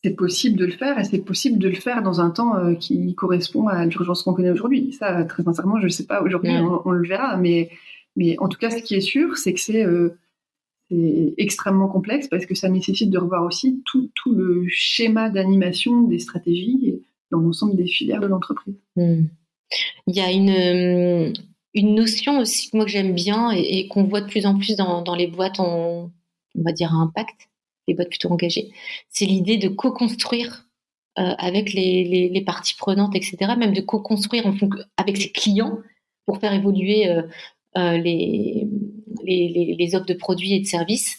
c'est 0.04 0.14
possible 0.14 0.58
de 0.58 0.66
le 0.66 0.72
faire 0.72 0.98
et 0.98 1.04
c'est 1.04 1.20
possible 1.24 1.58
de 1.58 1.68
le 1.68 1.74
faire 1.74 2.02
dans 2.02 2.20
un 2.20 2.30
temps 2.30 2.56
euh, 2.56 2.74
qui 2.74 3.14
correspond 3.14 3.68
à 3.68 3.86
l'urgence 3.86 4.22
qu'on 4.22 4.34
connaît 4.34 4.50
aujourd'hui. 4.50 4.92
Ça, 4.92 5.24
très 5.24 5.44
sincèrement, 5.44 5.78
je 5.78 5.84
ne 5.84 5.88
sais 5.90 6.06
pas, 6.06 6.22
aujourd'hui, 6.22 6.52
on, 6.84 6.90
le 6.90 7.06
verra, 7.06 7.36
mais, 7.36 7.70
mais 8.16 8.36
en 8.38 8.48
tout 8.48 8.58
cas, 8.58 8.70
ce 8.70 8.82
qui 8.82 8.94
est 8.94 9.00
sûr, 9.00 9.36
c'est 9.36 9.54
que 9.54 9.60
c'est 9.60 9.86
extrêmement 11.38 11.88
complexe 11.88 12.28
parce 12.28 12.46
que 12.46 12.54
ça 12.54 12.68
nécessite 12.68 13.10
de 13.10 13.18
revoir 13.18 13.44
aussi 13.44 13.82
tout, 13.86 14.10
tout 14.14 14.34
le 14.34 14.66
schéma 14.68 15.30
d'animation 15.30 16.02
des 16.02 16.18
stratégies 16.18 17.00
dans 17.30 17.38
l'ensemble 17.38 17.76
des 17.76 17.86
filières 17.86 18.20
de 18.20 18.26
l'entreprise. 18.26 18.74
Hmm. 18.96 19.22
Il 20.06 20.16
y 20.16 20.20
a 20.20 20.30
une, 20.30 20.50
euh, 20.50 21.32
une 21.74 21.94
notion 21.94 22.40
aussi 22.40 22.70
que 22.70 22.76
moi 22.76 22.84
que 22.84 22.92
j'aime 22.92 23.14
bien 23.14 23.50
et, 23.50 23.88
qu'on 23.88 24.04
voit 24.04 24.20
de 24.20 24.28
plus 24.28 24.44
en 24.46 24.58
plus 24.58 24.76
dans, 24.76 25.02
dans 25.02 25.14
les 25.14 25.26
boîtes, 25.26 25.58
on, 25.58 26.10
on, 26.54 26.62
va 26.62 26.72
dire 26.72 26.92
à 26.92 26.96
impact, 26.96 27.48
les 27.88 27.94
boîtes 27.94 28.10
plutôt 28.10 28.30
engagées, 28.30 28.70
c'est 29.08 29.26
l'idée 29.26 29.56
de 29.56 29.68
co-construire 29.68 30.66
euh, 31.18 31.34
avec 31.38 31.72
les, 31.72 32.42
parties 32.46 32.74
prenantes, 32.74 33.14
etc., 33.14 33.36
même 33.58 33.74
de 33.74 33.80
co-construire 33.80 34.44
avec 34.96 35.16
ses 35.16 35.30
clients 35.30 35.78
pour 36.26 36.38
faire 36.38 36.52
évoluer 36.52 37.08
euh, 37.08 37.22
euh 37.76 37.98
les, 37.98 38.68
les, 39.24 39.94
offres 39.94 40.06
de 40.06 40.14
produits 40.14 40.54
et 40.54 40.60
de 40.60 40.66
services. 40.66 41.18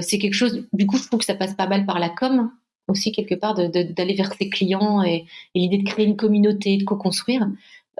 C'est 0.00 0.18
quelque 0.18 0.34
chose, 0.34 0.66
du 0.72 0.86
coup, 0.86 0.96
je 0.96 1.06
trouve 1.06 1.20
que 1.20 1.26
ça 1.26 1.34
passe 1.34 1.54
pas 1.54 1.66
mal 1.66 1.84
par 1.84 1.98
la 1.98 2.08
com, 2.08 2.50
aussi 2.88 3.12
quelque 3.12 3.34
part 3.34 3.54
d'aller 3.54 4.14
vers 4.14 4.32
ses 4.32 4.48
clients 4.48 5.02
et, 5.02 5.26
l'idée 5.54 5.78
de 5.78 5.88
créer 5.88 6.06
une 6.06 6.16
communauté, 6.16 6.76
de 6.76 6.84
co-construire. 6.84 7.46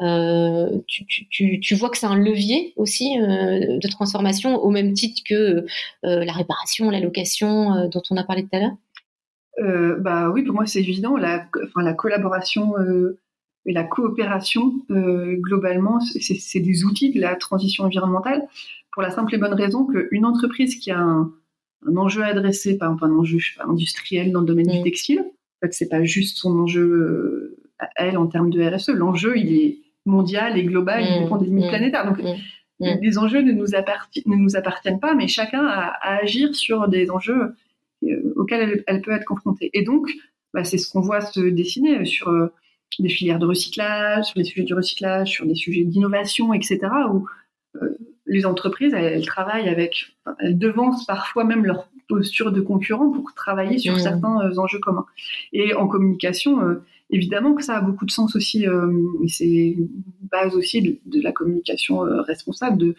Euh, 0.02 0.78
tu, 0.88 1.04
tu, 1.06 1.60
tu, 1.60 1.74
vois 1.74 1.88
que 1.88 1.96
c'est 1.96 2.06
un 2.06 2.16
levier 2.16 2.72
aussi 2.76 3.16
euh, 3.20 3.78
de 3.78 3.88
transformation 3.88 4.56
au 4.56 4.70
même 4.70 4.92
titre 4.92 5.22
que 5.28 5.34
euh, 5.34 5.64
la 6.02 6.32
réparation, 6.32 6.90
la 6.90 7.00
location 7.00 7.88
dont 7.88 8.02
on 8.10 8.16
a 8.16 8.24
parlé 8.24 8.42
tout 8.42 8.56
à 8.56 8.60
l'heure? 8.60 9.96
Bah 10.00 10.30
oui, 10.30 10.42
pour 10.42 10.54
moi 10.54 10.66
c'est 10.66 10.80
évident. 10.80 11.16
La, 11.16 11.46
enfin, 11.62 11.82
la 11.82 11.94
collaboration 11.94 12.74
et 13.66 13.72
la 13.72 13.84
coopération, 13.84 14.72
globalement, 14.90 16.00
c'est 16.00 16.60
des 16.60 16.84
outils 16.84 17.12
de 17.12 17.20
la 17.20 17.36
transition 17.36 17.84
environnementale 17.84 18.42
pour 18.90 19.02
la 19.02 19.10
simple 19.10 19.34
et 19.34 19.38
bonne 19.38 19.54
raison 19.54 19.86
qu'une 19.86 20.24
entreprise 20.24 20.76
qui 20.76 20.90
a 20.90 20.98
un, 20.98 21.32
un 21.86 21.96
enjeu 21.96 22.22
à 22.22 22.26
adresser, 22.26 22.78
par 22.78 22.88
exemple 22.90 23.04
un 23.04 23.16
enjeu 23.16 23.38
industriel 23.60 24.32
dans 24.32 24.40
le 24.40 24.46
domaine 24.46 24.66
du 24.66 24.80
mm. 24.80 24.84
textile. 24.84 25.20
En 25.20 25.66
fait, 25.66 25.72
c'est 25.72 25.88
pas 25.88 26.02
juste 26.02 26.38
son 26.38 26.58
enjeu 26.58 27.56
à 27.78 27.88
elle 27.96 28.18
en 28.18 28.26
termes 28.26 28.50
de 28.50 28.62
RSE. 28.62 28.88
L'enjeu, 28.88 29.36
il 29.36 29.52
est 29.52 29.83
mondial 30.06 30.58
et 30.58 30.64
global, 30.64 31.04
il 31.04 31.16
mm. 31.16 31.22
dépend 31.22 31.36
des 31.36 31.46
limites 31.46 31.66
mm. 31.66 31.68
planétaires. 31.68 32.06
Donc, 32.06 32.18
les 32.80 33.18
enjeux 33.18 33.40
ne 33.40 33.52
nous, 33.52 33.66
ne 33.66 34.36
nous, 34.36 34.56
appartiennent 34.56 35.00
pas, 35.00 35.14
mais 35.14 35.28
chacun 35.28 35.64
a 35.64 35.92
à 36.00 36.16
agir 36.22 36.54
sur 36.54 36.88
des 36.88 37.10
enjeux 37.10 37.54
euh, 38.04 38.34
auxquels 38.36 38.82
elle, 38.86 39.00
peut 39.00 39.12
être 39.12 39.24
confrontée. 39.24 39.70
Et 39.72 39.82
donc, 39.82 40.10
bah, 40.52 40.64
c'est 40.64 40.78
ce 40.78 40.90
qu'on 40.90 41.00
voit 41.00 41.20
se 41.20 41.40
dessiner 41.40 42.04
sur 42.04 42.28
euh, 42.28 42.52
des 42.98 43.08
filières 43.08 43.38
de 43.38 43.46
recyclage, 43.46 44.26
sur 44.26 44.38
les 44.38 44.44
sujets 44.44 44.64
du 44.64 44.74
recyclage, 44.74 45.30
sur 45.30 45.46
des 45.46 45.54
sujets 45.54 45.84
d'innovation, 45.84 46.52
etc., 46.52 46.80
où 47.12 47.26
les 48.26 48.46
entreprises, 48.46 48.94
elles, 48.94 49.26
travaillent 49.26 49.68
avec, 49.68 50.16
elles 50.38 50.58
devancent 50.58 51.04
parfois 51.06 51.44
même 51.44 51.64
leur 51.64 51.88
posture 52.08 52.52
de 52.52 52.60
concurrent 52.60 53.10
pour 53.10 53.34
travailler 53.34 53.78
sur 53.78 53.94
mmh. 53.94 54.00
certains 54.00 54.40
euh, 54.40 54.58
enjeux 54.58 54.78
communs. 54.78 55.06
Et 55.52 55.74
en 55.74 55.86
communication, 55.88 56.60
euh, 56.62 56.82
évidemment 57.10 57.54
que 57.54 57.62
ça 57.62 57.76
a 57.76 57.80
beaucoup 57.80 58.06
de 58.06 58.10
sens 58.10 58.36
aussi, 58.36 58.66
euh, 58.66 58.92
et 59.22 59.28
c'est 59.28 59.76
base 60.30 60.54
aussi 60.54 61.00
de, 61.04 61.20
la 61.20 61.32
communication 61.32 62.00
responsable, 62.00 62.78
de, 62.78 62.94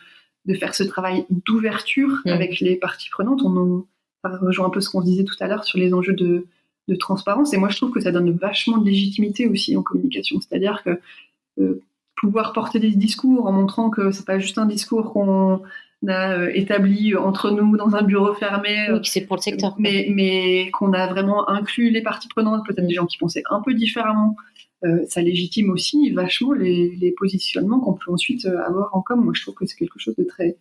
de, 0.45 0.53
faire 0.53 0.75
ce 0.75 0.83
travail 0.83 1.25
d'ouverture 1.29 2.21
mmh. 2.25 2.29
avec 2.29 2.59
les 2.59 2.75
parties 2.75 3.09
prenantes. 3.09 3.41
On, 3.43 3.85
rejoint 4.23 4.65
un 4.65 4.71
peu 4.71 4.81
ce 4.81 4.89
qu'on 4.89 5.01
disait 5.01 5.23
tout 5.23 5.35
à 5.39 5.47
l'heure 5.47 5.65
sur 5.65 5.77
les 5.77 5.93
enjeux 5.93 6.13
de, 6.13 6.47
de, 6.87 6.95
transparence. 6.95 7.53
Et 7.53 7.57
moi, 7.57 7.69
je 7.69 7.77
trouve 7.77 7.91
que 7.91 7.99
ça 7.99 8.11
donne 8.11 8.31
vachement 8.31 8.79
de 8.79 8.85
légitimité 8.85 9.47
aussi 9.47 9.77
en 9.77 9.83
communication. 9.83 10.39
C'est-à-dire 10.41 10.83
que 10.83 11.79
pouvoir 12.15 12.53
porter 12.53 12.79
des 12.79 12.89
discours 12.89 13.45
en 13.45 13.51
montrant 13.51 13.89
que 13.89 14.11
c'est 14.11 14.25
pas 14.25 14.39
juste 14.39 14.57
un 14.57 14.65
discours 14.65 15.13
qu'on 15.13 15.61
a 16.07 16.33
euh, 16.33 16.51
établi 16.53 17.15
entre 17.15 17.51
nous 17.51 17.77
dans 17.77 17.95
un 17.95 18.03
bureau 18.03 18.33
fermé. 18.33 18.87
Oui, 18.91 18.99
c'est 19.03 19.21
pour 19.21 19.37
le 19.37 19.41
secteur. 19.41 19.75
Mais, 19.79 20.07
mais 20.09 20.69
qu'on 20.71 20.93
a 20.93 21.07
vraiment 21.07 21.49
inclus 21.49 21.89
les 21.89 22.01
parties 22.01 22.27
prenantes, 22.27 22.65
peut-être 22.65 22.87
des 22.87 22.93
gens 22.93 23.05
qui 23.05 23.17
pensaient 23.17 23.43
un 23.49 23.61
peu 23.61 23.73
différemment. 23.73 24.35
Euh, 24.83 25.03
ça 25.07 25.21
légitime 25.21 25.69
aussi 25.69 26.11
vachement 26.11 26.53
les, 26.53 26.95
les 26.95 27.11
positionnements 27.11 27.79
qu'on 27.79 27.93
peut 27.93 28.11
ensuite 28.11 28.45
euh, 28.45 28.63
avoir 28.65 28.95
en 28.95 29.01
com. 29.01 29.23
Moi, 29.23 29.33
je 29.35 29.41
trouve 29.41 29.55
que 29.55 29.65
c'est 29.65 29.77
quelque 29.77 29.99
chose 29.99 30.15
de 30.15 30.23
très, 30.23 30.57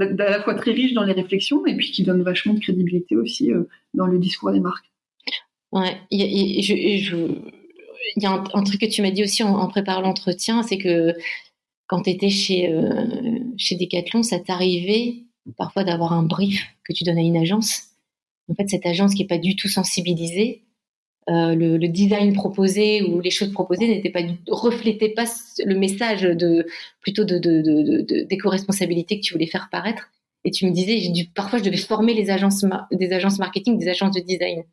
à 0.00 0.30
la 0.30 0.42
fois 0.42 0.54
très 0.54 0.72
riche 0.72 0.94
dans 0.94 1.04
les 1.04 1.12
réflexions 1.12 1.64
et 1.66 1.76
puis 1.76 1.90
qui 1.90 2.02
donne 2.02 2.22
vachement 2.22 2.54
de 2.54 2.60
crédibilité 2.60 3.16
aussi 3.16 3.50
dans 3.92 4.06
le 4.06 4.18
discours 4.18 4.50
des 4.50 4.60
marques. 4.60 4.90
Ouais, 5.72 5.98
je, 6.10 6.98
je, 7.00 7.16
il 8.16 8.22
y 8.22 8.26
a 8.26 8.32
un, 8.32 8.62
truc 8.62 8.80
que 8.80 8.86
tu 8.86 9.02
m'as 9.02 9.10
dit 9.10 9.22
aussi 9.22 9.42
en, 9.42 9.66
préparant 9.68 10.02
l'entretien, 10.02 10.62
c'est 10.62 10.78
que 10.78 11.14
quand 11.86 12.02
tu 12.02 12.10
étais 12.10 12.30
chez, 12.30 12.72
euh, 12.72 13.38
chez 13.56 13.76
Decathlon, 13.76 14.22
ça 14.22 14.38
t'arrivait 14.38 15.24
parfois 15.56 15.84
d'avoir 15.84 16.12
un 16.12 16.22
brief 16.22 16.64
que 16.84 16.92
tu 16.92 17.04
donnes 17.04 17.18
à 17.18 17.22
une 17.22 17.36
agence? 17.36 17.82
En 18.50 18.54
fait, 18.54 18.68
cette 18.68 18.86
agence 18.86 19.14
qui 19.14 19.22
n'est 19.22 19.28
pas 19.28 19.38
du 19.38 19.56
tout 19.56 19.68
sensibilisée, 19.68 20.64
euh, 21.30 21.54
le, 21.54 21.88
design 21.88 22.34
proposé 22.34 23.02
ou 23.02 23.20
les 23.20 23.30
choses 23.30 23.50
proposées 23.50 23.88
n'étaient 23.88 24.10
pas 24.10 24.20
reflétaient 24.46 25.08
pas 25.08 25.24
le 25.64 25.74
message 25.74 26.22
de 26.22 26.66
plutôt 27.00 27.24
de, 27.24 27.38
d'éco-responsabilité 28.24 29.20
que 29.20 29.24
tu 29.24 29.32
voulais 29.32 29.46
faire 29.46 29.68
paraître. 29.70 30.10
Et 30.44 30.50
tu 30.50 30.66
me 30.66 30.72
disais, 30.72 30.98
j'ai 30.98 31.08
dû, 31.08 31.24
parfois 31.34 31.58
je 31.58 31.64
devais 31.64 31.78
former 31.78 32.12
les 32.12 32.28
agences, 32.28 32.66
des 32.92 33.12
agences 33.12 33.38
marketing, 33.38 33.78
des 33.78 33.88
agences 33.88 34.14
de 34.14 34.20
design. 34.20 34.64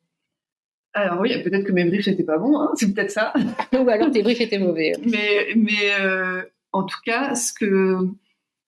Alors 0.93 1.21
oui, 1.21 1.41
peut-être 1.41 1.63
que 1.63 1.71
mes 1.71 1.85
briefs 1.85 2.07
n'étaient 2.07 2.23
pas 2.23 2.37
bons, 2.37 2.59
hein, 2.59 2.71
c'est 2.75 2.93
peut-être 2.93 3.11
ça. 3.11 3.31
Ou 3.73 3.87
alors 3.87 4.11
tes 4.11 4.21
briefs 4.21 4.41
étaient 4.41 4.59
mauvais. 4.59 4.91
mais 5.05 5.55
mais 5.55 5.93
euh, 6.01 6.41
en 6.71 6.83
tout 6.83 6.99
cas, 7.05 7.35
ce 7.35 7.53
que 7.53 7.97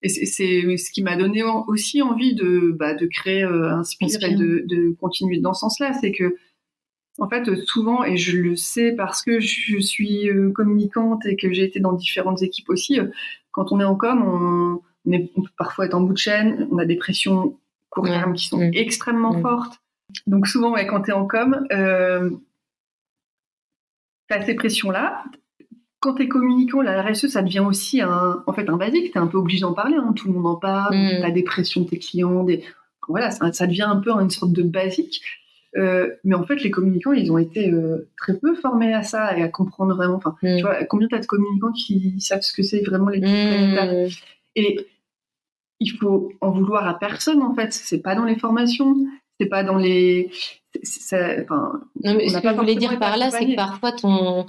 c'est 0.02 0.76
ce 0.76 0.90
qui 0.90 1.02
m'a 1.02 1.16
donné 1.16 1.42
aussi 1.42 2.02
envie 2.02 2.34
de 2.34 2.74
bah, 2.78 2.94
de 2.94 3.06
créer 3.06 3.42
euh, 3.42 3.74
Inspire 3.76 4.22
et 4.22 4.34
de, 4.34 4.64
de, 4.66 4.94
continuer 5.00 5.40
dans 5.40 5.54
ce 5.54 5.60
sens-là, 5.60 5.92
c'est 5.94 6.12
que 6.12 6.36
en 7.18 7.28
fait 7.28 7.54
souvent 7.64 8.04
et 8.04 8.16
je 8.16 8.36
le 8.36 8.56
sais 8.56 8.92
parce 8.92 9.22
que 9.22 9.40
je 9.40 9.78
suis 9.78 10.28
euh, 10.28 10.50
communicante 10.52 11.24
et 11.24 11.36
que 11.36 11.52
j'ai 11.52 11.64
été 11.64 11.80
dans 11.80 11.92
différentes 11.92 12.42
équipes 12.42 12.68
aussi, 12.68 13.00
euh, 13.00 13.06
quand 13.52 13.72
on 13.72 13.80
est 13.80 13.84
en 13.84 13.96
com, 13.96 14.22
on, 14.22 14.82
on, 15.06 15.12
est, 15.12 15.32
peut 15.34 15.42
parfois 15.56 15.86
être 15.86 15.94
en 15.94 16.02
bout 16.02 16.12
de 16.12 16.18
chaîne, 16.18 16.68
on 16.70 16.78
a 16.78 16.84
des 16.84 16.96
pressions 16.96 17.58
court 17.88 18.06
terme 18.06 18.34
qui 18.34 18.48
sont 18.48 18.58
mm. 18.58 18.72
extrêmement 18.74 19.38
mm. 19.38 19.42
fortes 19.42 19.80
donc 20.26 20.46
souvent, 20.46 20.72
ouais, 20.72 20.86
quand 20.86 21.02
tu 21.02 21.10
es 21.10 21.14
en 21.14 21.26
com, 21.26 21.66
euh, 21.72 22.30
tu 24.28 24.34
as 24.34 24.44
ces 24.44 24.54
pressions-là. 24.54 25.24
Quand 26.04 26.14
tu 26.14 26.24
es 26.24 26.28
communicant, 26.28 26.82
la 26.82 27.00
RSE, 27.02 27.28
ça 27.28 27.40
devient 27.40 27.60
aussi 27.60 28.02
un, 28.02 28.42
en 28.46 28.52
fait 28.52 28.68
un 28.68 28.76
basique. 28.76 29.10
Tu 29.10 29.18
es 29.18 29.20
un 29.20 29.26
peu 29.26 29.38
obligé 29.38 29.60
d'en 29.60 29.72
parler. 29.72 29.96
Hein. 29.96 30.12
Tout 30.14 30.28
le 30.28 30.34
monde 30.34 30.46
en 30.46 30.56
parle. 30.56 30.94
Mm. 30.94 31.08
Tu 31.20 31.24
as 31.24 31.30
des 31.30 31.42
pressions 31.42 31.80
de 31.80 31.88
tes 31.88 31.98
clients. 31.98 32.44
Des... 32.44 32.62
Voilà, 33.08 33.30
ça, 33.30 33.66
devient 33.66 33.82
un 33.88 33.96
peu 33.96 34.10
une 34.10 34.28
sorte 34.28 34.52
de 34.52 34.62
basique. 34.62 35.22
mais 35.74 36.34
en 36.34 36.44
fait, 36.44 36.62
les 36.62 36.70
communicants, 36.70 37.12
ils 37.12 37.32
ont 37.32 37.38
été 37.38 37.72
très 38.18 38.36
peu 38.36 38.54
formés 38.54 38.92
à 38.92 39.02
ça 39.02 39.34
et 39.38 39.42
à 39.42 39.48
comprendre 39.48 39.96
vraiment. 39.96 40.16
Enfin, 40.16 40.36
mm. 40.42 40.56
tu 40.56 40.62
vois, 40.62 40.84
combien 40.84 41.08
t'as 41.08 41.20
de 41.20 41.26
communicants 41.26 41.72
qui 41.72 42.20
savent 42.20 42.42
ce 42.42 42.52
que 42.52 42.62
c'est 42.62 42.82
vraiment 42.82 43.08
les 43.08 43.20
mmh. 43.20 44.08
Et 44.56 44.86
il 45.80 45.88
faut 45.88 46.32
en 46.42 46.50
vouloir 46.50 46.86
à 46.86 46.98
personne, 46.98 47.42
en 47.42 47.54
fait. 47.54 47.72
C'est 47.72 48.02
pas 48.02 48.14
dans 48.14 48.24
les 48.24 48.36
formations, 48.36 48.94
c'est 49.40 49.46
pas 49.46 49.64
dans 49.64 49.76
les. 49.76 50.30
enfin, 50.82 51.80
non, 52.02 52.14
mais 52.14 52.28
ce 52.28 52.38
que 52.38 52.48
je 52.48 52.54
voulais 52.54 52.76
dire 52.76 52.98
par 52.98 53.16
là, 53.16 53.30
c'est 53.30 53.46
que 53.46 53.56
parfois 53.56 53.92
ton. 53.92 54.46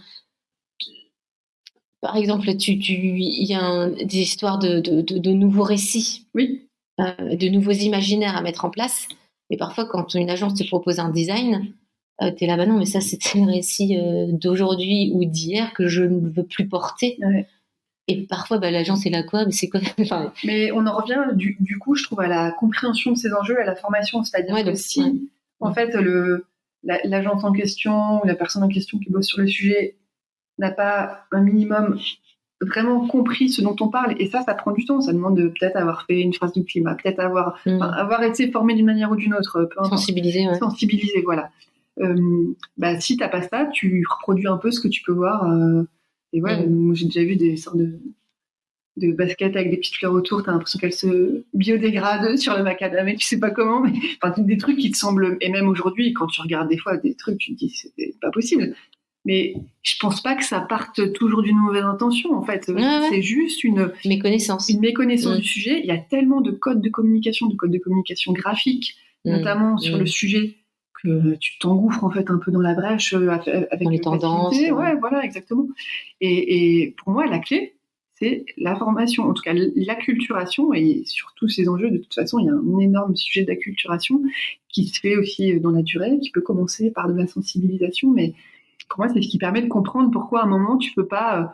Par 2.02 2.18
exemple, 2.18 2.48
il 2.50 3.44
y 3.48 3.54
a 3.56 3.90
des 3.90 4.20
histoires 4.20 4.60
de, 4.60 4.80
de, 4.80 5.02
de, 5.02 5.32
nouveaux 5.32 5.64
récits. 5.64 6.28
Oui. 6.36 6.66
Euh, 7.00 7.36
de 7.36 7.50
nouveaux 7.50 7.72
imaginaires 7.72 8.38
à 8.38 8.42
mettre 8.42 8.64
en 8.64 8.70
place. 8.70 9.08
Et 9.50 9.58
parfois, 9.58 9.86
quand 9.86 10.14
une 10.14 10.30
agence 10.30 10.54
te 10.54 10.66
propose 10.66 11.00
un 11.00 11.10
design, 11.10 11.74
euh, 12.22 12.32
tu 12.32 12.46
es 12.46 12.48
là, 12.48 12.56
bah 12.56 12.66
non, 12.66 12.78
mais 12.78 12.86
ça, 12.86 13.02
c'est 13.02 13.20
le 13.36 13.52
récit 13.52 13.98
euh, 13.98 14.28
d'aujourd'hui 14.32 15.12
ou 15.14 15.26
d'hier 15.26 15.74
que 15.74 15.88
je 15.88 16.04
ne 16.04 16.30
veux 16.30 16.46
plus 16.46 16.68
porter. 16.68 17.18
Et 18.08 18.26
parfois, 18.28 18.60
bah, 18.60 18.72
l'agence 18.72 19.06
est 19.06 19.10
là 19.10 19.24
quoi 19.24 19.46
Mais 19.46 19.52
c'est 19.52 19.68
quoi? 19.68 19.82
Mais 20.46 20.72
on 20.72 20.86
en 20.86 20.96
revient, 20.96 21.36
du, 21.36 21.58
du, 21.60 21.78
coup, 21.80 21.96
je 21.96 22.04
trouve, 22.06 22.22
à 22.22 22.28
la 22.28 22.52
compréhension 22.52 23.12
de 23.12 23.18
ces 23.18 23.34
enjeux, 23.34 23.60
à 23.60 23.66
la 23.66 23.76
formation. 23.76 24.24
C'est-à-dire 24.24 24.64
que 24.64 24.76
si, 24.76 25.30
en 25.60 25.74
fait, 25.74 25.98
l'agence 26.84 27.44
en 27.44 27.52
question 27.52 28.24
ou 28.24 28.28
la 28.28 28.36
personne 28.36 28.64
en 28.64 28.70
question 28.70 29.00
qui 29.00 29.10
bosse 29.10 29.28
sur 29.28 29.42
le 29.42 29.48
sujet 29.48 29.98
n'a 30.58 30.72
pas 30.72 31.26
un 31.32 31.42
minimum 31.42 31.98
vraiment 32.62 33.06
compris 33.08 33.50
ce 33.50 33.62
dont 33.62 33.76
on 33.82 33.90
parle, 33.90 34.16
et 34.20 34.28
ça, 34.28 34.42
ça 34.42 34.54
prend 34.54 34.72
du 34.72 34.86
temps. 34.86 35.02
Ça 35.02 35.14
demande 35.14 35.38
de 35.38 35.48
peut-être 35.48 35.76
avoir 35.76 36.06
fait 36.06 36.22
une 36.22 36.34
phrase 36.34 36.54
du 36.54 36.64
climat, 36.64 36.96
peut-être 36.96 37.20
avoir, 37.20 37.60
mm. 37.66 37.82
avoir 37.82 38.24
été 38.24 38.52
formé 38.52 38.74
d'une 38.76 38.86
manière 38.86 39.12
ou 39.12 39.16
d'une 39.16 39.34
autre. 39.34 39.70
Sensibilisé, 39.90 40.48
ouais. 40.48 40.56
Sensibilisé, 40.56 41.22
voilà. 41.24 41.50
Euh, 42.02 42.54
bah, 42.78 43.00
si 43.00 43.18
t'as 43.18 43.30
pas 43.30 43.42
ça, 43.42 43.68
tu 43.72 44.04
reproduis 44.10 44.48
un 44.48 44.58
peu 44.58 44.72
ce 44.72 44.80
que 44.80 44.88
tu 44.88 45.02
peux 45.04 45.14
voir. 45.14 45.50
Euh, 45.50 45.84
et 46.34 46.42
ouais, 46.42 46.66
mm. 46.66 46.96
j'ai 46.96 47.06
déjà 47.06 47.24
vu 47.24 47.36
des 47.36 47.58
sortes 47.58 47.78
de, 47.78 48.00
de 48.98 49.12
baskets 49.12 49.56
avec 49.56 49.70
des 49.70 49.78
petites 49.78 49.96
fleurs 49.96 50.14
autour. 50.14 50.44
T'as 50.44 50.52
l'impression 50.52 50.80
qu'elles 50.80 50.94
se 50.94 51.44
biodégradent 51.54 52.38
sur 52.38 52.56
le 52.58 52.64
macadam 52.64 53.08
et 53.08 53.16
tu 53.16 53.26
sais 53.26 53.40
pas 53.40 53.52
comment. 53.52 53.82
Mais 53.82 53.94
enfin, 54.22 54.42
des 54.42 54.58
trucs 54.58 54.78
qui 54.78 54.92
te 54.92 54.98
semblent. 54.98 55.38
Et 55.42 55.50
même 55.50 55.68
aujourd'hui, 55.68 56.14
quand 56.14 56.28
tu 56.28 56.42
regardes 56.42 56.70
des 56.70 56.78
fois 56.78 56.98
des 56.98 57.16
trucs, 57.16 57.38
tu 57.38 57.54
te 57.54 57.58
dis 57.58 57.70
c'est 57.70 58.20
pas 58.22 58.32
possible. 58.32 58.76
Mais 59.26 59.56
je 59.82 59.96
pense 60.00 60.22
pas 60.22 60.36
que 60.36 60.46
ça 60.46 60.62
parte 60.62 61.14
toujours 61.14 61.42
d'une 61.42 61.58
mauvaise 61.58 61.84
intention. 61.84 62.34
En 62.34 62.44
fait, 62.44 62.72
c'est 63.10 63.22
juste 63.22 63.64
une 63.64 63.92
méconnaissance, 64.06 64.70
une 64.70 64.80
méconnaissance 64.80 65.38
mm. 65.38 65.42
du 65.42 65.48
sujet. 65.48 65.80
Il 65.80 65.88
y 65.88 65.92
a 65.92 65.98
tellement 65.98 66.42
de 66.42 66.52
codes 66.52 66.82
de 66.82 66.90
communication, 66.90 67.48
de 67.48 67.56
codes 67.56 67.72
de 67.72 67.80
communication 67.80 68.34
graphiques, 68.34 68.96
mm. 69.26 69.32
notamment 69.32 69.78
sur 69.78 69.98
le 69.98 70.06
sujet 70.06 70.58
que 71.04 71.36
tu 71.36 71.58
t'engouffres 71.60 72.04
en 72.04 72.10
fait 72.10 72.30
un 72.30 72.38
peu 72.38 72.52
dans 72.52 72.62
la 72.62 72.74
brèche 72.74 73.14
euh, 73.14 73.30
avec 73.30 73.90
les 73.90 74.00
tendances. 74.00 74.58
Ouais. 74.58 74.96
voilà, 75.00 75.24
exactement. 75.24 75.68
Et, 76.22 76.94
pour 76.98 77.12
moi, 77.12 77.26
la 77.26 77.40
clé, 77.40 77.74
c'est 78.14 78.46
la 78.58 78.76
formation, 78.76 79.24
en 79.24 79.34
tout 79.34 79.42
cas 79.42 79.54
l'acculturation, 79.54 80.74
et 80.74 81.04
sur 81.06 81.34
tous 81.36 81.50
ces 81.50 81.68
enjeux, 81.68 81.92
de 81.92 81.98
toute 81.98 82.14
façon, 82.14 82.40
il 82.40 82.46
y 82.46 82.50
a 82.50 82.54
un 82.54 82.80
énorme 82.80 83.16
sujet 83.16 83.44
d'acculturation 83.44 84.22
qui 84.70 84.88
se 84.88 85.00
fait 85.00 85.18
aussi 85.18 85.60
dans 85.60 85.72
la 85.72 85.82
durée, 85.82 86.20
qui 86.20 86.32
peut 86.32 86.42
commencer 86.42 86.92
par 86.92 87.12
de 87.12 87.18
la 87.18 87.28
sensibilisation, 87.28 88.12
mais 88.12 88.34
pour 88.90 89.00
moi, 89.00 89.10
c'est 89.14 89.22
ce 89.22 89.28
qui 89.28 89.38
permet 89.38 89.62
de 89.62 89.68
comprendre 89.68 90.12
pourquoi 90.12 90.42
à 90.42 90.44
un 90.44 90.48
moment, 90.48 90.78
tu 90.78 90.94
peux 90.94 91.08
pas 91.08 91.40
euh, 91.40 91.46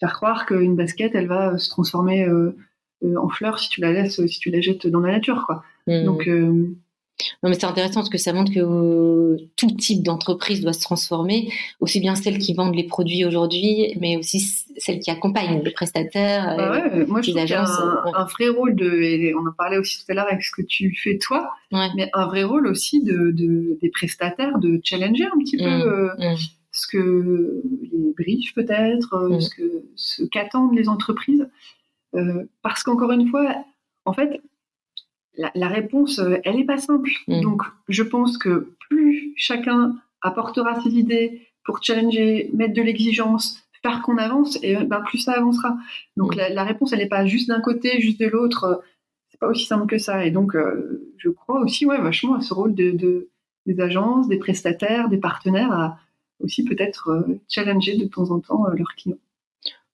faire 0.00 0.12
croire 0.14 0.46
qu'une 0.46 0.76
basket, 0.76 1.14
elle 1.14 1.28
va 1.28 1.58
se 1.58 1.70
transformer 1.70 2.24
euh, 2.24 2.56
en 3.16 3.28
fleur 3.28 3.58
si 3.58 3.68
tu 3.68 3.80
la 3.80 3.92
laisses, 3.92 4.24
si 4.26 4.38
tu 4.38 4.50
la 4.50 4.60
jettes 4.60 4.86
dans 4.86 5.00
la 5.00 5.12
nature, 5.12 5.44
quoi. 5.46 5.62
Mmh. 5.86 6.04
Donc, 6.04 6.28
non, 7.42 7.50
mais 7.50 7.54
c'est 7.54 7.66
intéressant 7.66 8.00
parce 8.00 8.08
que 8.08 8.18
ça 8.18 8.32
montre 8.32 8.52
que 8.52 8.60
euh, 8.60 9.36
tout 9.56 9.70
type 9.70 10.02
d'entreprise 10.02 10.60
doit 10.60 10.72
se 10.72 10.80
transformer, 10.80 11.52
aussi 11.80 12.00
bien 12.00 12.14
celles 12.14 12.38
qui 12.38 12.54
vendent 12.54 12.74
les 12.74 12.84
produits 12.84 13.24
aujourd'hui, 13.24 13.94
mais 14.00 14.16
aussi 14.16 14.40
celles 14.76 15.00
qui 15.00 15.10
accompagnent 15.10 15.62
les 15.62 15.70
prestataires. 15.70 16.56
Bah 16.56 16.72
ouais, 16.72 17.06
moi, 17.06 17.22
je 17.22 17.30
trouve 17.30 17.42
agences, 17.42 17.70
un, 17.78 18.12
un, 18.14 18.24
vrai 18.24 18.48
rôle 18.48 18.74
de, 18.74 18.90
et 19.02 19.34
on 19.34 19.46
en 19.46 19.52
parlait 19.52 19.78
aussi 19.78 20.04
tout 20.04 20.12
à 20.12 20.14
l'heure 20.14 20.28
avec 20.28 20.42
ce 20.42 20.50
que 20.50 20.62
tu 20.62 20.96
fais 21.02 21.18
toi, 21.18 21.52
mais 21.70 22.10
un 22.12 22.26
vrai 22.26 22.44
rôle 22.44 22.66
aussi 22.66 23.02
de, 23.02 23.30
de, 23.30 23.78
des 23.80 23.90
prestataires 23.90 24.58
de 24.58 24.80
challenger 24.82 25.26
un 25.26 25.38
petit 25.38 25.56
peu 25.56 25.64
euh, 25.64 26.08
mmh. 26.18 26.36
Ce 26.72 26.86
que 26.86 27.62
les 27.92 28.12
briefs 28.16 28.54
peut-être, 28.54 29.14
euh, 29.14 29.36
mmh. 29.36 29.40
ce 29.40 29.50
que 29.54 29.84
ce 29.94 30.22
qu'attendent 30.24 30.74
les 30.74 30.88
entreprises, 30.88 31.48
parce 32.60 32.82
qu'encore 32.82 33.12
une 33.12 33.28
fois, 33.28 33.54
en 34.04 34.12
fait, 34.12 34.42
la, 35.36 35.68
réponse, 35.68 36.18
euh, 36.18 36.36
elle 36.44 36.56
n'est 36.56 36.64
pas 36.64 36.78
simple. 36.78 37.10
Mm. 37.28 37.40
Donc, 37.40 37.62
je 37.88 38.02
pense 38.02 38.38
que 38.38 38.74
plus 38.88 39.32
chacun 39.36 39.96
apportera 40.20 40.80
ses 40.80 40.90
idées 40.90 41.42
pour 41.64 41.82
challenger, 41.82 42.50
mettre 42.52 42.74
de 42.74 42.82
l'exigence, 42.82 43.62
faire 43.82 44.02
qu'on 44.02 44.18
avance, 44.18 44.58
et 44.62 44.76
ben, 44.76 45.00
plus 45.00 45.18
ça 45.18 45.32
avancera. 45.32 45.76
Donc, 46.16 46.36
mm. 46.36 46.40
la, 46.52 46.64
réponse, 46.64 46.92
elle 46.92 47.00
n'est 47.00 47.08
pas 47.08 47.26
juste 47.26 47.48
d'un 47.48 47.60
côté, 47.60 48.00
juste 48.00 48.20
de 48.20 48.26
l'autre. 48.26 48.82
C'est 49.28 49.40
pas 49.40 49.48
aussi 49.48 49.64
simple 49.64 49.86
que 49.86 49.98
ça. 49.98 50.24
Et 50.24 50.30
donc, 50.30 50.54
euh, 50.54 51.12
je 51.16 51.30
crois 51.30 51.60
aussi, 51.60 51.86
ouais, 51.86 52.00
vachement 52.00 52.34
à 52.34 52.40
ce 52.40 52.52
rôle 52.52 52.74
de, 52.74 53.28
des 53.66 53.80
agences, 53.80 54.28
des 54.28 54.38
prestataires, 54.38 55.08
des 55.08 55.18
partenaires 55.18 55.72
à 55.72 55.98
aussi 56.42 56.64
peut-être 56.64 57.08
euh, 57.08 57.40
challenger 57.48 57.96
de 57.96 58.06
temps 58.06 58.30
en 58.30 58.40
temps 58.40 58.64
leurs 58.66 58.94
clients. 58.96 59.18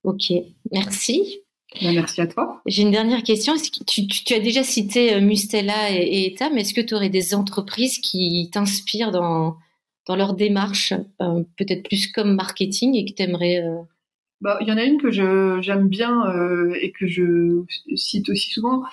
Ok, 0.04 0.32
merci. 0.72 1.42
Bah, 1.82 1.92
merci 1.92 2.20
à 2.20 2.26
toi. 2.26 2.62
J'ai 2.66 2.82
une 2.82 2.90
dernière 2.90 3.22
question. 3.22 3.54
Tu, 3.86 4.34
as 4.34 4.40
déjà 4.40 4.62
cité 4.62 5.14
euh, 5.14 5.20
Mustela 5.20 5.90
et, 5.92 6.26
ETA, 6.26 6.50
mais 6.50 6.62
est-ce 6.62 6.74
que 6.74 6.80
tu 6.80 6.94
aurais 6.94 7.10
des 7.10 7.34
entreprises 7.34 7.98
qui 7.98 8.48
t'inspirent 8.52 9.10
dans, 9.10 9.56
dans 10.06 10.16
leur 10.16 10.34
démarche, 10.34 10.94
euh, 11.20 11.42
peut-être 11.56 11.86
plus 11.86 12.10
comme 12.10 12.34
marketing, 12.34 12.94
et 12.94 13.04
que 13.04 13.14
tu 13.14 13.22
aimerais... 13.22 13.62
Euh, 13.62 13.82
bah, 14.40 14.56
il 14.60 14.68
y 14.68 14.72
en 14.72 14.78
a 14.78 14.84
une 14.84 15.00
que 15.00 15.10
j'aime 15.10 15.88
bien 15.88 16.22
et 16.80 16.92
que 16.92 17.08
je 17.08 17.64
cite 17.96 18.28
aussi 18.28 18.50
souvent. 18.50 18.84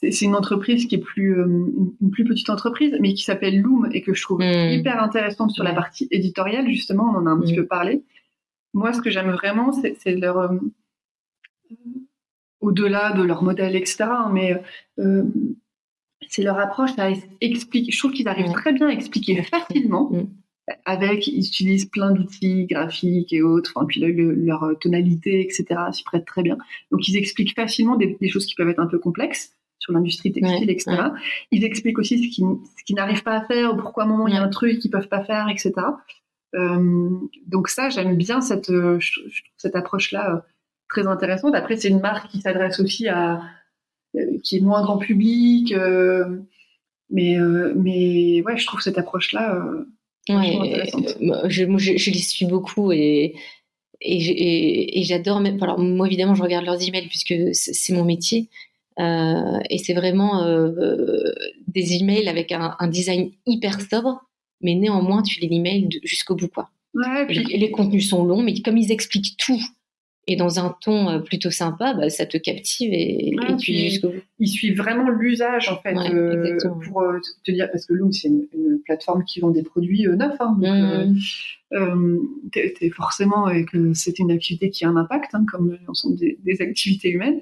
C'est 0.00 0.22
une 0.22 0.36
entreprise 0.36 0.86
qui 0.86 0.94
est 0.94 0.98
plus 0.98 1.34
une 1.34 2.10
plus 2.12 2.24
petite 2.24 2.50
entreprise, 2.50 2.96
mais 3.00 3.14
qui 3.14 3.24
s'appelle 3.24 3.60
Loom 3.60 3.88
et 3.92 4.02
que 4.02 4.14
je 4.14 4.22
trouve 4.22 4.40
hmm. 4.40 4.70
hyper 4.70 5.02
intéressante 5.02 5.50
sur 5.50 5.64
la 5.64 5.72
partie 5.72 6.06
éditoriale. 6.10 6.68
Justement, 6.68 7.10
on 7.12 7.18
en 7.18 7.26
a 7.26 7.30
un 7.30 7.40
petit 7.40 7.54
hmm. 7.54 7.56
peu 7.56 7.66
parlé. 7.66 8.02
Moi, 8.74 8.92
ce 8.92 9.00
que 9.00 9.10
j'aime 9.10 9.30
vraiment, 9.30 9.72
c'est 9.72 10.14
leur 10.14 10.50
au-delà 12.60 13.12
de 13.12 13.22
leur 13.22 13.42
modèle, 13.42 13.76
etc. 13.76 14.04
Mais 14.32 14.60
euh, 14.98 15.24
c'est 16.28 16.42
leur 16.42 16.58
approche, 16.58 16.90
ça 16.94 17.10
explique. 17.40 17.92
Je 17.92 17.98
trouve 17.98 18.12
qu'ils 18.12 18.28
arrivent 18.28 18.52
très 18.52 18.72
bien 18.72 18.88
à 18.88 18.92
expliquer 18.92 19.42
facilement. 19.42 20.10
Mm. 20.12 20.28
Avec, 20.84 21.26
ils 21.26 21.46
utilisent 21.46 21.86
plein 21.86 22.12
d'outils 22.12 22.66
graphiques 22.66 23.32
et 23.32 23.40
autres, 23.40 23.72
enfin, 23.74 23.86
puis 23.86 24.00
leur 24.00 24.78
tonalité, 24.80 25.40
etc., 25.40 25.64
s'y 25.92 26.04
prêtent 26.04 26.26
très 26.26 26.42
bien. 26.42 26.58
Donc, 26.90 27.08
ils 27.08 27.16
expliquent 27.16 27.54
facilement 27.54 27.96
des, 27.96 28.18
choses 28.28 28.44
qui 28.44 28.54
peuvent 28.54 28.68
être 28.68 28.78
un 28.78 28.86
peu 28.86 28.98
complexes 28.98 29.57
sur 29.88 29.94
l'industrie 29.94 30.32
textile, 30.32 30.70
etc. 30.70 30.96
Ils 31.50 31.64
expliquent 31.64 31.98
aussi 31.98 32.22
ce 32.22 32.28
qu'ils 32.34 32.46
qui 32.84 32.94
n'arrivent 32.94 33.22
pas 33.22 33.36
à 33.36 33.44
faire, 33.46 33.72
ou 33.72 33.76
pourquoi 33.76 34.02
à 34.02 34.06
un 34.06 34.08
moment 34.10 34.26
il 34.28 34.34
y 34.34 34.36
a 34.36 34.42
un 34.42 34.48
truc 34.48 34.78
qu'ils 34.78 34.90
peuvent 34.90 35.08
pas 35.08 35.24
faire, 35.24 35.48
etc. 35.48 35.72
Euh, 36.54 37.10
donc 37.46 37.68
ça, 37.68 37.88
j'aime 37.88 38.16
bien 38.16 38.40
cette, 38.40 38.70
euh, 38.70 38.98
cette 39.56 39.76
approche-là 39.76 40.44
très 40.88 41.06
intéressante. 41.06 41.54
Après, 41.54 41.76
c'est 41.76 41.88
une 41.88 42.00
marque 42.00 42.30
qui 42.30 42.40
s'adresse 42.40 42.80
aussi 42.80 43.08
à 43.08 43.40
euh, 44.16 44.38
qui 44.42 44.56
est 44.56 44.60
moins 44.60 44.82
grand 44.82 44.98
public, 44.98 45.72
euh, 45.72 46.38
mais 47.10 47.38
euh, 47.38 47.72
mais 47.76 48.42
ouais, 48.42 48.56
je 48.56 48.66
trouve 48.66 48.80
cette 48.80 48.98
approche-là. 48.98 49.64
je, 50.28 52.10
les 52.10 52.18
suis 52.18 52.46
beaucoup 52.46 52.92
et 52.92 53.34
et, 54.00 55.02
j'adore 55.02 55.40
même. 55.40 55.62
Alors 55.62 55.78
moi, 55.78 56.06
évidemment, 56.06 56.34
je 56.34 56.42
regarde 56.42 56.64
leurs 56.64 56.86
emails 56.86 57.08
puisque 57.08 57.34
c'est 57.52 57.92
mon 57.92 58.04
métier. 58.04 58.48
Et 58.98 59.78
c'est 59.78 59.94
vraiment 59.94 60.44
des 61.66 61.94
emails 61.94 62.28
avec 62.28 62.52
un, 62.52 62.88
design 62.88 63.30
hyper 63.46 63.80
sobre, 63.80 64.20
mais 64.60 64.74
néanmoins, 64.74 65.22
tu 65.22 65.40
les 65.40 65.54
emails 65.54 65.88
jusqu'au 66.02 66.34
bout. 66.34 66.48
Quoi. 66.48 66.70
Ouais, 66.94 67.26
puis... 67.26 67.44
les 67.44 67.70
contenus 67.70 68.08
sont 68.08 68.24
longs, 68.24 68.42
mais 68.42 68.60
comme 68.60 68.76
ils 68.76 68.90
expliquent 68.90 69.36
tout 69.36 69.60
et 70.28 70.36
dans 70.36 70.60
un 70.60 70.76
ton 70.82 71.08
euh, 71.08 71.18
plutôt 71.20 71.50
sympa, 71.50 71.94
bah, 71.94 72.10
ça 72.10 72.26
te 72.26 72.36
captive 72.36 72.90
et, 72.92 73.34
tu 73.58 73.72
lis 73.72 73.88
jusqu'au 73.88 74.10
bout. 74.10 74.20
Ils 74.38 74.48
suivent 74.48 74.76
vraiment 74.76 75.08
l'usage 75.08 75.70
en 75.70 75.78
fait 75.78 75.96
euh, 75.96 76.58
pour 76.84 77.00
euh, 77.00 77.18
te 77.44 77.50
dire 77.50 77.68
parce 77.72 77.86
que 77.86 77.94
Loom 77.94 78.12
c'est 78.12 78.28
une, 78.28 78.46
plateforme 78.84 79.24
qui 79.24 79.40
vend 79.40 79.50
des 79.50 79.62
produits 79.62 80.06
neufs, 80.06 80.40
hein, 80.40 80.56
donc 80.58 81.16
mmh. 81.72 82.90
forcément 82.90 83.46
que 83.70 83.92
c'est 83.92 84.18
une 84.18 84.30
activité 84.30 84.70
qui 84.70 84.84
a 84.86 84.88
un 84.88 84.96
impact 84.96 85.34
hein, 85.34 85.44
comme 85.50 85.76
l'ensemble 85.86 86.16
des, 86.16 86.38
des, 86.42 86.62
activités 86.62 87.10
humaines, 87.10 87.40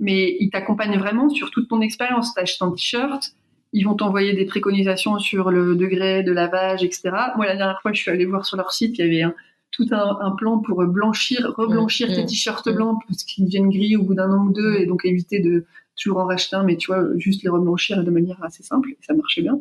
mais 0.00 0.36
ils 0.40 0.50
t'accompagnent 0.50 0.98
vraiment 0.98 1.28
sur 1.28 1.50
toute 1.50 1.68
ton 1.68 1.80
expérience. 1.82 2.34
T'achètes 2.34 2.62
un 2.62 2.72
t-shirt, 2.72 3.32
ils 3.72 3.84
vont 3.84 3.94
t'envoyer 3.94 4.32
des 4.32 4.44
préconisations 4.44 5.18
sur 5.20 5.50
le 5.50 5.76
degré 5.76 6.24
de 6.24 6.32
lavage, 6.32 6.82
etc. 6.82 7.10
Moi 7.36 7.46
la 7.46 7.54
dernière 7.54 7.80
fois 7.80 7.92
je 7.92 8.00
suis 8.00 8.10
allée 8.10 8.26
voir 8.26 8.44
sur 8.44 8.56
leur 8.56 8.72
site, 8.72 8.98
il 8.98 9.04
y 9.04 9.08
avait 9.08 9.22
un 9.22 9.34
tout 9.78 9.86
un, 9.92 10.30
plan 10.32 10.58
pour 10.58 10.84
blanchir, 10.84 11.54
reblanchir 11.56 12.08
tes 12.08 12.26
t-shirts 12.26 12.68
blancs 12.68 13.00
parce 13.06 13.22
qu'ils 13.22 13.44
deviennent 13.44 13.70
gris 13.70 13.96
au 13.96 14.02
bout 14.02 14.14
d'un 14.14 14.30
an 14.30 14.46
ou 14.46 14.52
deux 14.52 14.74
et 14.74 14.86
donc 14.86 15.04
éviter 15.04 15.38
de 15.38 15.64
toujours 15.94 16.18
en 16.18 16.26
racheter 16.26 16.56
un, 16.56 16.64
mais 16.64 16.76
tu 16.76 16.88
vois, 16.88 17.04
juste 17.16 17.44
les 17.44 17.48
reblanchir 17.48 18.02
de 18.02 18.10
manière 18.10 18.42
assez 18.42 18.62
simple, 18.62 18.90
et 18.90 18.98
ça 19.00 19.14
marchait 19.14 19.42
bien. 19.42 19.60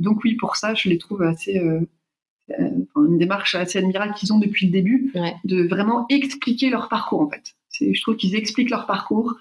donc 0.00 0.24
oui, 0.24 0.34
pour 0.34 0.56
ça, 0.56 0.74
je 0.74 0.88
les 0.88 0.98
trouve 0.98 1.22
assez 1.22 1.60
une 2.48 3.18
démarche 3.18 3.54
assez 3.54 3.78
admirable 3.78 4.14
qu'ils 4.14 4.32
ont 4.32 4.38
depuis 4.38 4.66
le 4.66 4.72
début, 4.72 5.12
de 5.44 5.66
vraiment 5.66 6.06
expliquer 6.08 6.70
leur 6.70 6.88
parcours 6.88 7.20
en 7.20 7.30
fait. 7.30 7.54
Je 7.80 8.00
trouve 8.00 8.16
qu'ils 8.16 8.34
expliquent 8.34 8.70
leur 8.70 8.86
parcours, 8.86 9.36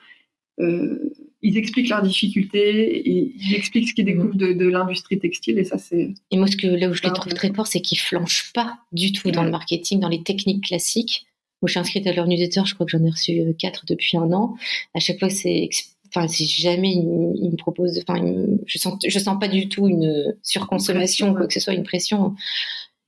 euh, 0.60 1.14
ils 1.46 1.58
expliquent 1.58 1.90
leurs 1.90 2.02
difficultés, 2.02 2.98
et 3.08 3.32
ils 3.40 3.56
expliquent 3.56 3.90
ce 3.90 3.94
qu'ils 3.94 4.06
découvrent 4.06 4.36
de, 4.36 4.68
l'industrie 4.68 5.20
textile, 5.20 5.60
et 5.60 5.64
ça 5.64 5.78
c'est. 5.78 6.10
Et 6.32 6.38
moi, 6.38 6.48
ce 6.48 6.58
que, 6.58 6.66
là 6.66 6.90
où 6.90 6.94
je 6.94 7.04
les 7.04 7.14
trouve 7.14 7.34
très 7.34 7.54
forts, 7.54 7.68
c'est 7.68 7.82
qu'ils 7.82 8.00
flanchent 8.00 8.52
pas 8.54 8.80
du 8.92 9.12
tout 9.12 9.30
dans 9.30 9.44
le 9.44 9.52
marketing, 9.52 10.00
dans 10.00 10.10
les 10.10 10.24
techniques 10.24 10.66
classiques. 10.66 11.28
Moi, 11.62 11.68
je 11.68 11.74
suis 11.74 11.80
inscrite 11.80 12.08
à 12.08 12.14
leur 12.14 12.28
newsletter, 12.28 12.62
je 12.66 12.74
crois 12.74 12.88
que 12.88 12.92
j'en 12.92 13.04
ai 13.04 13.10
reçu 13.12 13.40
euh, 13.40 13.54
quatre 13.54 13.86
depuis 13.86 14.18
un 14.18 14.32
an. 14.34 14.56
À 14.96 15.00
chaque 15.00 15.20
fois, 15.20 15.30
c'est 15.30 15.70
enfin 16.08 16.28
si 16.28 16.48
jamais 16.48 16.92
ils, 16.92 17.50
me 17.52 17.58
proposent 17.58 18.00
enfin 18.08 18.24
je 18.68 18.78
sens 18.78 18.94
je 19.06 19.20
sens 19.20 19.38
pas 19.40 19.48
du 19.48 19.68
tout 19.68 19.88
une 19.88 20.36
surconsommation 20.44 21.34
quoi 21.34 21.48
que 21.48 21.54
ce 21.54 21.60
soit 21.60 21.74
une 21.74 21.84
pression 21.84 22.36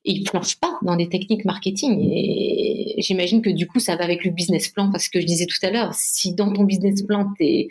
et 0.08 0.12
ils 0.12 0.24
planchent 0.24 0.60
pas 0.60 0.80
dans 0.82 0.96
des 0.96 1.10
techniques 1.10 1.46
marketing. 1.46 2.00
Et 2.02 2.96
j'imagine 3.00 3.42
que 3.42 3.50
du 3.50 3.68
coup, 3.68 3.80
ça 3.80 3.98
va 3.98 4.06
avec 4.06 4.24
le 4.24 4.32
business 4.32 4.70
plan, 4.70 4.90
parce 4.90 5.10
que 5.10 5.20
je 5.20 5.26
disais 5.26 5.46
tout 5.46 5.64
à 5.64 5.70
l'heure, 5.70 5.94
si 5.94 6.34
dans 6.34 6.52
ton 6.54 6.64
business 6.64 7.04
plan, 7.04 7.28
tu 7.38 7.68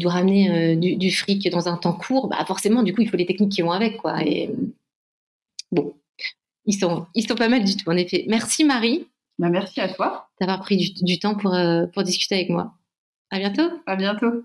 dois 0.00 0.12
ramener 0.12 0.74
euh, 0.74 0.76
du, 0.76 1.10
fric 1.10 1.48
dans 1.50 1.68
un 1.68 1.76
temps 1.76 1.92
court, 1.92 2.28
bah 2.28 2.44
forcément, 2.46 2.82
du 2.82 2.94
coup, 2.94 3.02
il 3.02 3.08
faut 3.08 3.16
les 3.16 3.26
techniques 3.26 3.52
qui 3.52 3.62
vont 3.62 3.72
avec, 3.72 3.98
quoi. 3.98 4.22
Et 4.24 4.50
bon, 5.72 5.94
ils 6.66 6.74
sont, 6.74 7.06
ils 7.14 7.26
sont 7.26 7.34
pas 7.34 7.48
mal 7.48 7.64
du 7.64 7.76
tout, 7.76 7.90
en 7.90 7.96
effet. 7.96 8.24
Merci 8.28 8.64
Marie. 8.64 9.06
Bah, 9.38 9.48
merci 9.50 9.80
à 9.80 9.88
toi 9.88 10.28
d'avoir 10.40 10.60
pris 10.60 10.94
du, 11.02 11.18
temps 11.18 11.34
pour, 11.34 11.54
euh, 11.54 11.86
pour 11.86 12.02
discuter 12.02 12.36
avec 12.36 12.50
moi. 12.50 12.74
À 13.30 13.38
bientôt. 13.38 13.70
À 13.86 13.96
bientôt. 13.96 14.44